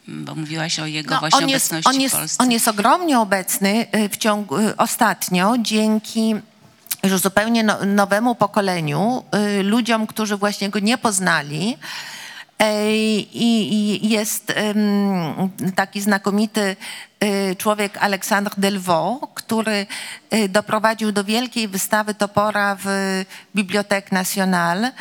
Mm, 0.08 0.26
Bo 0.26 0.36
mówiłaś 0.36 0.80
o 0.80 0.86
jego 0.86 1.20
właśnie 1.20 1.40
No, 1.40 1.46
on, 1.46 1.50
jest, 1.50 1.66
obecności 1.72 1.96
on, 1.96 2.02
jest, 2.02 2.16
w 2.16 2.18
Polsce. 2.18 2.44
on 2.44 2.52
jest 2.52 2.68
ogromnie 2.68 3.20
obecny 3.20 3.88
y, 3.96 4.10
w 4.10 4.18
ciągu, 4.18 4.58
y, 4.60 4.78
ostatnio 4.78 5.56
dzięki 5.60 6.36
już 7.04 7.22
zupełnie 7.22 7.64
no, 7.64 7.86
nowemu 7.86 8.36
pokoleniu, 8.36 9.24
y, 9.60 9.64
ludziom, 9.64 10.08
którzy 10.08 10.38
właśnie 10.38 10.70
go 10.70 10.80
nie 10.80 10.98
poznali. 10.98 11.78
Ej, 12.60 13.28
I, 13.34 14.10
jest 14.10 14.53
taki 15.76 16.01
znakomity 16.01 16.76
y, 17.24 17.56
człowiek 17.56 17.97
Alexandre 17.97 18.53
Delvaux, 18.58 19.28
który 19.36 19.86
y, 20.34 20.49
doprowadził 20.49 21.12
do 21.12 21.24
wielkiej 21.24 21.68
wystawy 21.68 22.14
topora 22.14 22.78
w 22.84 22.86
Bibliothèque 23.56 24.12
Nationale, 24.12 24.91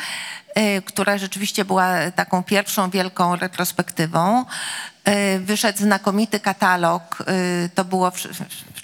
która 0.85 1.17
rzeczywiście 1.17 1.65
była 1.65 2.11
taką 2.15 2.43
pierwszą 2.43 2.89
wielką 2.89 3.35
retrospektywą. 3.35 4.45
Wyszedł 5.39 5.79
znakomity 5.79 6.39
katalog. 6.39 7.23
To 7.75 7.85
było 7.85 8.11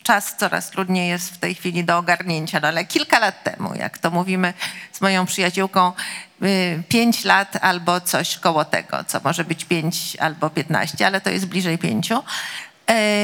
czas 0.04 0.36
coraz 0.38 0.70
trudniej 0.70 1.10
jest 1.10 1.34
w 1.34 1.38
tej 1.38 1.56
chwili 1.56 1.84
do 1.84 1.98
ogarnięcia, 1.98 2.60
no 2.60 2.68
ale 2.68 2.86
kilka 2.86 3.20
lat 3.20 3.44
temu, 3.44 3.76
jak 3.76 3.98
to 3.98 4.12
mówimy 4.12 4.54
z 4.92 5.02
moją 5.02 5.26
przyjaciółką, 5.26 5.94
y, 6.44 6.84
pięć 6.90 7.24
lat 7.24 7.58
albo 7.62 8.02
coś 8.02 8.38
koło 8.38 8.66
tego, 8.66 9.04
co 9.04 9.20
może 9.24 9.44
być 9.44 9.66
pięć 9.66 10.16
albo 10.16 10.50
piętnaście, 10.50 11.08
ale 11.08 11.22
to 11.22 11.30
jest 11.30 11.46
bliżej 11.46 11.78
pięciu. 11.78 12.24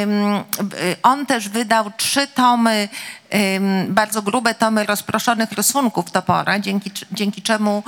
Ym, 0.02 0.36
y, 0.36 0.96
On 1.04 1.26
też 1.26 1.50
wydał 1.50 1.92
trzy 1.98 2.28
tomy, 2.28 2.90
bardzo 3.88 4.22
grube 4.22 4.56
tomy 4.56 4.86
rozproszonych 4.86 5.52
rysunków 5.52 6.12
topora, 6.12 6.60
dzięki, 6.60 6.92
dzięki 7.12 7.42
czemu 7.42 7.84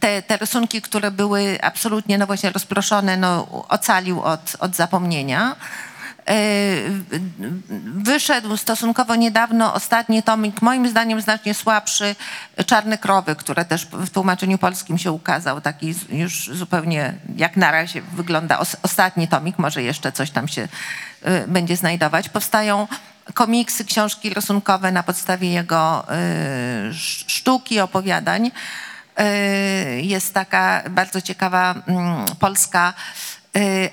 te, 0.00 0.22
te 0.22 0.36
rysunki, 0.36 0.82
które 0.82 1.10
były 1.10 1.58
absolutnie 1.62 2.18
no 2.18 2.26
właśnie 2.26 2.50
rozproszone, 2.50 3.16
no, 3.16 3.46
ocalił 3.68 4.22
od, 4.22 4.56
od 4.58 4.76
zapomnienia. 4.76 5.56
Y, 6.30 6.90
Wyszedł 7.94 8.56
stosunkowo 8.56 9.14
niedawno 9.14 9.74
ostatni 9.74 10.22
tomik, 10.22 10.62
moim 10.62 10.88
zdaniem 10.88 11.20
znacznie 11.20 11.54
słabszy, 11.54 12.16
Czarne 12.66 12.98
Krowy, 12.98 13.36
które 13.36 13.64
też 13.64 13.86
w 13.86 14.10
tłumaczeniu 14.10 14.58
polskim 14.58 14.98
się 14.98 15.12
ukazał. 15.12 15.60
Taki 15.60 15.94
już 16.10 16.50
zupełnie 16.52 17.14
jak 17.36 17.56
na 17.56 17.70
razie 17.70 18.02
wygląda 18.02 18.58
os- 18.58 18.76
ostatni 18.82 19.28
tomik, 19.28 19.58
może 19.58 19.82
jeszcze 19.82 20.12
coś 20.12 20.30
tam 20.30 20.48
się 20.48 20.62
y, 20.62 20.68
będzie 21.48 21.76
znajdować. 21.76 22.28
Powstają 22.28 22.88
komiksy, 23.34 23.84
książki 23.84 24.34
rysunkowe 24.34 24.92
na 24.92 25.02
podstawie 25.02 25.50
jego 25.52 26.04
sz- 26.90 27.30
sztuki, 27.30 27.80
opowiadań. 27.80 28.50
Jest 30.02 30.34
taka 30.34 30.82
bardzo 30.90 31.20
ciekawa 31.20 31.74
mm, 31.86 32.24
polska 32.40 32.94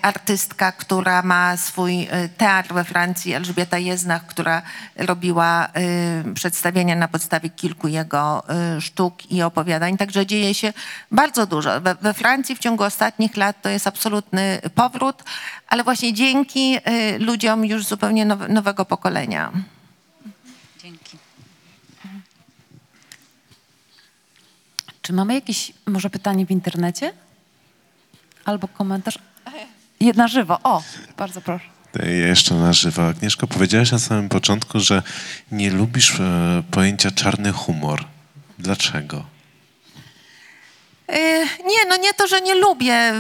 artystka, 0.02 0.72
która 0.72 1.22
ma 1.22 1.58
swój 1.58 2.04
y, 2.04 2.30
teatr 2.38 2.74
we 2.74 2.84
Francji, 2.84 3.34
Elżbieta 3.34 3.78
Jeznach, 3.78 4.28
która 4.28 4.62
robiła 4.96 5.68
y, 6.30 6.34
przedstawienia 6.34 6.96
na 6.96 7.08
podstawie 7.08 7.50
kilku 7.50 7.88
jego 7.88 8.44
y, 8.78 8.82
sztuk 8.82 9.32
i 9.32 9.42
opowiadań. 9.42 9.98
Także 9.98 10.26
dzieje 10.26 10.54
się 10.54 10.74
bardzo 11.12 11.46
dużo. 11.46 11.82
We, 11.82 12.14
Francji 12.14 12.56
w 12.56 12.60
ciągu 12.60 12.84
ostatnich 12.84 13.38
lat 13.38 13.62
to 13.62 13.70
jest 13.70 13.88
absolutny 13.88 14.62
powrót, 14.76 15.24
ale 15.68 15.84
właśnie 15.84 16.14
dzięki 16.14 16.78
y, 16.78 17.20
ludziom 17.20 17.66
już 17.66 17.86
zupełnie 17.86 18.26
now, 18.26 18.40
nowego 18.50 18.86
pokolenia. 18.86 19.52
Dzięki. 20.78 21.18
Czy 25.02 25.14
mamy 25.14 25.34
jakieś 25.34 25.74
może 25.88 26.10
pytanie 26.10 26.46
w 26.46 26.52
internecie? 26.52 27.14
Albo 28.46 28.68
komentarz? 28.68 29.20
Jedna 30.00 30.28
żywo. 30.28 30.60
O, 30.64 30.84
bardzo 31.18 31.42
proszę. 31.42 31.66
Jeszcze 32.28 32.56
na 32.56 32.74
żywo. 32.74 33.08
Agnieszko, 33.08 33.48
powiedziałaś 33.48 33.92
na 33.92 34.00
samym 34.00 34.30
początku, 34.30 34.80
że 34.80 35.04
nie 35.52 35.72
lubisz 35.72 36.20
e, 36.20 36.64
pojęcia 36.72 37.12
czarny 37.12 37.52
humor. 37.52 38.06
Dlaczego? 38.60 39.26
Y, 41.12 41.16
Nie, 41.66 41.90
no 41.90 41.98
nie 41.98 42.14
to, 42.14 42.28
że 42.28 42.42
nie 42.42 42.56
lubię. 42.56 43.14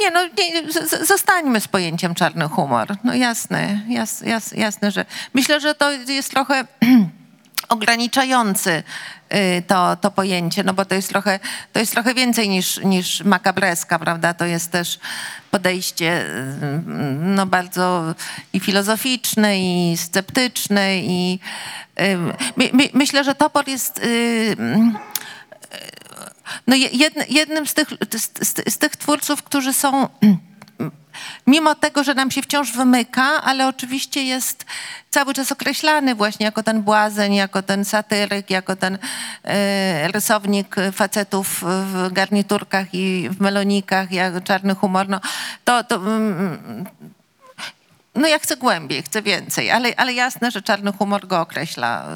Nie, 0.00 0.10
no 0.10 0.20
nie, 0.38 0.72
zostańmy 1.06 1.60
z 1.60 1.68
pojęciem 1.68 2.14
czarny 2.14 2.48
humor. 2.48 2.96
No 3.04 3.14
jasne, 3.14 3.80
jas, 3.88 4.20
jas, 4.20 4.52
jasne, 4.52 4.90
że 4.90 5.04
myślę, 5.34 5.60
że 5.60 5.74
to 5.74 5.90
jest 5.92 6.30
trochę 6.30 6.64
ograniczający 7.68 8.82
to, 9.66 9.96
to 9.96 10.10
pojęcie, 10.10 10.62
no 10.64 10.74
bo 10.74 10.84
to 10.84 10.94
jest 10.94 11.08
trochę, 11.08 11.40
to 11.72 11.80
jest 11.80 11.92
trochę 11.92 12.14
więcej 12.14 12.48
niż, 12.48 12.80
niż 12.84 13.24
makabreska, 13.24 13.98
prawda? 13.98 14.34
To 14.34 14.44
jest 14.44 14.70
też 14.72 14.98
podejście 15.50 16.22
y, 16.22 16.82
no 17.18 17.46
bardzo 17.46 18.14
i 18.52 18.60
filozoficzne, 18.60 19.60
i 19.60 19.96
sceptyczne, 19.96 20.98
i 20.98 21.38
y, 22.00 22.16
my, 22.56 22.70
my, 22.72 22.88
myślę, 22.94 23.24
że 23.24 23.34
topor 23.34 23.68
jest 23.68 23.98
y, 23.98 24.56
no 26.66 26.76
je- 26.76 26.88
jedn, 26.92 27.20
jednym 27.28 27.66
z 27.66 27.74
tych, 27.74 27.88
z, 28.16 28.72
z 28.74 28.78
tych 28.78 28.96
twórców, 28.96 29.42
którzy 29.42 29.72
są 29.72 30.08
mimo 31.46 31.74
tego, 31.74 32.04
że 32.04 32.14
nam 32.14 32.30
się 32.30 32.42
wciąż 32.42 32.72
wymyka, 32.72 33.42
ale 33.42 33.68
oczywiście 33.68 34.22
jest 34.22 34.66
cały 35.10 35.34
czas 35.34 35.52
określany 35.52 36.14
właśnie 36.14 36.46
jako 36.46 36.62
ten 36.62 36.82
błazen, 36.82 37.32
jako 37.32 37.62
ten 37.62 37.84
satyryk, 37.84 38.50
jako 38.50 38.76
ten 38.76 38.98
e, 39.44 40.12
rysownik 40.12 40.76
facetów 40.92 41.60
w 41.62 42.12
garniturkach 42.12 42.86
i 42.92 43.28
w 43.30 43.40
melonikach, 43.40 44.12
jak 44.12 44.44
czarny 44.44 44.74
humor. 44.74 45.08
No, 45.08 45.20
to, 45.64 45.84
to, 45.84 45.96
mm, 45.96 46.86
no 48.14 48.28
ja 48.28 48.38
chcę 48.38 48.56
głębiej, 48.56 49.02
chcę 49.02 49.22
więcej, 49.22 49.70
ale, 49.70 49.92
ale 49.96 50.12
jasne, 50.12 50.50
że 50.50 50.62
czarny 50.62 50.92
humor 50.92 51.26
go 51.26 51.40
określa. 51.40 52.06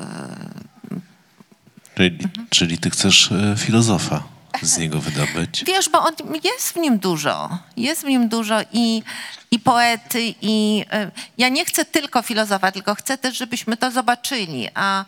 Czyli, 1.95 2.19
czyli 2.51 2.79
ty 2.79 2.91
chcesz 2.91 3.33
e, 3.33 3.55
filozofa 3.57 4.32
z 4.63 4.79
niego 4.79 5.01
wydobyć. 5.01 5.65
Wiesz, 5.65 5.89
bo 5.89 6.01
on, 6.01 6.15
jest 6.45 6.73
w 6.73 6.77
nim 6.77 6.99
dużo. 6.99 7.59
Jest 7.77 8.03
w 8.03 8.05
nim 8.05 8.29
dużo 8.29 8.61
i, 8.73 9.03
i 9.51 9.59
poety, 9.59 10.35
i 10.43 10.85
y, 10.95 11.11
ja 11.39 11.49
nie 11.49 11.65
chcę 11.65 11.85
tylko 11.85 12.23
filozofa, 12.23 12.73
tylko 12.73 12.95
chcę 12.95 13.19
też, 13.19 13.37
żebyśmy 13.37 13.77
to 13.77 13.91
zobaczyli. 13.91 14.69
A 14.75 15.05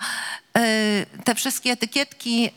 y, 0.58 1.06
te 1.24 1.34
wszystkie 1.34 1.70
etykietki 1.70 2.46
y, 2.46 2.50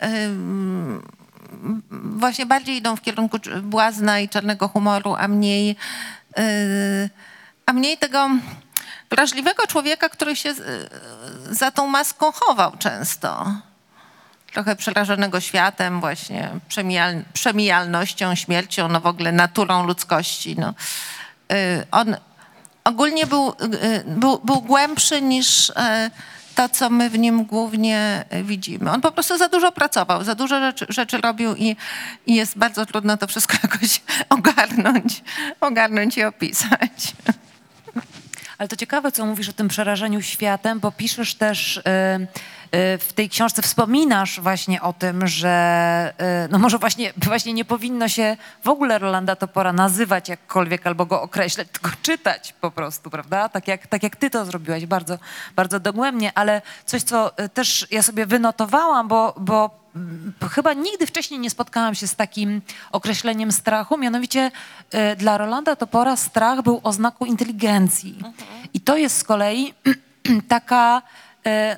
właśnie 1.91 2.45
bardziej 2.45 2.77
idą 2.77 2.95
w 2.95 3.01
kierunku 3.01 3.37
błazna 3.61 4.19
i 4.19 4.29
czarnego 4.29 4.67
humoru, 4.67 5.15
a 5.15 5.27
mniej, 5.27 5.75
a 7.65 7.73
mniej 7.73 7.97
tego 7.97 8.29
wrażliwego 9.09 9.67
człowieka, 9.67 10.09
który 10.09 10.35
się 10.35 10.55
za 11.49 11.71
tą 11.71 11.87
maską 11.87 12.31
chował 12.31 12.77
często 12.77 13.51
trochę 14.57 14.75
przerażonego 14.75 15.39
światem, 15.39 15.99
właśnie 15.99 16.49
przemijal, 16.67 17.23
przemijalnością, 17.33 18.35
śmiercią, 18.35 18.87
no 18.87 19.01
w 19.01 19.05
ogóle 19.05 19.31
naturą 19.31 19.85
ludzkości. 19.85 20.55
No. 20.59 20.73
Y, 21.51 21.87
On 21.91 22.15
ogólnie 22.83 23.25
był, 23.25 23.49
y, 23.49 24.03
był, 24.07 24.39
był 24.39 24.61
głębszy 24.61 25.21
niż 25.21 25.69
e, 25.75 26.11
to, 26.55 26.69
co 26.69 26.89
my 26.89 27.09
w 27.09 27.19
nim 27.19 27.45
głównie 27.45 28.25
widzimy. 28.43 28.91
On 28.91 29.01
po 29.01 29.11
prostu 29.11 29.37
za 29.37 29.49
dużo 29.49 29.71
pracował, 29.71 30.23
za 30.23 30.35
dużo 30.35 30.59
rzeczy, 30.59 30.85
rzeczy 30.89 31.17
robił 31.17 31.55
i, 31.55 31.75
i 32.25 32.35
jest 32.35 32.57
bardzo 32.57 32.85
trudno 32.85 33.17
to 33.17 33.27
wszystko 33.27 33.57
jakoś 33.63 34.01
ogarnąć, 34.29 35.23
ogarnąć 35.61 36.17
i 36.17 36.23
opisać. 36.23 37.13
Ale 38.57 38.69
to 38.69 38.75
ciekawe, 38.75 39.11
co 39.11 39.25
mówisz 39.25 39.49
o 39.49 39.53
tym 39.53 39.67
przerażeniu 39.67 40.21
światem, 40.21 40.79
bo 40.79 40.91
piszesz 40.91 41.35
też 41.35 41.77
y, 41.77 41.81
y, 41.81 42.27
w 42.71 43.09
tej 43.15 43.29
książce, 43.29 43.61
wspominasz 43.61 44.39
właśnie 44.39 44.81
o 44.81 44.93
tym, 44.93 45.27
że 45.27 46.13
y, 46.45 46.51
no 46.51 46.59
może 46.59 46.77
właśnie, 46.77 47.13
właśnie 47.27 47.53
nie 47.53 47.65
powinno 47.65 48.07
się 48.07 48.37
w 48.63 48.69
ogóle 48.69 48.99
Rolanda 48.99 49.35
Topora 49.35 49.73
nazywać 49.73 50.29
jakkolwiek 50.29 50.87
albo 50.87 51.05
go 51.05 51.21
określać, 51.21 51.67
tylko 51.81 51.91
czytać 52.01 52.53
po 52.61 52.71
prostu, 52.71 53.09
prawda? 53.09 53.49
Tak 53.49 53.67
jak, 53.67 53.87
tak 53.87 54.03
jak 54.03 54.15
ty 54.15 54.29
to 54.29 54.45
zrobiłaś 54.45 54.85
bardzo, 54.85 55.17
bardzo 55.55 55.79
dogłębnie, 55.79 56.31
ale 56.35 56.61
coś, 56.85 57.03
co 57.03 57.39
y, 57.39 57.49
też 57.49 57.87
ja 57.91 58.03
sobie 58.03 58.25
wynotowałam, 58.25 59.07
bo, 59.07 59.35
bo 59.37 59.69
mm, 59.95 60.33
chyba 60.51 60.73
nigdy 60.73 61.07
wcześniej 61.07 61.39
nie 61.39 61.49
spotkałam 61.49 61.95
się 61.95 62.07
z 62.07 62.15
takim 62.15 62.61
określeniem 62.91 63.51
strachu. 63.51 63.97
Mianowicie 63.97 64.51
y, 64.93 65.15
dla 65.15 65.37
Rolanda 65.37 65.75
Topora 65.75 66.15
strach 66.15 66.61
był 66.61 66.81
oznaką 66.83 67.25
inteligencji. 67.25 68.17
I 68.73 68.81
to 68.81 68.97
jest 68.97 69.17
z 69.17 69.23
kolei 69.23 69.73
taka, 70.47 71.01
y, 71.01 71.17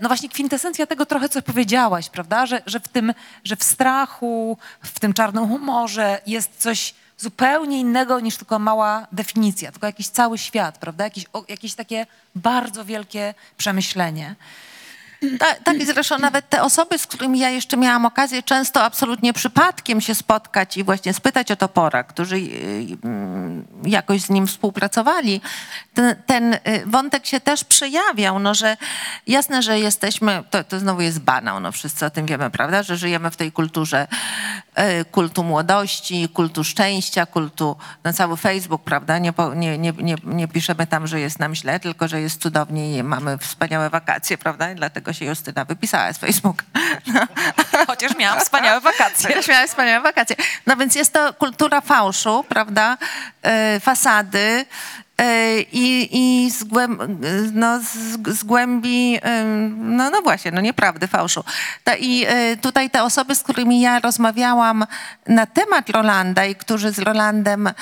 no 0.02 0.08
właśnie 0.10 0.30
kwintesencja 0.30 0.86
tego 0.88 1.06
trochę, 1.06 1.30
co 1.30 1.42
powiedziałaś, 1.42 2.10
prawda? 2.10 2.46
Że, 2.46 2.62
że, 2.66 2.80
w 2.80 2.88
tym, 2.88 3.14
że 3.44 3.56
w 3.56 3.64
strachu, 3.64 4.58
w 4.84 5.00
tym 5.00 5.14
czarnym 5.14 5.48
humorze 5.48 6.22
jest 6.28 6.52
coś 6.58 6.94
zupełnie 7.18 7.80
innego 7.80 8.20
niż 8.20 8.38
tylko 8.38 8.60
mała 8.60 9.08
definicja, 9.12 9.72
tylko 9.72 9.88
jakiś 9.88 10.08
cały 10.08 10.38
świat, 10.38 10.78
prawda? 10.78 11.04
Jakieś, 11.04 11.26
jakieś 11.48 11.76
takie 11.76 12.06
bardzo 12.36 12.86
wielkie 12.86 13.34
przemyślenie. 13.58 14.36
Tak, 15.64 15.76
i 15.76 15.86
zresztą 15.86 16.18
nawet 16.18 16.50
te 16.50 16.62
osoby, 16.62 16.98
z 16.98 17.08
którymi 17.08 17.40
ja 17.40 17.50
jeszcze 17.50 17.78
miałam 17.78 18.06
okazję 18.06 18.44
często 18.44 18.84
absolutnie 18.84 19.34
przypadkiem 19.34 20.02
się 20.02 20.16
spotkać 20.16 20.78
i 20.78 20.84
właśnie 20.84 21.14
spytać 21.14 21.52
o 21.52 21.56
Topora, 21.56 22.04
którzy 22.04 22.36
y, 22.36 22.98
mm, 23.04 23.66
jakoś 23.86 24.22
z 24.22 24.30
nim 24.30 24.48
współpracowali, 24.48 25.42
ten, 25.94 26.16
ten 26.26 26.54
y, 26.54 26.60
wątek 26.86 27.26
się 27.26 27.40
też 27.40 27.64
przejawiał, 27.64 28.40
no 28.40 28.54
że 28.54 28.78
jasne, 29.28 29.62
że 29.62 29.80
jesteśmy, 29.80 30.44
to, 30.50 30.64
to 30.64 30.80
znowu 30.80 31.02
jest 31.02 31.20
banał, 31.20 31.60
no 31.60 31.72
wszyscy 31.72 32.06
o 32.06 32.10
tym 32.10 32.26
wiemy, 32.26 32.50
prawda, 32.50 32.84
że 32.84 32.98
żyjemy 32.98 33.32
w 33.32 33.36
tej 33.36 33.52
kulturze 33.52 34.08
y, 34.08 34.69
kultu 35.12 35.44
młodości, 35.44 36.30
kultu 36.34 36.64
szczęścia, 36.64 37.26
kultu, 37.26 37.78
no 38.04 38.14
cały 38.14 38.38
Facebook, 38.38 38.84
prawda, 38.84 39.18
nie, 39.18 39.34
nie, 39.56 39.78
nie, 39.78 40.16
nie, 40.24 40.48
piszemy 40.48 40.88
tam, 40.88 41.08
że 41.08 41.20
jest 41.20 41.40
nam 41.40 41.56
źle, 41.56 41.80
tylko 41.80 42.08
że 42.08 42.22
jest 42.22 42.42
cudownie 42.42 42.98
i 42.98 43.04
mamy 43.04 43.38
wspaniałe 43.38 43.90
wakacje, 43.90 44.38
prawda, 44.38 44.72
i 44.72 44.76
dlatego 44.76 45.14
się 45.14 45.26
Justyna 45.26 45.66
wypisała 45.66 46.14
z 46.14 46.18
Facebooka. 46.18 46.66
No. 47.14 47.28
Chociaż 47.88 48.18
miałam 48.18 48.40
wspaniałe 48.40 48.82
wakacje. 48.82 49.30
Chociaż 49.30 49.48
miałam 49.48 49.68
wspaniałe 49.68 50.04
wakacje. 50.04 50.36
No 50.66 50.78
więc 50.78 50.96
jest 50.96 51.14
to 51.14 51.34
kultura 51.34 51.82
fałszu, 51.82 52.46
prawda, 52.50 52.98
e, 53.42 53.80
fasady, 53.80 54.40
e, 54.40 54.66
i, 55.72 56.10
i 56.12 56.52
z, 56.52 56.64
głęb, 56.64 57.02
no, 57.54 57.80
z, 57.80 58.38
z 58.40 58.44
głębi, 58.44 59.20
e, 59.22 59.44
no, 59.78 60.10
no 60.10 60.22
właśnie, 60.22 60.52
no 60.52 60.62
nieprawdy, 60.62 61.08
fałszu. 61.08 61.44
Ta, 61.84 61.96
I 61.96 62.26
e, 62.28 62.58
tutaj 62.58 62.90
te 62.90 63.04
osoby, 63.04 63.36
z 63.36 63.44
którymi 63.44 63.82
ja 63.82 64.00
rozmawiałam 64.00 64.86
na 65.28 65.46
temat 65.46 65.90
Rolanda 65.90 66.46
i 66.46 66.56
którzy 66.56 66.92
z 66.92 67.00
Rolandem 67.00 67.68
e, 67.68 67.74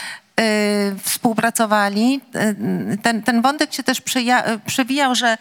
współpracowali, 1.04 2.22
e, 2.36 2.56
ten, 2.98 3.24
ten 3.24 3.42
wątek 3.42 3.74
się 3.74 3.84
też 3.84 4.02
przewijał, 4.66 5.16
że 5.16 5.28
e, 5.28 5.38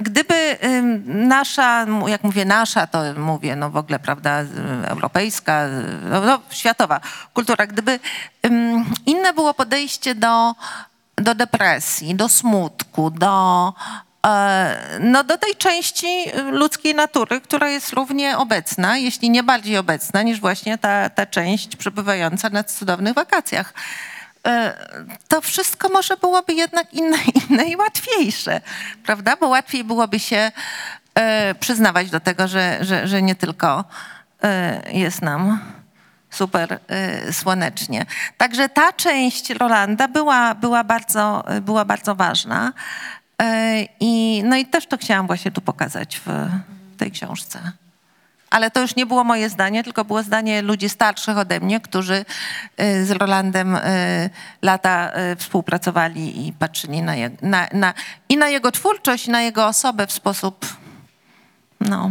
Gdyby 0.00 0.56
ym, 0.64 1.02
nasza, 1.28 1.86
jak 2.06 2.24
mówię 2.24 2.44
nasza, 2.44 2.86
to 2.86 3.02
mówię 3.16 3.56
no 3.56 3.70
w 3.70 3.76
ogóle, 3.76 3.98
prawda, 3.98 4.44
europejska, 4.84 5.68
no, 6.10 6.20
no, 6.20 6.40
światowa 6.50 7.00
kultura, 7.34 7.66
gdyby 7.66 8.00
inne 9.06 9.32
było 9.32 9.54
podejście 9.54 10.14
do, 10.14 10.54
do 11.16 11.34
depresji, 11.34 12.14
do 12.14 12.28
smutku, 12.28 13.10
do, 13.10 13.72
e, 14.26 14.98
no, 15.00 15.24
do 15.24 15.38
tej 15.38 15.56
części 15.56 16.24
ludzkiej 16.50 16.94
natury, 16.94 17.40
która 17.40 17.68
jest 17.68 17.92
równie 17.92 18.38
obecna, 18.38 18.98
jeśli 18.98 19.30
nie 19.30 19.42
bardziej 19.42 19.78
obecna, 19.78 20.22
niż 20.22 20.40
właśnie 20.40 20.78
ta, 20.78 21.10
ta 21.10 21.26
część 21.26 21.76
przebywająca 21.76 22.50
na 22.50 22.64
cudownych 22.64 23.14
wakacjach. 23.14 23.74
e, 23.74 24.11
to 25.28 25.40
wszystko 25.40 25.88
może 25.88 26.16
byłoby 26.16 26.54
jednak 26.54 26.94
inne, 26.94 27.16
inne 27.50 27.64
i 27.64 27.76
łatwiejsze, 27.76 28.60
prawda? 29.04 29.36
Bo 29.36 29.48
łatwiej 29.48 29.84
byłoby 29.84 30.18
się 30.18 30.52
e, 31.14 31.54
przyznawać 31.54 32.10
do 32.10 32.20
tego, 32.20 32.48
że, 32.48 32.78
że, 32.80 33.08
że 33.08 33.22
nie 33.22 33.34
tylko 33.34 33.84
e, 34.42 34.92
jest 34.92 35.22
nam 35.22 35.60
super 36.30 36.78
e, 36.88 37.32
słonecznie. 37.32 38.06
Także 38.36 38.68
ta 38.68 38.92
część 38.92 39.50
Rolanda 39.50 40.08
była, 40.08 40.54
była, 40.54 40.84
bardzo, 40.84 41.44
była 41.62 41.84
bardzo 41.84 42.14
ważna. 42.14 42.72
E, 43.42 43.82
I, 44.00 44.42
no 44.44 44.56
i 44.56 44.66
też 44.66 44.86
to 44.86 44.98
chciałam 44.98 45.26
właśnie 45.26 45.50
tu 45.50 45.60
pokazać 45.60 46.20
w 46.26 46.48
tej 46.98 47.10
książce. 47.10 47.72
Ale 48.52 48.70
to 48.70 48.80
już 48.80 48.96
nie 48.96 49.06
było 49.06 49.24
moje 49.24 49.48
zdanie, 49.48 49.84
tylko 49.84 50.04
było 50.04 50.22
zdanie 50.22 50.62
ludzi 50.62 50.88
starszych 50.88 51.38
ode 51.38 51.60
mnie, 51.60 51.80
którzy 51.80 52.24
y, 52.80 53.06
z 53.06 53.10
Rolandem 53.10 53.76
y, 53.76 53.80
lata 54.62 55.12
y, 55.32 55.36
współpracowali 55.36 56.48
i 56.48 56.52
patrzyli 56.52 57.02
na, 57.02 57.16
je, 57.16 57.30
na, 57.42 57.68
na, 57.72 57.94
i 58.28 58.36
na 58.36 58.48
jego 58.48 58.72
twórczość, 58.72 59.26
i 59.26 59.30
na 59.30 59.42
jego 59.42 59.66
osobę 59.66 60.06
w 60.06 60.12
sposób 60.12 60.66
no, 61.80 62.10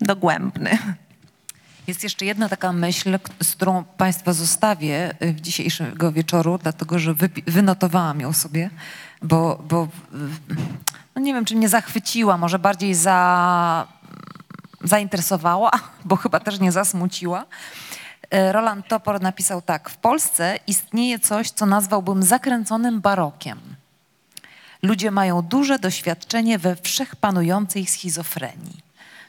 dogłębny. 0.00 0.78
Jest 1.86 2.02
jeszcze 2.02 2.24
jedna 2.24 2.48
taka 2.48 2.72
myśl, 2.72 3.18
z 3.42 3.54
którą 3.54 3.84
Państwa 3.84 4.32
zostawię 4.32 5.14
w 5.20 5.40
dzisiejszego 5.40 6.12
wieczoru, 6.12 6.58
dlatego 6.62 6.98
że 6.98 7.14
wynotowałam 7.46 8.20
ją 8.20 8.32
sobie, 8.32 8.70
bo, 9.22 9.62
bo 9.68 9.88
no 11.14 11.22
nie 11.22 11.34
wiem, 11.34 11.44
czy 11.44 11.56
mnie 11.56 11.68
zachwyciła, 11.68 12.38
może 12.38 12.58
bardziej 12.58 12.94
za, 12.94 13.86
zainteresowała, 14.84 15.70
bo 16.04 16.16
chyba 16.16 16.40
też 16.40 16.60
nie 16.60 16.72
zasmuciła. 16.72 17.44
E, 18.30 18.52
Roland 18.52 18.88
Topor 18.88 19.20
napisał 19.20 19.62
tak. 19.62 19.90
W 19.90 19.96
Polsce 19.96 20.58
istnieje 20.66 21.18
coś, 21.18 21.50
co 21.50 21.66
nazwałbym 21.66 22.22
zakręconym 22.22 23.00
barokiem. 23.00 23.60
Ludzie 24.82 25.10
mają 25.10 25.42
duże 25.42 25.78
doświadczenie 25.78 26.58
we 26.58 26.76
wszechpanującej 26.76 27.86
schizofrenii. 27.86 28.80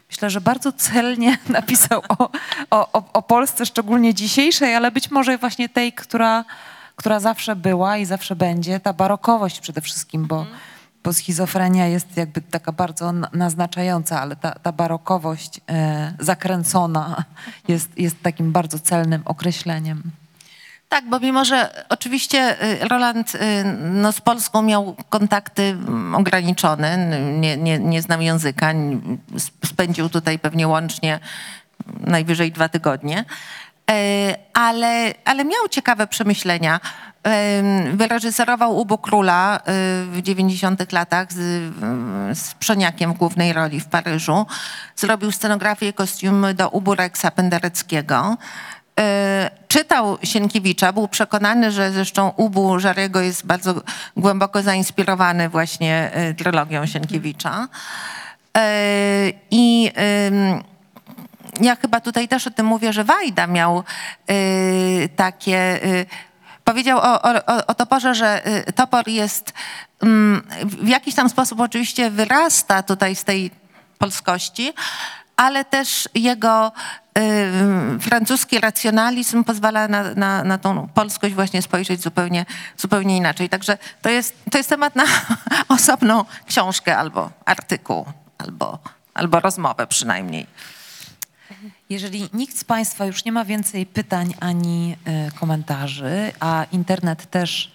Myślę, 0.09 0.29
że 0.29 0.41
bardzo 0.41 0.71
celnie 0.71 1.37
napisał 1.49 2.01
o, 2.09 2.29
o, 2.71 3.03
o, 3.13 3.21
Polsce, 3.21 3.65
szczególnie 3.65 4.13
dzisiejszej, 4.13 4.75
ale 4.75 4.91
być 4.91 5.11
może 5.11 5.37
właśnie 5.37 5.69
tej, 5.69 5.93
która, 5.93 6.45
która 6.95 7.19
zawsze 7.19 7.55
była 7.55 7.97
i 7.97 8.05
zawsze 8.05 8.35
będzie, 8.35 8.79
ta 8.79 8.93
barokowość 8.93 9.59
przede 9.59 9.81
wszystkim, 9.81 10.25
bo, 10.27 10.45
bo 11.03 11.13
schizofrenia 11.13 11.87
jest 11.87 12.17
jakby 12.17 12.41
taka 12.41 12.71
bardzo 12.71 13.11
na- 13.11 13.29
naznaczająca, 13.33 14.21
ale 14.21 14.35
ta, 14.35 14.51
ta 14.51 14.71
barokowość 14.71 15.61
e, 15.69 16.13
zakręcona 16.19 17.23
jest, 17.67 17.99
jest 17.99 18.23
takim 18.23 18.51
bardzo 18.51 18.79
celnym 18.79 19.21
określeniem. 19.25 20.03
Tak, 20.89 21.09
bo 21.09 21.19
mimo, 21.19 21.45
że 21.45 21.85
oczywiście 21.89 22.63
y, 22.83 22.87
Roland 22.87 23.35
y, 23.35 23.39
no, 23.81 24.11
z 24.11 24.21
Polską 24.21 24.61
miał 24.61 24.95
kontakty 25.09 25.63
mm, 25.63 26.15
ograniczone, 26.15 26.97
nie, 27.39 27.57
nie, 27.57 27.79
nie 27.79 28.01
znał 28.01 28.21
języka, 28.21 28.73
spędził 29.65 30.09
tutaj 30.09 30.39
pewnie 30.39 30.67
łącznie 30.67 31.19
najwyżej 31.99 32.51
dwa 32.51 32.69
tygodnie, 32.69 33.25
E, 33.91 34.35
ale, 34.53 35.13
ale 35.25 35.45
miał 35.45 35.67
ciekawe 35.69 36.07
przemyślenia. 36.07 36.79
Wyreżyserował 37.93 38.77
Ubu 38.77 38.97
Króla 38.97 39.57
y, 39.57 39.61
w 40.05 40.19
90 40.21 40.91
latach 40.91 41.33
z, 41.33 41.37
y, 41.37 42.35
z 42.35 42.53
w 43.07 43.13
głównej 43.13 43.53
roli 43.53 43.79
w 43.79 43.85
Paryżu. 43.85 44.45
Zrobił 44.95 45.31
scenografię 45.31 45.87
i 45.87 45.93
kostiumy 45.93 46.53
do 46.53 46.69
Ubu 46.69 46.95
Rexa 46.95 47.31
Pendereckiego. 47.35 48.37
E, 48.99 49.51
czytał 49.67 50.17
Sienkiewicza, 50.23 50.93
był 50.93 51.07
przekonany, 51.07 51.71
że 51.71 51.91
zresztą 51.91 52.33
Ubu 52.37 52.79
Żarego 52.79 53.21
jest 53.21 53.45
bardzo 53.45 53.81
głęboko 54.17 54.61
zainspirowany 54.61 55.49
właśnie 55.49 56.11
trylogią 56.37 56.85
Sienkiewicza. 56.85 57.67
I 59.51 59.91
ja 61.61 61.75
chyba 61.75 61.99
tutaj 61.99 62.27
też 62.27 62.47
o 62.47 62.51
tym 62.51 62.65
mówię, 62.65 62.93
że 62.93 63.03
Wajda 63.03 63.47
miał 63.47 63.83
y, 64.31 65.09
takie. 65.15 65.79
Powiedział 66.63 66.97
o, 66.97 67.21
o, 67.21 67.45
o- 67.45 67.67
o 67.67 67.75
toporze, 67.75 68.15
że 68.15 68.47
y, 68.67 68.73
topor 68.73 69.07
jest 69.07 69.53
mm, 70.01 70.47
w 70.65 70.87
jakiś 70.87 71.15
tam 71.15 71.29
sposób 71.29 71.59
oczywiście 71.59 72.09
wyrasta 72.11 72.83
tutaj 72.83 73.15
z 73.15 73.23
tej 73.23 73.51
polskości, 73.97 74.73
ale 75.35 75.65
też 75.65 76.09
jego 76.15 76.71
y, 77.17 77.99
francuski 77.99 78.59
racjonalizm 78.59 79.43
pozwala 79.43 79.87
na, 79.87 80.03
na, 80.15 80.43
na 80.43 80.57
tą 80.57 80.87
polskość 80.87 81.35
właśnie 81.35 81.61
spojrzeć 81.61 82.01
zupełnie, 82.01 82.45
zupełnie 82.77 83.17
inaczej. 83.17 83.49
Także 83.49 83.77
to 84.01 84.09
jest, 84.09 84.35
to 84.51 84.57
jest 84.57 84.69
temat 84.69 84.95
na 84.95 85.03
osobną 85.75 86.25
książkę 86.47 86.97
albo 86.97 87.31
artykuł, 87.45 88.05
albo, 88.37 88.79
albo 89.13 89.39
rozmowę 89.39 89.87
przynajmniej. 89.87 90.47
Jeżeli 91.89 92.29
nikt 92.33 92.57
z 92.57 92.63
Państwa 92.63 93.05
już 93.05 93.25
nie 93.25 93.31
ma 93.31 93.45
więcej 93.45 93.85
pytań 93.85 94.33
ani 94.39 94.95
e, 95.05 95.31
komentarzy, 95.31 96.31
a 96.39 96.65
internet 96.71 97.29
też 97.29 97.71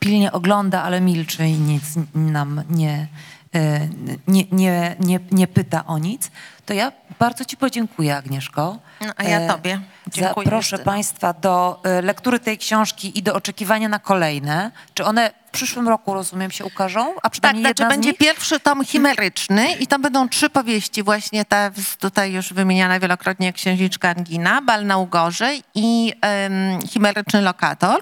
pilnie 0.00 0.32
ogląda, 0.32 0.82
ale 0.82 1.00
milczy 1.00 1.46
i 1.46 1.52
nic 1.52 1.84
nam 2.14 2.62
nie, 2.70 3.08
e, 3.54 3.88
nie, 4.28 4.44
nie, 4.52 4.96
nie, 5.00 5.20
nie 5.30 5.46
pyta 5.46 5.86
o 5.86 5.98
nic, 5.98 6.30
to 6.66 6.74
ja 6.74 6.92
bardzo 7.18 7.44
Ci 7.44 7.56
podziękuję, 7.56 8.16
Agnieszko. 8.16 8.78
No, 9.00 9.12
a 9.16 9.22
ja 9.24 9.38
E, 9.40 9.48
tobie. 9.48 9.80
Dziękuję, 10.08 10.44
Zaproszę. 10.44 10.78
Państwa 10.78 11.32
do 11.32 11.80
e, 11.84 12.02
lektury 12.02 12.38
tej 12.40 12.58
książki 12.58 13.18
i 13.18 13.22
do 13.22 13.34
oczekiwania 13.34 13.88
na 13.88 13.98
kolejne. 13.98 14.70
Czy 14.94 15.04
one 15.04 15.30
w 15.46 15.50
przyszłym 15.50 15.88
roku, 15.88 16.14
rozumiem, 16.14 16.50
się 16.50 16.64
ukażą? 16.64 17.14
A 17.16 17.20
Tak, 17.20 17.32
przynajmniej 17.32 17.62
znaczy 17.64 17.82
jedna 17.82 17.86
z 17.94 17.96
będzie 17.96 18.08
nich? 18.10 18.18
pierwszy 18.18 18.60
tom 18.60 18.84
chimeryczny 18.84 19.72
i 19.72 19.86
tam 19.86 20.02
będą 20.02 20.28
trzy 20.28 20.50
powieści, 20.50 21.02
właśnie 21.02 21.44
ta 21.44 21.70
tutaj 21.98 22.32
już 22.32 22.52
wymieniana 22.52 23.00
wielokrotnie 23.00 23.52
księżniczka 23.52 24.08
Angina, 24.08 24.62
Bal 24.62 24.86
na 24.86 24.98
Ugorze 24.98 25.50
i 25.74 26.12
em, 26.20 26.82
chimeryczny 26.88 27.40
lokator. 27.40 28.00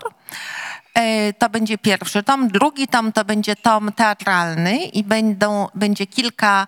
E, 0.95 1.33
To 1.33 1.49
będzie 1.51 1.79
pierwszy 1.79 2.23
tom. 2.23 2.49
Drugi 2.49 2.89
tom 2.89 3.13
to 3.13 3.25
będzie 3.25 3.57
tom 3.57 3.93
teatralny 3.93 4.77
i 4.77 5.05
będą, 5.05 5.69
będzie 5.75 6.07
kilka 6.07 6.67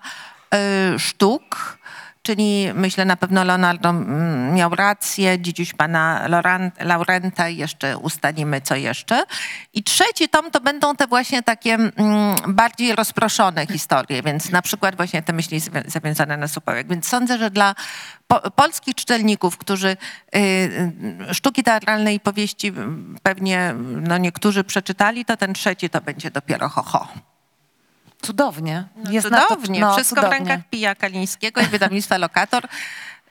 e, 0.53 0.99
sztuk, 0.99 1.77
czyli 2.25 2.73
myślę 2.73 3.05
na 3.05 3.15
pewno 3.15 3.43
Leonardo 3.43 3.89
mm, 3.89 4.53
miał 4.53 4.75
rację, 4.75 5.39
dzidziuś 5.39 5.73
pana 5.73 6.27
Laurenta 6.79 7.49
jeszcze 7.49 7.97
ustalimy 7.97 8.61
co 8.61 8.75
jeszcze. 8.75 9.23
I 9.73 9.83
trzeci 9.83 10.29
tom 10.29 10.51
to 10.51 10.61
będą 10.61 10.95
te 10.95 11.07
właśnie 11.07 11.43
takie 11.43 11.73
mm, 11.73 11.93
bardziej 12.47 12.95
rozproszone 12.95 13.67
historie, 13.67 14.23
więc 14.23 14.51
na 14.51 14.61
przykład 14.61 14.95
właśnie 14.95 15.21
te 15.21 15.33
myśli 15.33 15.61
zawiązane 15.85 16.37
na 16.37 16.47
supełek. 16.47 16.87
Więc 16.87 17.07
sądzę, 17.07 17.37
że 17.37 17.51
dla 17.51 17.75
po, 18.27 18.51
polskich 18.51 18.95
czytelników, 18.95 19.57
którzy 19.57 19.87
y, 19.87 20.39
y, 21.29 21.33
sztuki 21.33 21.63
teatralne 21.63 22.13
i 22.13 22.19
powieści 22.19 22.67
mm, 22.67 23.17
pewnie 23.23 23.75
no, 24.01 24.17
niektórzy 24.17 24.63
przeczytali, 24.63 25.25
to 25.25 25.37
ten 25.37 25.53
trzeci 25.53 25.89
to 25.89 26.01
będzie 26.01 26.31
dopiero 26.31 26.69
ho, 26.69 26.83
ho. 26.83 27.07
Cudownie. 28.21 28.83
Jest 29.09 29.29
na 29.31 29.41
to- 29.41 29.47
Cudownie. 29.47 29.79
no, 29.79 29.93
Wszystko 29.93 30.15
cudownie. 30.15 30.37
w 30.45 30.47
rękach 30.47 30.69
Pija 30.69 30.95
Kalińskiego 30.95 31.61
i 31.61 31.65
wydawnictwa 31.65 32.17
Lokator, 32.17 32.63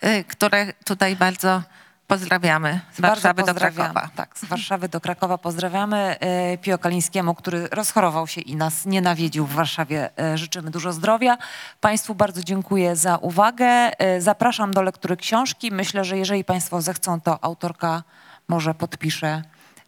y, 0.04 0.24
które 0.24 0.72
tutaj 0.84 1.16
bardzo 1.16 1.62
pozdrawiamy 2.06 2.80
z 2.92 3.00
Bardzo 3.00 3.22
Warszawy 3.22 3.42
do. 3.42 3.54
Krakowa. 3.54 4.08
Tak, 4.16 4.38
z 4.38 4.44
Warszawy 4.44 4.88
do 4.88 5.00
Krakowa 5.00 5.38
pozdrawiamy 5.38 5.96
e, 6.20 6.58
Pio 6.58 6.78
Kalińskiemu, 6.78 7.34
który 7.34 7.68
rozchorował 7.68 8.26
się 8.26 8.40
i 8.40 8.56
nas 8.56 8.86
nie 8.86 9.00
nawiedził 9.00 9.46
w 9.46 9.52
Warszawie. 9.54 10.10
E, 10.18 10.38
Życzymy 10.38 10.70
dużo 10.70 10.92
zdrowia. 10.92 11.38
Państwu 11.80 12.14
bardzo 12.14 12.42
dziękuję 12.42 12.96
za 12.96 13.16
uwagę. 13.16 13.90
Zapraszam 14.18 14.74
do 14.74 14.82
lektury 14.82 15.16
książki. 15.16 15.70
Myślę, 15.72 16.04
że 16.04 16.18
jeżeli 16.18 16.44
Państwo 16.44 16.82
zechcą, 16.82 17.20
to 17.20 17.44
autorka 17.44 18.02
może 18.48 18.74
podpisze 18.74 19.42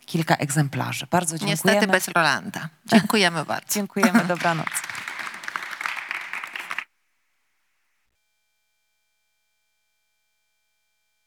kilka 0.06 0.36
egzemplarzy. 0.36 1.06
Bardzo 1.10 1.38
dziękujemy. 1.38 1.52
Niestety 1.52 1.86
bez 1.92 2.08
Rolanda. 2.08 2.68
Dziękujemy 2.86 3.44
bardzo. 3.44 3.66
Dziękujemy, 3.74 4.24
dobranoc. 4.34 4.68